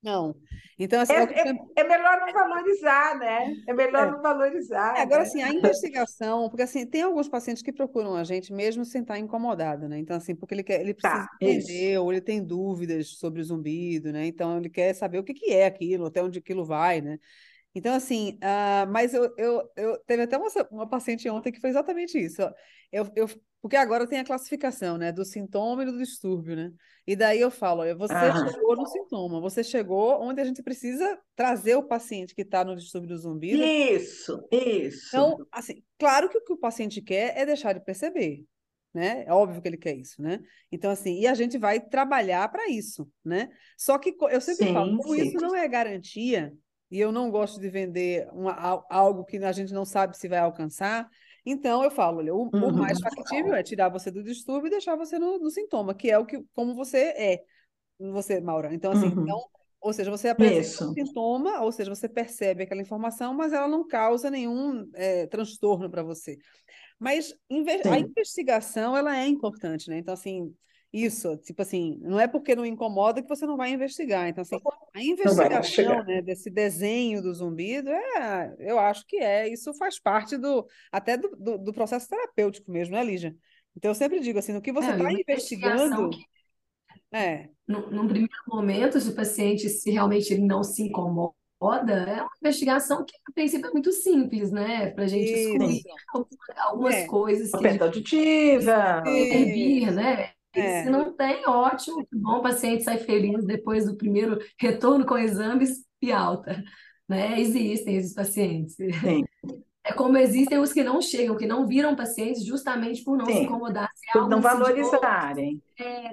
Não. 0.07 0.37
Então, 0.79 1.01
assim, 1.01 1.15
é, 1.15 1.49
é, 1.49 1.55
é, 1.75 1.85
melhor 1.85 2.21
não 2.21 2.33
valorizar, 2.33 3.19
né? 3.19 3.57
É 3.67 3.75
melhor 3.75 4.07
é. 4.07 4.11
não 4.13 4.23
valorizar. 4.23 4.97
É, 4.97 5.03
agora, 5.03 5.23
né? 5.23 5.27
assim, 5.27 5.43
a 5.43 5.53
investigação, 5.53 6.49
porque 6.49 6.63
assim, 6.63 6.87
tem 6.87 7.03
alguns 7.03 7.29
pacientes 7.29 7.61
que 7.61 7.73
procuram 7.73 8.15
a 8.15 8.23
gente 8.23 8.53
mesmo 8.53 8.85
sem 8.85 9.03
estar 9.03 9.19
incomodado, 9.19 9.89
né? 9.89 9.99
Então, 9.99 10.17
assim, 10.17 10.37
porque 10.37 10.55
ele 10.55 10.63
quer, 10.63 10.81
ele 10.81 10.95
precisa 10.95 11.25
tá, 11.25 11.37
entender, 11.43 11.95
isso. 11.95 12.03
ou 12.03 12.13
ele 12.13 12.21
tem 12.21 12.41
dúvidas 12.41 13.19
sobre 13.19 13.41
o 13.41 13.45
zumbido, 13.45 14.13
né? 14.13 14.27
Então, 14.27 14.59
ele 14.59 14.71
quer 14.71 14.95
saber 14.95 15.19
o 15.19 15.25
que, 15.25 15.35
que 15.35 15.53
é 15.53 15.67
aquilo, 15.67 16.07
até 16.07 16.23
onde 16.23 16.39
aquilo 16.39 16.65
vai, 16.65 17.01
né? 17.01 17.19
Então, 17.77 17.93
assim, 17.93 18.39
uh, 18.43 18.91
mas 18.91 19.12
eu, 19.12 19.31
eu, 19.37 19.70
eu 19.77 19.99
teve 20.07 20.22
até 20.22 20.39
uma, 20.39 20.49
uma 20.70 20.89
paciente 20.89 21.29
ontem 21.29 21.53
que 21.53 21.61
foi 21.61 21.68
exatamente 21.68 22.18
isso. 22.18 22.41
Eu, 22.91 23.07
eu, 23.14 23.29
porque 23.61 23.77
agora 23.77 24.07
tem 24.07 24.18
a 24.18 24.24
classificação, 24.24 24.97
né, 24.97 25.12
do 25.12 25.27
sintoma 25.27 25.83
e 25.83 25.85
do 25.85 25.99
distúrbio, 25.99 26.57
né? 26.57 26.72
E 27.07 27.14
daí 27.14 27.39
eu 27.39 27.51
falo, 27.51 27.83
você 27.99 28.14
ah. 28.14 28.49
chegou 28.51 28.77
no 28.77 28.87
sintoma, 28.87 29.43
você 29.43 29.62
chegou 29.62 30.22
onde 30.22 30.41
a 30.41 30.45
gente 30.45 30.62
precisa 30.62 31.18
trazer 31.35 31.77
o 31.77 31.83
paciente 31.83 32.35
que 32.35 32.41
está 32.41 32.64
no 32.64 32.74
distúrbio 32.74 33.11
do 33.11 33.18
zumbido. 33.18 33.62
Isso, 33.62 34.43
isso. 34.51 35.09
Então, 35.09 35.37
assim, 35.53 35.83
claro 35.99 36.31
que 36.31 36.39
o 36.39 36.45
que 36.45 36.55
o 36.55 36.59
paciente 36.59 37.03
quer 37.03 37.37
é 37.37 37.45
deixar 37.45 37.74
de 37.74 37.85
perceber, 37.85 38.43
né? 38.95 39.24
É 39.27 39.35
óbvio 39.35 39.61
que 39.61 39.68
ele 39.68 39.77
quer 39.77 39.95
isso, 39.95 40.22
né? 40.22 40.41
Então, 40.72 40.91
assim, 40.91 41.20
e 41.20 41.27
a 41.27 41.35
gente 41.35 41.59
vai 41.59 41.79
trabalhar 41.79 42.49
para 42.49 42.70
isso, 42.70 43.07
né? 43.22 43.51
Só 43.77 43.99
que 43.99 44.16
eu 44.31 44.41
sempre 44.41 44.68
sim, 44.68 44.72
falo, 44.72 45.03
sim. 45.03 45.27
isso 45.29 45.37
não 45.37 45.55
é 45.55 45.68
garantia, 45.68 46.55
e 46.91 47.01
eu 47.01 47.11
não 47.11 47.30
gosto 47.30 47.61
de 47.61 47.68
vender 47.68 48.28
uma, 48.32 48.84
algo 48.89 49.24
que 49.24 49.37
a 49.39 49.53
gente 49.53 49.72
não 49.72 49.84
sabe 49.84 50.16
se 50.16 50.28
vai 50.28 50.39
alcançar. 50.39 51.09
Então 51.45 51.82
eu 51.82 51.91
falo, 51.91 52.18
olha, 52.18 52.34
o, 52.34 52.51
uhum. 52.53 52.68
o 52.68 52.72
mais 52.72 52.99
factível 53.01 53.55
é 53.55 53.62
tirar 53.62 53.89
você 53.89 54.11
do 54.11 54.22
distúrbio 54.22 54.68
e 54.68 54.70
deixar 54.70 54.97
você 54.97 55.18
no, 55.18 55.39
no, 55.39 55.51
sintoma, 55.51 55.95
que 55.95 56.11
é 56.11 56.18
o 56.18 56.26
que 56.26 56.43
como 56.55 56.74
você 56.74 56.99
é, 56.99 57.43
você, 57.99 58.41
Maura. 58.41 58.74
Então 58.74 58.93
assim, 58.93 59.07
uhum. 59.07 59.22
então, 59.22 59.41
ou 59.80 59.93
seja, 59.93 60.11
você 60.11 60.28
apresenta 60.28 60.91
um 60.91 60.93
sintoma, 60.93 61.61
ou 61.61 61.70
seja, 61.70 61.95
você 61.95 62.09
percebe 62.09 62.64
aquela 62.64 62.82
informação, 62.82 63.34
mas 63.34 63.53
ela 63.53 63.68
não 63.68 63.87
causa 63.87 64.30
nenhum 64.30 64.89
é, 64.95 65.26
transtorno 65.26 65.91
para 65.91 66.03
você. 66.03 66.37
Mas 66.99 67.32
a 67.91 67.99
investigação 67.99 68.97
ela 68.97 69.16
é 69.16 69.26
importante, 69.26 69.89
né? 69.91 69.99
Então 69.99 70.14
assim, 70.14 70.53
isso, 70.93 71.37
tipo 71.39 71.61
assim, 71.62 71.99
não 72.01 72.18
é 72.18 72.26
porque 72.26 72.55
não 72.55 72.64
incomoda 72.64 73.22
que 73.22 73.28
você 73.28 73.45
não 73.45 73.57
vai 73.57 73.70
investigar. 73.70 74.28
Então, 74.28 74.43
assim, 74.43 74.57
a 74.95 75.03
investigação 75.03 76.05
né, 76.05 76.22
desse 76.22 76.49
desenho 76.49 77.20
do 77.20 77.34
zumbido, 77.34 77.91
é, 77.91 78.57
eu 78.61 78.78
acho 78.78 79.05
que 79.07 79.16
é, 79.16 79.49
isso 79.49 79.74
faz 79.74 79.99
parte 79.99 80.37
do 80.37 80.66
até 80.91 81.16
do, 81.16 81.28
do, 81.37 81.59
do 81.59 81.72
processo 81.72 82.09
terapêutico 82.09 82.70
mesmo, 82.70 82.95
né, 82.95 83.05
Lígia? 83.05 83.34
Então, 83.76 83.91
eu 83.91 83.95
sempre 83.95 84.20
digo 84.20 84.39
assim, 84.39 84.53
no 84.53 84.62
que 84.62 84.72
você 84.72 84.91
está 84.91 85.11
é, 85.11 85.12
investigando. 85.12 86.11
Que... 86.11 86.24
É. 87.12 87.49
No, 87.68 87.91
num 87.91 88.09
primeiro 88.09 88.32
momento, 88.49 88.99
se 89.01 89.11
o 89.11 89.14
paciente 89.14 89.68
se 89.68 89.91
realmente 89.91 90.32
ele 90.32 90.47
não 90.47 90.62
se 90.64 90.82
incomoda, 90.82 91.34
é 91.61 92.22
uma 92.22 92.30
investigação 92.41 93.05
que, 93.05 93.14
a 93.28 93.32
princípio, 93.32 93.68
é 93.68 93.72
muito 93.72 93.93
simples, 93.93 94.51
né? 94.51 94.91
Para 94.91 95.05
a 95.05 95.09
gente 95.09 95.30
descobrir 95.30 95.82
algumas 96.57 96.95
é. 96.95 97.07
coisas. 97.07 97.51
Que 97.51 97.66
a 97.66 97.70
gente... 97.72 97.82
auditiva. 97.82 99.03
Intervir, 99.07 99.93
né? 99.93 100.36
É. 100.61 100.85
Se 100.85 100.91
não 100.91 101.13
tem, 101.13 101.47
ótimo, 101.47 102.07
que 102.07 102.17
bom, 102.17 102.39
o 102.39 102.43
paciente 102.43 102.83
sai 102.83 102.99
feliz 102.99 103.45
depois 103.45 103.87
do 103.87 103.97
primeiro 103.97 104.39
retorno 104.59 105.05
com 105.05 105.17
exames 105.17 105.85
e 106.01 106.13
alta. 106.13 106.63
Né? 107.09 107.41
Existem 107.41 107.97
esses 107.97 108.15
pacientes. 108.15 108.75
Sim. 108.75 109.25
É 109.85 109.93
como 109.93 110.17
existem 110.17 110.59
os 110.59 110.73
que 110.73 110.83
não 110.83 111.01
chegam, 111.01 111.37
que 111.37 111.47
não 111.47 111.67
viram 111.67 111.95
pacientes 111.95 112.45
justamente 112.45 113.05
por 113.05 113.17
não 113.17 113.27
Sim. 113.27 113.35
se 113.35 113.39
incomodar. 113.45 113.89
Por 114.13 114.29
não 114.29 114.41
valorizarem. 114.41 115.63
É, 115.79 116.11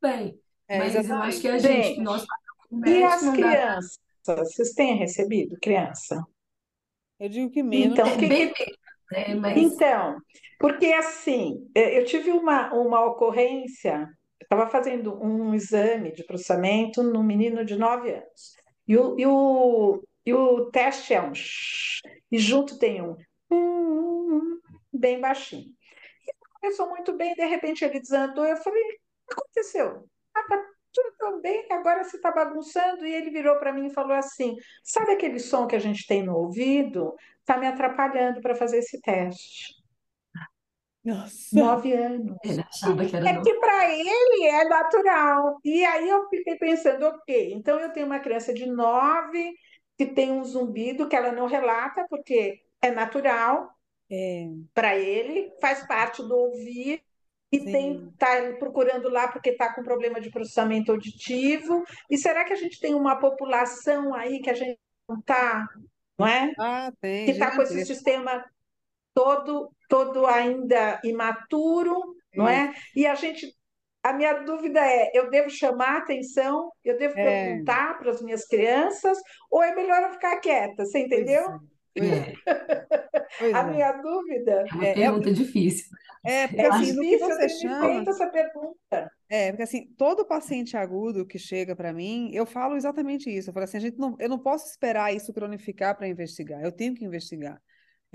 bem, 0.00 0.36
é, 0.66 0.78
mas 0.78 0.96
exatamente. 0.96 1.10
eu 1.10 1.16
acho 1.18 1.40
que 1.40 1.48
a 1.48 1.58
gente, 1.58 1.86
gente 1.88 2.00
nós 2.00 2.26
E 2.84 3.04
as 3.04 3.30
crianças? 3.30 3.98
Dá... 4.26 4.36
Vocês 4.36 4.72
têm 4.72 4.96
recebido 4.96 5.56
criança? 5.60 6.26
Eu 7.20 7.28
digo 7.28 7.50
que 7.50 7.62
menos. 7.62 7.96
Então, 7.96 8.18
que, 8.18 8.48
que... 8.48 8.81
É, 9.14 9.34
mas... 9.34 9.56
Então, 9.56 10.16
porque 10.58 10.86
assim, 10.86 11.68
é, 11.74 11.98
eu 11.98 12.04
tive 12.04 12.30
uma, 12.30 12.72
uma 12.72 13.04
ocorrência, 13.04 14.08
estava 14.40 14.66
fazendo 14.68 15.22
um 15.22 15.54
exame 15.54 16.12
de 16.12 16.24
processamento 16.24 17.02
no 17.02 17.22
menino 17.22 17.64
de 17.64 17.76
9 17.76 18.10
anos. 18.10 18.56
E 18.86 18.96
o, 18.96 19.18
e 19.18 19.26
o, 19.26 20.02
e 20.26 20.34
o 20.34 20.70
teste 20.70 21.14
é 21.14 21.22
um 21.22 21.32
e 22.32 22.38
junto 22.38 22.78
tem 22.78 23.02
um, 23.02 23.16
um 23.50 24.58
bem 24.92 25.20
baixinho. 25.20 25.68
E 25.68 26.60
começou 26.60 26.88
muito 26.88 27.16
bem, 27.16 27.34
de 27.34 27.44
repente 27.44 27.84
ele 27.84 28.00
desandou. 28.00 28.46
Eu 28.46 28.56
falei: 28.56 28.82
o 28.82 28.86
que 28.88 29.32
aconteceu? 29.32 30.08
Ah, 30.34 30.42
tá 30.48 30.64
tudo 30.92 31.14
tão 31.18 31.40
bem, 31.40 31.66
agora 31.70 32.02
você 32.02 32.16
está 32.16 32.30
bagunçando. 32.30 33.04
E 33.04 33.14
ele 33.14 33.30
virou 33.30 33.58
para 33.58 33.72
mim 33.72 33.86
e 33.86 33.92
falou 33.92 34.16
assim: 34.16 34.56
sabe 34.82 35.12
aquele 35.12 35.38
som 35.38 35.66
que 35.66 35.76
a 35.76 35.78
gente 35.78 36.06
tem 36.06 36.22
no 36.22 36.36
ouvido? 36.36 37.14
Está 37.42 37.58
me 37.58 37.66
atrapalhando 37.66 38.40
para 38.40 38.54
fazer 38.54 38.78
esse 38.78 39.00
teste. 39.00 39.82
Nossa. 41.04 41.48
Nove 41.52 41.92
anos. 41.92 42.36
Ele 42.44 42.60
achava 42.60 43.04
que 43.04 43.16
era 43.16 43.28
é 43.28 43.42
que 43.42 43.54
para 43.54 43.92
ele 43.92 44.46
é 44.46 44.64
natural. 44.64 45.58
E 45.64 45.84
aí 45.84 46.08
eu 46.08 46.28
fiquei 46.28 46.56
pensando, 46.56 47.06
ok, 47.06 47.52
então 47.52 47.78
eu 47.80 47.92
tenho 47.92 48.06
uma 48.06 48.20
criança 48.20 48.54
de 48.54 48.66
nove 48.66 49.52
que 49.98 50.06
tem 50.06 50.30
um 50.30 50.44
zumbido 50.44 51.08
que 51.08 51.16
ela 51.16 51.32
não 51.32 51.46
relata 51.46 52.06
porque 52.08 52.60
é 52.80 52.90
natural 52.90 53.68
é. 54.10 54.46
para 54.72 54.96
ele, 54.96 55.52
faz 55.60 55.86
parte 55.86 56.22
do 56.22 56.34
ouvir 56.34 57.02
e 57.50 57.58
Sim. 57.58 57.64
tem 57.72 58.12
tá 58.16 58.56
procurando 58.58 59.10
lá 59.10 59.28
porque 59.28 59.50
está 59.50 59.74
com 59.74 59.82
problema 59.82 60.20
de 60.20 60.30
processamento 60.30 60.90
auditivo. 60.90 61.84
E 62.08 62.16
será 62.16 62.44
que 62.44 62.52
a 62.52 62.56
gente 62.56 62.80
tem 62.80 62.94
uma 62.94 63.16
população 63.16 64.14
aí 64.14 64.40
que 64.40 64.48
a 64.48 64.54
gente 64.54 64.78
não 65.08 65.18
está, 65.18 65.68
não 66.22 66.28
é? 66.28 66.52
Ah, 66.58 66.92
tem. 67.00 67.26
Que 67.26 67.32
está 67.32 67.54
com 67.54 67.62
esse 67.62 67.84
sistema 67.84 68.44
todo, 69.14 69.70
todo 69.88 70.26
ainda 70.26 71.00
imaturo, 71.04 72.14
não 72.34 72.48
é? 72.48 72.72
E 72.96 73.06
a 73.06 73.14
gente, 73.14 73.54
a 74.02 74.12
minha 74.12 74.32
dúvida 74.40 74.80
é, 74.80 75.10
eu 75.14 75.30
devo 75.30 75.50
chamar 75.50 75.98
atenção, 75.98 76.70
eu 76.84 76.98
devo 76.98 77.18
é. 77.18 77.24
perguntar 77.24 77.98
para 77.98 78.10
as 78.10 78.22
minhas 78.22 78.46
crianças, 78.46 79.18
ou 79.50 79.62
é 79.62 79.74
melhor 79.74 80.02
eu 80.02 80.12
ficar 80.12 80.40
quieta, 80.40 80.84
você 80.84 81.00
entendeu? 81.00 81.44
É. 81.96 82.32
Pois 83.38 83.54
a 83.54 83.60
é. 83.60 83.70
minha 83.70 83.92
dúvida 83.92 84.50
é 84.52 84.74
uma 84.74 84.86
é, 84.86 84.94
pergunta 84.94 85.30
é, 85.30 85.32
difícil. 85.32 85.96
É, 86.24 86.46
porque 86.46 86.62
assim, 86.62 86.92
no 86.92 87.00
que 87.00 87.18
você 87.18 87.48
chama... 87.48 88.10
essa 88.10 88.26
pergunta. 88.28 89.12
É, 89.28 89.50
porque 89.50 89.62
assim, 89.62 89.86
todo 89.96 90.26
paciente 90.26 90.76
agudo 90.76 91.26
que 91.26 91.38
chega 91.38 91.74
para 91.74 91.92
mim, 91.92 92.30
eu 92.32 92.44
falo 92.44 92.76
exatamente 92.76 93.30
isso. 93.30 93.50
Eu 93.50 93.54
falo 93.54 93.64
assim, 93.64 93.78
a 93.78 93.80
gente 93.80 93.98
não, 93.98 94.16
eu 94.18 94.28
não 94.28 94.38
posso 94.38 94.68
esperar 94.68 95.14
isso 95.14 95.32
cronificar 95.32 95.96
para 95.96 96.06
investigar. 96.06 96.62
Eu 96.62 96.70
tenho 96.70 96.94
que 96.94 97.04
investigar. 97.04 97.60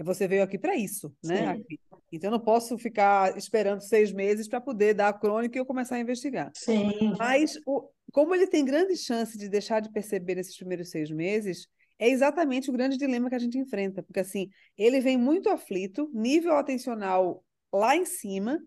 Você 0.03 0.27
veio 0.27 0.43
aqui 0.43 0.59
para 0.59 0.75
isso, 0.75 1.11
né? 1.23 1.47
Aqui. 1.47 1.79
Então, 2.11 2.27
eu 2.29 2.37
não 2.37 2.39
posso 2.39 2.77
ficar 2.77 3.35
esperando 3.35 3.81
seis 3.81 4.11
meses 4.11 4.47
para 4.47 4.61
poder 4.61 4.93
dar 4.93 5.09
a 5.09 5.13
crônica 5.13 5.57
e 5.57 5.59
eu 5.59 5.65
começar 5.65 5.95
a 5.95 5.99
investigar. 5.99 6.51
Sim. 6.55 7.15
Mas, 7.17 7.59
o, 7.65 7.89
como 8.13 8.33
ele 8.33 8.47
tem 8.47 8.63
grande 8.63 8.95
chance 8.95 9.37
de 9.37 9.49
deixar 9.49 9.79
de 9.81 9.91
perceber 9.91 10.35
nesses 10.35 10.55
primeiros 10.55 10.91
seis 10.91 11.09
meses, 11.09 11.67
é 11.99 12.09
exatamente 12.09 12.69
o 12.69 12.73
grande 12.73 12.97
dilema 12.97 13.29
que 13.29 13.35
a 13.35 13.39
gente 13.39 13.57
enfrenta. 13.57 14.03
Porque, 14.03 14.19
assim, 14.19 14.49
ele 14.77 14.99
vem 14.99 15.17
muito 15.17 15.49
aflito, 15.49 16.09
nível 16.13 16.55
atencional 16.55 17.43
lá 17.73 17.95
em 17.95 18.05
cima, 18.05 18.59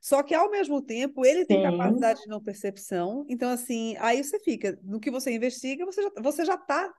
só 0.00 0.22
que, 0.22 0.34
ao 0.34 0.50
mesmo 0.50 0.80
tempo, 0.80 1.24
ele 1.24 1.44
tem 1.44 1.62
capacidade 1.62 2.22
de 2.22 2.28
não 2.28 2.42
percepção. 2.42 3.24
Então, 3.28 3.50
assim, 3.50 3.96
aí 3.98 4.22
você 4.22 4.38
fica, 4.38 4.78
no 4.82 5.00
que 5.00 5.10
você 5.10 5.32
investiga, 5.32 5.84
você 5.84 6.02
já, 6.02 6.10
você 6.20 6.44
já 6.44 6.54
está 6.54 6.92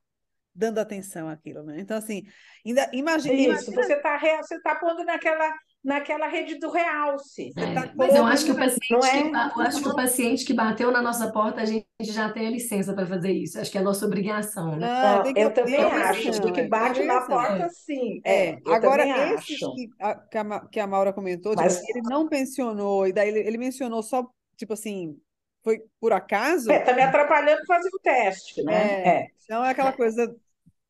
dando 0.53 0.79
atenção 0.79 1.29
àquilo, 1.29 1.63
né? 1.63 1.79
Então, 1.79 1.97
assim, 1.97 2.23
ainda 2.65 2.89
imagina. 2.91 3.33
Isso, 3.35 3.71
imagina... 3.71 3.83
você 3.83 3.93
está 3.93 4.43
você 4.43 4.61
tá 4.61 4.75
pondo 4.75 5.03
naquela, 5.05 5.53
naquela 5.83 6.27
rede 6.27 6.59
do 6.59 6.69
realce. 6.69 7.51
É, 7.55 7.73
tá 7.73 7.91
mas 7.95 8.13
eu 8.13 8.25
acho 8.25 8.45
que 8.45 8.51
o 8.51 8.55
paciente, 8.55 8.91
não 8.91 9.05
é? 9.05 9.51
eu 9.55 9.61
acho 9.61 9.81
que 9.81 9.87
o 9.87 9.95
paciente 9.95 10.45
que 10.45 10.53
bateu 10.53 10.91
na 10.91 11.01
nossa 11.01 11.31
porta, 11.31 11.61
a 11.61 11.65
gente 11.65 11.85
já 12.01 12.29
tem 12.31 12.47
a 12.47 12.51
licença 12.51 12.93
para 12.93 13.05
fazer 13.05 13.31
isso. 13.31 13.59
Acho 13.59 13.71
que 13.71 13.77
é 13.77 13.81
a 13.81 13.83
nossa 13.83 14.05
obrigação, 14.05 14.75
né? 14.75 14.87
Não, 14.87 15.23
não, 15.23 15.33
eu 15.35 15.53
também 15.53 15.81
acho. 15.81 16.41
Do 16.41 16.51
que 16.51 16.63
bate 16.63 17.03
na 17.03 17.21
porta, 17.21 17.69
sim. 17.69 18.21
É, 18.23 18.49
é 18.51 18.59
agora, 18.67 19.07
esses 19.33 19.57
que 19.57 19.89
a, 19.99 20.15
que 20.15 20.37
a, 20.37 20.59
que 20.67 20.79
a 20.79 20.87
Maura 20.87 21.13
comentou, 21.13 21.53
tipo, 21.53 21.63
mas... 21.63 21.79
tipo, 21.79 21.97
ele 21.97 22.09
não 22.09 22.27
pensionou, 22.27 23.07
e 23.07 23.13
daí 23.13 23.29
ele, 23.29 23.39
ele 23.39 23.57
mencionou 23.57 24.03
só, 24.03 24.27
tipo 24.57 24.73
assim, 24.73 25.17
foi 25.63 25.81
por 25.99 26.11
acaso. 26.13 26.71
É, 26.71 26.79
tá 26.79 26.93
me 26.93 27.01
atrapalhando 27.01 27.65
fazer 27.65 27.89
o 27.93 27.99
teste, 27.99 28.63
né? 28.63 29.07
É, 29.07 29.27
Então 29.43 29.63
é 29.63 29.69
aquela 29.69 29.93
coisa 29.93 30.33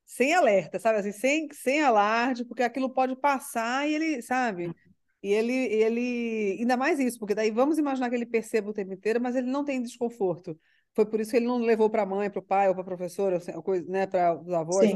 sem 0.09 0.33
alerta, 0.33 0.79
sabe? 0.79 0.97
Assim, 0.97 1.11
sem, 1.11 1.47
sem 1.53 1.83
alarde, 1.83 2.43
porque 2.43 2.63
aquilo 2.63 2.89
pode 2.89 3.15
passar 3.15 3.87
e 3.87 3.93
ele, 3.93 4.21
sabe? 4.23 4.73
E 5.21 5.31
ele, 5.31 5.53
ele. 5.53 6.57
Ainda 6.59 6.75
mais 6.75 6.99
isso, 6.99 7.19
porque 7.19 7.35
daí 7.35 7.51
vamos 7.51 7.77
imaginar 7.77 8.09
que 8.09 8.15
ele 8.15 8.25
perceba 8.25 8.71
o 8.71 8.73
tempo 8.73 8.91
inteiro, 8.91 9.21
mas 9.21 9.35
ele 9.35 9.45
não 9.45 9.63
tem 9.63 9.79
desconforto. 9.79 10.59
Foi 10.95 11.05
por 11.05 11.19
isso 11.19 11.29
que 11.29 11.37
ele 11.37 11.45
não 11.45 11.59
levou 11.59 11.91
para 11.91 12.01
a 12.01 12.07
mãe, 12.07 12.27
para 12.27 12.39
o 12.39 12.43
pai 12.43 12.67
ou 12.67 12.73
para 12.73 12.81
a 12.81 12.85
professora, 12.85 13.39
ou 13.53 13.61
coisa, 13.61 13.87
né, 13.87 14.07
para 14.07 14.35
os 14.35 14.51
avós. 14.51 14.89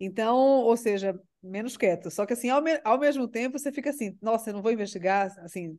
Então, 0.00 0.38
ou 0.38 0.74
seja, 0.74 1.14
menos 1.42 1.76
quieto. 1.76 2.10
Só 2.10 2.24
que 2.24 2.32
assim, 2.32 2.48
ao, 2.48 2.62
me, 2.62 2.80
ao 2.82 2.98
mesmo 2.98 3.28
tempo, 3.28 3.58
você 3.58 3.70
fica 3.70 3.90
assim, 3.90 4.16
nossa, 4.22 4.48
eu 4.48 4.54
não 4.54 4.62
vou 4.62 4.72
investigar, 4.72 5.30
assim. 5.40 5.78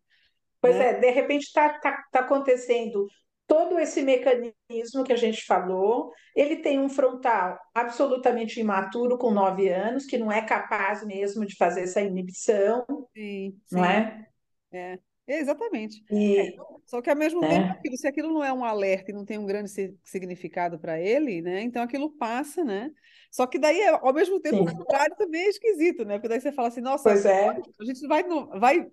Pois 0.61 0.75
né? 0.75 0.89
é, 0.89 0.99
de 0.99 1.09
repente 1.09 1.45
está 1.45 1.79
tá, 1.79 2.05
tá 2.11 2.19
acontecendo 2.19 3.07
todo 3.51 3.77
esse 3.79 4.01
mecanismo 4.01 5.03
que 5.05 5.11
a 5.13 5.17
gente 5.17 5.43
falou. 5.45 6.13
Ele 6.35 6.57
tem 6.57 6.79
um 6.79 6.87
frontal 6.89 7.59
absolutamente 7.75 8.59
imaturo, 8.61 9.17
com 9.17 9.31
nove 9.31 9.67
anos, 9.69 10.05
que 10.05 10.17
não 10.17 10.31
é 10.31 10.41
capaz 10.45 11.05
mesmo 11.05 11.45
de 11.45 11.55
fazer 11.57 11.81
essa 11.83 11.99
inibição, 12.01 12.85
Sim, 13.15 13.61
não 13.71 13.83
sim. 13.83 13.85
é? 13.85 14.27
É, 14.71 14.99
exatamente. 15.27 16.03
E, 16.09 16.37
É, 16.37 16.53
só 16.85 17.01
que 17.01 17.09
ao 17.09 17.15
mesmo 17.15 17.43
né? 17.43 17.47
tempo, 17.47 17.67
aquilo, 17.73 17.97
se 17.97 18.07
aquilo 18.07 18.33
não 18.33 18.43
é 18.43 18.53
um 18.53 18.65
alerta 18.65 19.11
e 19.11 19.13
não 19.13 19.25
tem 19.25 19.37
um 19.37 19.45
grande 19.45 19.69
si- 19.69 19.97
significado 20.03 20.79
para 20.79 20.99
ele, 20.99 21.41
né? 21.41 21.61
Então 21.63 21.83
aquilo 21.83 22.11
passa, 22.17 22.63
né? 22.63 22.91
Só 23.31 23.47
que 23.47 23.59
daí, 23.59 23.81
ao 23.87 24.13
mesmo 24.13 24.39
tempo, 24.41 24.63
o 24.63 24.65
Sim. 24.65 24.77
contrário 24.77 25.15
também 25.17 25.43
é 25.43 25.49
esquisito, 25.49 26.05
né? 26.05 26.15
Porque 26.15 26.27
daí 26.29 26.41
você 26.41 26.51
fala 26.51 26.67
assim, 26.69 26.81
nossa, 26.81 27.11
Pois 27.11 27.25
é, 27.25 27.61
a 27.79 27.85
gente 27.85 28.07
vai, 28.07 28.23
não, 28.23 28.47
vai, 28.59 28.87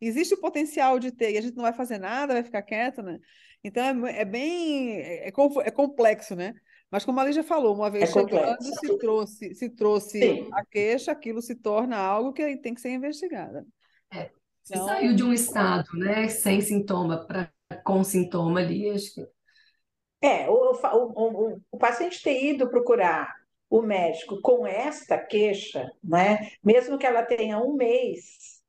existe 0.00 0.34
o 0.34 0.40
potencial 0.40 0.98
de 0.98 1.12
ter 1.12 1.32
e 1.32 1.38
a 1.38 1.40
gente 1.42 1.56
não 1.56 1.64
vai 1.64 1.72
fazer 1.72 1.98
nada, 1.98 2.34
vai 2.34 2.44
ficar 2.44 2.62
quieto, 2.62 3.02
né? 3.02 3.18
Então 3.64 4.06
é, 4.06 4.20
é 4.22 4.24
bem, 4.26 4.98
é, 5.00 5.28
é 5.28 5.32
é 5.64 5.70
complexo, 5.72 6.36
né? 6.36 6.54
Mas 6.90 7.04
como 7.04 7.20
a 7.20 7.24
Lígia 7.24 7.42
falou, 7.44 7.74
uma 7.76 7.90
é 7.98 8.06
vez 8.06 8.10
chegando, 8.12 8.72
complexo. 8.72 8.72
se 8.72 8.90
trouxe, 8.92 9.54
se 9.54 9.70
trouxe 9.70 10.18
Sim, 10.20 10.52
a 10.52 10.64
queixa, 10.66 11.12
aquilo 11.12 11.42
se 11.42 11.56
torna 11.56 11.96
algo 11.98 12.32
que 12.32 12.42
aí 12.42 12.56
tem 12.60 12.74
que 12.74 12.80
ser 12.80 12.90
investigado. 12.92 13.66
É, 14.12 14.30
se 14.62 14.78
Então, 14.78 14.84
saiu 14.84 15.14
de 15.14 15.22
um 15.24 15.32
estado, 15.32 15.88
né, 15.96 16.28
sem 16.28 16.60
sintoma 16.60 17.26
para 17.26 17.52
com 17.84 18.04
sintoma 18.04 18.60
ali, 18.60 18.88
acho 18.90 19.14
que 19.14 19.28
É, 20.20 20.48
o, 20.48 20.72
o, 20.72 21.54
o, 21.54 21.60
o 21.72 21.78
paciente 21.78 22.22
ter 22.22 22.42
ido 22.42 22.68
procurar 22.70 23.34
o 23.68 23.82
médico 23.82 24.40
com 24.40 24.66
esta 24.66 25.18
queixa, 25.18 25.90
né, 26.02 26.50
mesmo 26.62 26.96
que 26.98 27.06
ela 27.06 27.22
tenha 27.22 27.58
um 27.58 27.74
mês, 27.74 28.62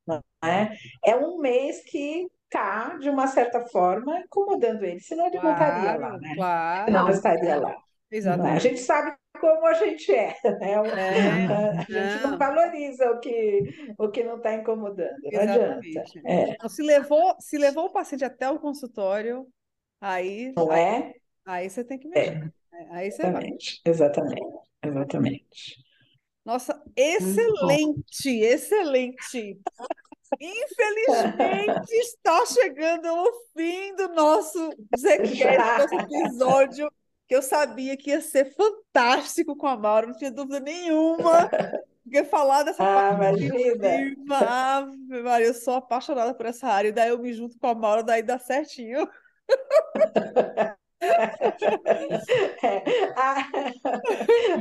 né, 0.44 0.76
é 1.06 1.16
um 1.16 1.38
mês 1.40 1.82
que 1.86 2.28
está, 2.56 2.98
de 2.98 3.10
uma 3.10 3.28
certa 3.28 3.62
forma, 3.68 4.20
incomodando 4.22 4.84
ele, 4.86 5.00
senão 5.00 5.28
ele 5.28 5.40
não 5.42 5.52
estaria 5.52 5.94
lá, 5.94 5.98
claro, 5.98 6.20
né? 6.20 6.36
claro, 6.36 6.92
não 6.92 7.10
estaria 7.10 7.56
lá. 7.58 7.72
é? 7.72 8.54
A 8.54 8.58
exatamente. 8.58 8.60
gente 8.60 8.80
sabe 8.80 9.16
como 9.40 9.66
a 9.68 9.74
gente 9.74 10.14
é, 10.14 10.36
né? 10.60 10.76
É, 10.94 11.80
A 11.90 11.92
gente 11.92 12.20
não 12.20 12.32
não, 12.32 12.38
valoriza 12.38 13.12
o 13.12 13.20
que, 13.20 13.70
o 13.98 14.10
que 14.10 14.24
não 14.24 14.38
está 14.38 14.54
incomodando, 14.56 15.32
não 15.32 15.42
adianta. 15.42 15.86
exatamente. 15.88 16.22
É, 16.26 16.52
Então, 16.52 16.70
se 16.70 16.82
levou, 16.84 17.36
se 17.40 17.58
levou 17.58 17.86
o 17.88 17.92
paciente 17.92 18.26
até 18.26 18.50
o 18.50 18.60
consultório, 18.60 19.48
aí, 20.02 20.54
não 20.56 20.72
aí, 20.72 20.82
é? 20.82 21.14
aí 21.46 21.70
você 21.70 21.84
tem 21.84 22.00
que 22.00 22.08
mexer. 22.08 22.38
É, 22.38 22.52
né? 22.72 22.88
Aí 22.92 23.12
você 23.12 23.28
vai. 23.28 23.46
exatamente, 23.46 23.82
exatamente, 23.86 24.44
exatamente. 24.84 25.86
Nossa, 26.46 26.82
bom. 27.60 27.82
excelente, 27.84 28.30
excelente. 28.30 29.60
Infelizmente 30.40 31.92
está 31.94 32.46
chegando 32.46 33.08
o 33.14 33.32
fim 33.56 33.96
do 33.96 34.08
nosso 34.14 34.72
episódio, 35.96 36.92
que 37.28 37.36
eu 37.36 37.42
sabia 37.42 37.98
que 37.98 38.10
ia 38.12 38.22
ser 38.22 38.54
fantástico 38.56 39.56
com 39.56 39.68
a 39.68 39.78
Maura, 39.78 40.08
não 40.08 40.16
tinha 40.18 40.32
dúvida 40.32 40.60
nenhuma. 40.60 41.50
Porque 42.04 42.24
falar 42.24 42.64
dessa 42.64 42.84
Ah, 42.84 43.16
parte 43.18 43.44
imagina. 43.44 43.56
criativa, 43.56 44.38
Ave 44.38 45.22
Maria, 45.24 45.48
eu 45.48 45.54
sou 45.56 45.76
apaixonada 45.76 46.34
por 46.36 46.46
essa 46.46 46.68
área, 46.68 46.90
e 46.90 46.92
daí 46.92 47.10
eu 47.10 47.18
me 47.20 47.34
junto 47.34 47.58
com 47.58 47.68
a 47.68 47.74
Maura, 47.76 48.04
daí 48.04 48.22
dá 48.22 48.38
certinho. 48.38 49.10
É. 51.02 52.84
Ah, 53.18 53.48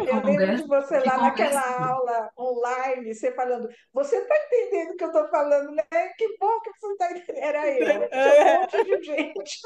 eu 0.06 0.20
lembro 0.24 0.56
de 0.56 0.66
você 0.66 0.98
lá 1.00 1.18
naquela 1.18 1.88
aula 1.88 2.30
online, 2.38 3.14
você 3.14 3.32
falando, 3.32 3.68
você 3.92 4.16
está 4.16 4.34
entendendo 4.46 4.90
o 4.92 4.96
que 4.96 5.04
eu 5.04 5.08
estou 5.08 5.28
falando, 5.28 5.70
né? 5.72 5.84
Que 6.18 6.36
bom 6.38 6.60
que 6.60 6.70
você 6.80 6.92
está 6.92 7.12
entendendo. 7.12 7.44
Era 7.44 7.68
eu. 7.68 7.84
Tinha 7.84 8.00
um 8.00 8.12
É. 8.12 8.58
monte 8.60 8.84
de 8.84 9.02
gente. 9.04 9.60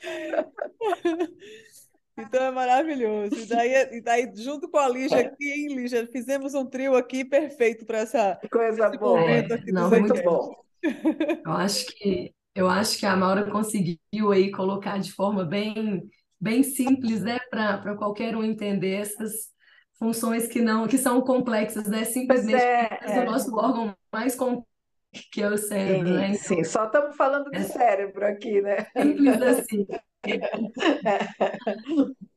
Então 2.18 2.42
é 2.44 2.50
maravilhoso. 2.50 3.34
E 3.34 3.46
daí, 3.46 3.72
e 3.92 4.00
daí, 4.02 4.30
junto 4.34 4.68
com 4.68 4.76
a 4.76 4.86
Lígia 4.88 5.20
aqui, 5.20 5.50
hein, 5.50 5.74
Lígia, 5.74 6.06
fizemos 6.06 6.52
um 6.54 6.66
trio 6.66 6.94
aqui 6.94 7.24
perfeito 7.24 7.86
para 7.86 8.00
essa, 8.00 8.38
Coisa 8.50 8.90
boa. 8.90 9.20
É, 9.20 9.46
não. 9.68 9.88
Muito 9.88 10.22
bom. 10.22 10.54
Eu 10.82 11.52
acho 11.52 11.86
que 11.96 12.34
eu 12.54 12.68
acho 12.68 12.98
que 12.98 13.06
a 13.06 13.16
Maura 13.16 13.50
conseguiu 13.50 14.32
aí 14.32 14.50
colocar 14.50 14.98
de 14.98 15.12
forma 15.12 15.44
bem 15.44 16.08
bem 16.42 16.62
simples, 16.62 17.20
né, 17.20 17.38
para 17.50 17.94
qualquer 17.96 18.34
um 18.34 18.42
entender 18.42 18.94
essas 18.94 19.50
funções 19.98 20.46
que 20.46 20.62
não 20.62 20.88
que 20.88 20.96
são 20.96 21.20
complexas, 21.20 21.86
né, 21.86 22.04
simplesmente 22.04 22.62
é, 22.62 22.86
causa 22.86 23.14
do 23.14 23.20
é. 23.20 23.24
nosso 23.24 23.54
órgão 23.54 23.94
mais 24.10 24.34
complexo 24.34 24.70
que 25.32 25.42
é 25.42 25.48
o 25.48 25.58
cérebro, 25.58 26.14
né? 26.14 26.34
Sim, 26.34 26.34
Então, 26.34 26.56
sim. 26.56 26.64
Só 26.64 26.84
estamos 26.84 27.16
falando 27.16 27.50
de 27.50 27.58
é 27.58 27.62
cérebro 27.62 28.24
aqui, 28.24 28.60
né? 28.60 28.86
simples 28.96 29.42
assim. 29.42 29.86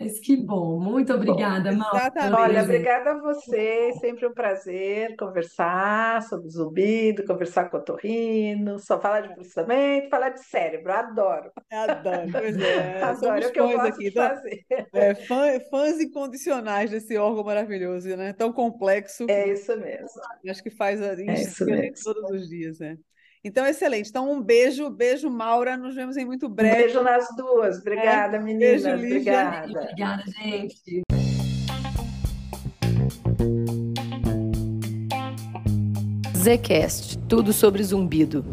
Mas 0.00 0.18
que 0.20 0.36
bom. 0.36 0.80
Muito 0.80 1.12
Bom. 1.14 1.14
obrigada, 1.14 1.72
Maura, 1.72 2.02
Exatamente. 2.14 2.32
Olha, 2.32 2.62
obrigada 2.62 3.12
a 3.12 3.20
você, 3.20 3.92
sempre 4.00 4.26
um 4.26 4.34
prazer 4.34 5.14
conversar 5.16 6.20
sobre 6.22 6.48
zumbido, 6.50 7.24
conversar 7.24 7.70
com 7.70 7.76
o 7.76 7.80
otorrino, 7.80 8.78
só 8.78 9.00
falar 9.00 9.20
de 9.22 9.34
processamento, 9.34 10.08
falar 10.10 10.30
de 10.30 10.42
cérebro, 10.44 10.92
adoro, 10.92 11.52
Adoro, 11.70 12.34
pois 12.36 12.60
é, 12.60 13.02
adoro, 13.04 13.20
somos 13.20 13.44
é 13.44 13.48
o 13.48 13.52
que 13.52 13.60
eu 13.60 13.70
gosto 13.70 13.86
aqui, 13.86 14.04
de 14.04 14.10
então, 14.10 14.30
fazer. 14.30 14.64
é, 14.92 15.14
fã- 15.14 15.60
fãs 15.70 16.00
incondicionais 16.00 16.90
desse 16.90 17.16
órgão 17.18 17.44
maravilhoso, 17.44 18.08
né? 18.16 18.32
Tão 18.34 18.52
complexo, 18.52 19.28
É 19.28 19.48
isso 19.48 19.76
mesmo, 19.76 20.20
acho 20.48 20.62
que 20.62 20.70
faz 20.70 21.00
a 21.02 21.16
é 21.26 21.34
gente 21.42 21.64
mesmo. 21.64 22.02
todos 22.02 22.30
os 22.30 22.48
dias, 22.48 22.78
né? 22.78 22.98
Então, 23.44 23.66
excelente. 23.66 24.08
Então, 24.08 24.30
um 24.30 24.40
beijo, 24.40 24.88
beijo, 24.88 25.28
Maura. 25.28 25.76
Nos 25.76 25.94
vemos 25.94 26.16
em 26.16 26.24
muito 26.24 26.46
Um 26.46 26.50
breve. 26.50 26.76
beijo 26.84 27.02
nas 27.02 27.26
duas, 27.36 27.78
obrigada, 27.78 28.38
Beijo, 28.38 28.44
meninas, 28.44 28.82
Lígia. 28.82 28.94
obrigada. 28.94 29.80
Obrigada, 29.82 30.22
gente. 30.30 31.02
Zcast, 36.36 37.18
tudo 37.28 37.52
sobre 37.52 37.82
zumbido. 37.82 38.44